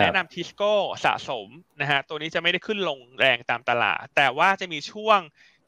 [0.00, 0.74] แนะนำทิสโก้
[1.04, 1.48] สะสม
[1.80, 5.20] นะฮะตัวนี้จะไม่ได้ขึ้นลงแรงตามตลาด แต่ว่าจะมีช่วง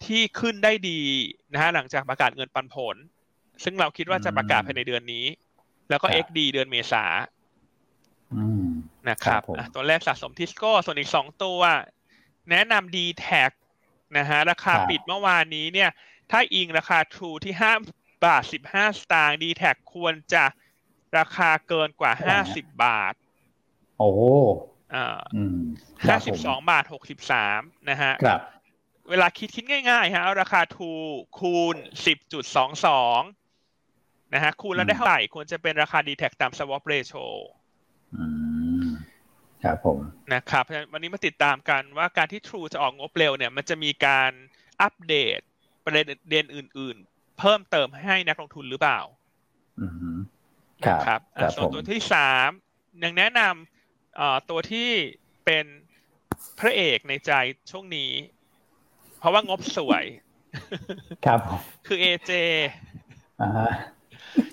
[0.06, 1.00] ที่ขึ้นได้ดี
[1.52, 2.96] นะฮะหลังจากประกาศเงินปันผล
[3.64, 5.26] ซึ่งเราคิดว่าจะประกาศภายในเดือนนี้
[5.90, 7.04] แล้วก็ XD เดือนเมษา
[9.08, 9.42] นะครับ
[9.74, 11.60] ตัวแรกสะสมทิสโก้ ส่วนอีกสองตัว
[12.50, 13.26] แนะนำ d t แท
[14.18, 15.90] นะฮะราคาปิดเมื่อวานนี้เนี่ย
[16.30, 17.72] ถ้าอิงราคา True ที่ห้า
[18.24, 20.44] บาทสิบห้าสตางค์ดีแท็ควรจะ
[21.18, 23.14] ราคาเกินกว่าห้าสิบบาท
[23.98, 24.10] โอ้
[24.94, 25.20] อ่า
[26.08, 27.60] ห้าสิบสองบาทหกสิบสาม
[27.90, 28.40] นะฮะครับ
[29.10, 30.92] เวลาคิดคิดง่ายๆฮะเอาราคาทู
[31.38, 33.20] คูณสิบจุดสองสอง
[34.34, 37.26] นะฮะคูณแล้วได้เท่าไหร่ควรจะเป็นราคาดีแท็ตาม swap ratio
[39.64, 39.98] ครับผม
[40.34, 44.30] นะครับวันนี้มาติดตามกันว่าการที่ True จะออกงบเร็วเนี่ย มันจะมีการ
[44.82, 45.38] อัปเดต
[45.84, 45.94] ประ
[46.30, 49.00] เด็นอื่น ๆ เพิ่มเติมให้นักลงทุนหรือเปล่า
[51.06, 51.20] ครับ
[51.56, 52.48] ส่วนตัวที่สาม
[53.04, 54.88] ยังแนะนำตัวที่
[55.44, 55.64] เป็น
[56.58, 57.32] พระเอกในใจ
[57.70, 58.10] ช่วงนี้
[59.18, 60.04] เพราะว่างบสวย
[61.26, 61.40] ครับ
[61.86, 62.30] คือเอเจ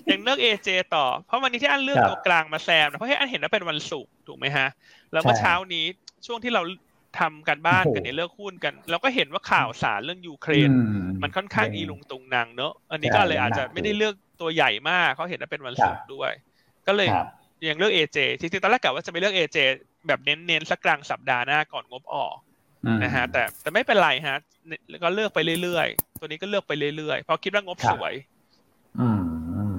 [0.09, 4.67] ยังเลือกเอเจต่อ เพราะวันนี้ที่อันเลือกตัวกลางมาแซมนะเพราะให้อันเห็นว่าเป็นวันศุกร์ถูกไหมฮะ
[5.11, 5.85] แล้วเมื่อเช้านี้
[6.25, 6.61] ช่วงที่เรา
[7.19, 10.69] ทำกันบ้านกันในเลือกหุ้นกัน เราก็เห็นว่าข่าวสารเรื่องยูเครน
[11.23, 16.31] มันค่อนข้างอีลุงตุงนางเนอะอันนี้ก็เลยอาจจะไม่ได้เลือกตัวใหญ่มากเขาเห็นว่าเป็นวันศุกร์ด้วย
[16.87, 17.07] ก็เลย
[17.69, 19.57] ยังเลือกเอเจจริงๆตอนแรกกะว่าจะไปเลือกเอเจ
[20.07, 22.35] แบบเน้นๆสักกลางสัปดาห์หน้าก่อนงบออก
[23.03, 24.37] นะฮะแต่แต่ไม่เป็นไรฮะ
[25.03, 28.13] ก็เลือกไปเรื่อยๆ ตัวนี้ก็เลือกไปเรื่อยๆเพราะคิดว่างบสวย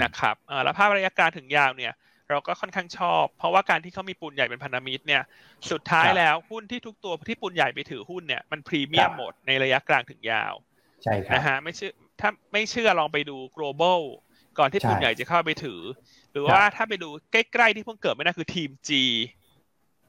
[0.03, 1.93] นะครับแล้วภาพระยะกลางถึงยาวเนี่ย
[2.31, 5.23] เราก็ค่อนข้างชอบ เพราะว่าการที่เขามีปูนใหญ่เป็นพันธมิตรเนี่ย
[5.71, 10.55] สุดท้ายแล้วหุ้นที่ทุกตัวที่ปูนใหญ่ไปถือหุ้นเนี่ยมันพรีเมียมหมดในระยะกลางถึงยาว
[11.03, 14.01] ใช่ครับนะฮะไม่เชื่อถ้าไม่เชื่อลองไปดู global
[14.59, 15.81] ก่อนที่ปูนใหญ่จะเข้าไปถือ
[16.33, 18.91] หรือว่าถ้าไปดูใกล้ๆที่เพิ่งเกิดไม่นานคือทีม G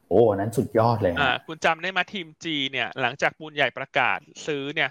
[0.09, 4.89] โอ้นั้นสุดยอดเลยอ่าคุณจำได้ไหมทีมจีเนี่ย หลังจากปูนใหญ่ประกาศซื้อเนี่ย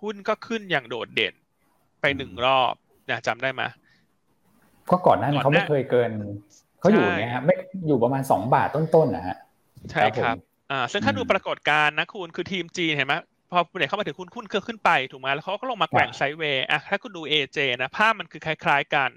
[0.00, 1.34] หุ้นก็ขึ้นอย่างโดดเด่น
[2.00, 2.74] ไปหนึ่งรอบ
[3.10, 3.62] นะจำได้ไหม
[4.90, 6.10] ก็ก่อนหนั้นก่อนหน้าเขาไม่เคยเกิน
[6.80, 7.54] เขาอยู่ใช่เนี่ยฮะไม่
[7.86, 9.36] อยู่ประมาณสองบาทต้นๆนะฮะ
[9.90, 10.38] ใช่คครัรับบผม
[10.70, 13.14] อ่าซึ่งถ้าอืมดูปรากฏการณ์นะคุณคือทีมจีนเห็นไหม
[13.50, 19.10] พอปูนใหญ่เข้ามาถึงหุ้นหุ้นก็ขึ้นไปถูกไหมแล้วเขาก็ลงมาแกว่งครับไซด์เวย์อะถ้าคุณดูเอเจนะภาพมันคือคล้าย ๆกัน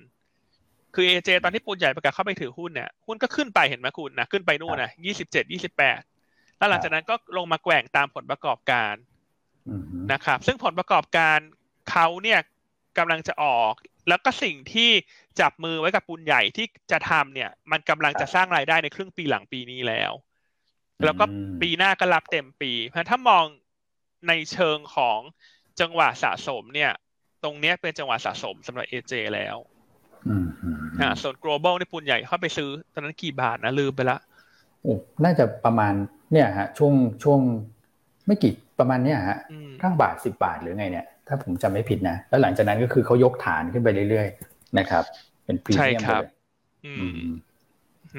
[0.95, 6.01] คือเอเจตอนที่ปูนใหญ่ประกาศเข้าไปถือหุ้นเนี่ยหุ้นก็ขึ้นไปเห็นไหมคุณนะขึ้นไปนู่นนะยี่สิบเจ็ดยี่สิบแปด
[6.57, 8.93] แล้วหลังจากนั้นก็ลงมาแกว่งตามผลประกอบการ
[9.69, 11.39] อืมฮึนะครับ ซึ่งผลประกอบการ
[11.89, 12.39] เขาเนี่ย
[12.97, 13.73] กำลังจะออก
[14.09, 14.91] แล้วก็สิ่งที่
[15.41, 20.11] จับมือไว้กับปูนใหญ่ที่จะทำเนี่ย มันกำลังจะสร้างรายได้ในครึ่งปีหลังปีนี้แล้ว
[21.05, 23.45] แล้วก็อืมปีหน้าก็รับเต็มปี เพราะฉะนั้นถ้ามอง
[24.27, 25.19] ในเชิงของ
[25.79, 26.91] จังหวะสะสมเนี่ย
[27.43, 29.57] ตรงเนี้ยเป็นจังหวะสะสมสำหรับ AJ แล้ว
[30.29, 30.69] อืมฮึ
[31.01, 34.17] อ่าส่วน global ในปูนใหญ่เข้าไปซื้อ ตอนนั้นกี่บาทนะลืมไปละ
[34.83, 35.93] โอ้น่าจะประมาณ
[36.31, 37.39] เนี่ยฮะ ช่วงช่วง
[38.27, 45.03] ไม่กี่ประมาณเนี่ยฮะอืมเก้าบาทสิบาทหรือไงเนี่ย ถ้าผมจำไม่ผิดนะ แล้วหลังจากนั้นก็คือเขายกฐานขึ้นไปเรื่อยๆ นะครับ
[45.49, 46.31] เป็นพรีใช่เมียมคไปรับเลย
[46.85, 47.27] อือืมม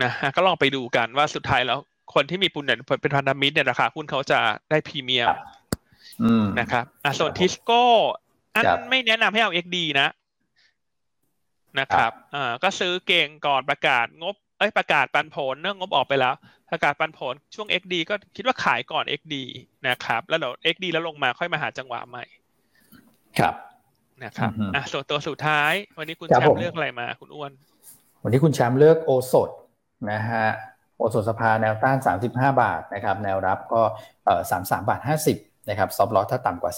[0.03, 1.79] นะฮะก็ลองไปดูกันว่าสุดท้ายแล้ว
[2.15, 5.39] คนที่มีปูนใหญ่เป็นพันธมิตรเนี่ยราคาหุ้นเขาจะได้พรีเมียมครับ
[6.23, 7.83] อืมนะครับอะส่วนครับผมทิสโก้
[8.55, 10.09] อันครับไม่แนะนำให้เอา XD นะ
[11.79, 16.35] นะครับอ่าก็ซื้อเก่งก่อนประกาศงบ เอ้ยประกาศปันผลเนื่องงบออกไปแล้ว
[16.71, 19.35] ประกาศปันผลช่วง XD ก็คิดว่าขายก่อน XD
[19.89, 22.25] นะครับ แล้วเดี๋ยว XD แล้วลงมาค่อยมาหาจังหวะใหม่
[23.39, 23.55] ครับ
[24.25, 27.53] นะครับอือฮึอะส่วนตัวสุดท้าย วันนี้คุณครับแชผมมป์เลือกอะไรมา คุณอ้วน
[28.23, 29.51] วันนี้คุณแชมป์เลือกโอสถ
[30.13, 30.47] นะฮะ
[30.99, 31.97] โอสถสภาแนวต้าน
[32.29, 32.29] 35
[32.63, 33.83] บาทนะครับ แนวรับก็
[34.25, 35.01] เอ่อ33 บาท
[35.35, 36.73] 50 นะครับซอฟลอสถ้าต่ำกว่า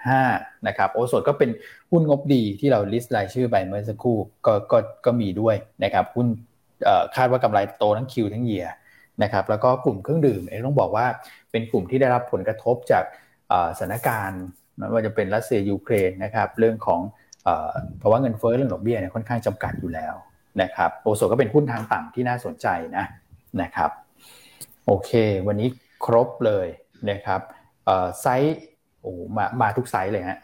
[0.00, 1.50] 32.75 นะครับ โอสถก็เป็น
[1.90, 4.16] หุ้นงบดีที่เราลิสต์รายชื่อไปเมื่อสักครู่
[4.46, 6.26] ก็ก็ก็มีด้วยนะครับหุ้น
[6.84, 8.66] เอ่อคาดว่ากำไรโตทั้งคิวทั้งเยีย
[9.22, 11.06] นะครับแล้วก็กลุ่มเครื่องดื่มเองต้องบอกว่า
[11.50, 13.04] เป็นกลุ่มที่ได้รับผลกระทบจาก
[13.48, 14.42] เอ่อสถานการณ์
[14.76, 17.00] ไม่ว่าจะเป็นรัสเซียยูเครนนะครับเรื่องของ
[17.98, 20.14] เพราะว่าเงินเฟ้อเรื่องดอกเบี้ยเนี่ยค่อนข้างจำกัดอยู่แล้ว
[20.62, 22.66] นะครับโอโซก็เป็นหุ้นทางต่ำที่น่าสนใจ
[22.96, 23.04] นะ
[23.62, 23.90] นะครับ
[24.86, 25.10] โอเค
[25.46, 25.68] วันนี้
[26.04, 26.66] ครบเลย
[27.10, 27.40] นะครับ
[28.20, 28.58] ไซส์
[29.00, 30.38] โอ้มามาทุกไซส์เลยฮะ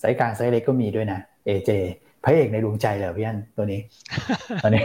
[0.00, 1.70] ไซส์กลางไซส์เล็กก็มีด้วยนะ AJ
[2.24, 3.80] พระเอกในดวงใจเหรอพี่อันตัวนี้
[4.62, 4.84] ตอนนี้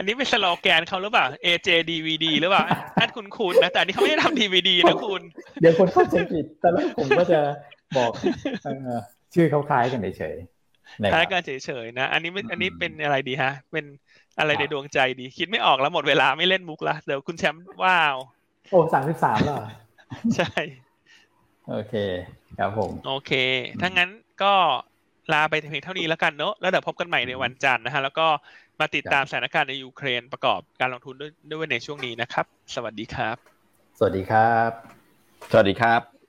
[0.00, 2.64] อันนี้เป็นสโลแกนเขาหรือเปล่า AJ DVD หรือเปล่า
[3.00, 5.22] อันคุณคุณนะ แต่อันนี้เขาไม่ได้ทำ DVD นะคุณ
[5.60, 7.40] เดี๋ยวคนเข้าใจผิดแต่แล้วผมก็จะ
[7.96, 8.12] บอก
[8.62, 8.98] เอ่อ
[9.34, 11.50] ชื่อเขาคล้ายกันเฉยๆนะคท้ารัยบกันเฉ
[11.84, 13.84] ยๆนะ อันนี้ไม่อืมอันนี้เป็นอะไรดีฮะ เป็น
[14.38, 18.16] อะไรครับในดวงใจดี คิดไม่ออกแล้วหมดเวลาไม่เล่นมุกละ เดี๋ยวคุณแชมป์ว้าว
[18.70, 19.68] โอ้สามสิบสามแล้วเหรอ
[20.36, 20.48] ใช่
[21.68, 21.94] โอเค
[22.58, 23.32] ครับผม โอเค
[23.80, 24.10] ถ้างั้น
[24.42, 24.54] ก็
[25.32, 28.26] ลาไปเพียงเท่านี้แล้วกันเนอะแล้วเดี๋ยวพบกันใหม่ในวันจันทร์นะฮะ แล้วก็
[28.80, 33.36] มาติดตามสถานการณ์ในยูเครนประกอบการลงทุนด้วยด้วยในช่วงนี้นะครับ สวัสดีครับ
[33.98, 34.70] สวัสดีครับ
[35.52, 36.19] สวัสดีครับ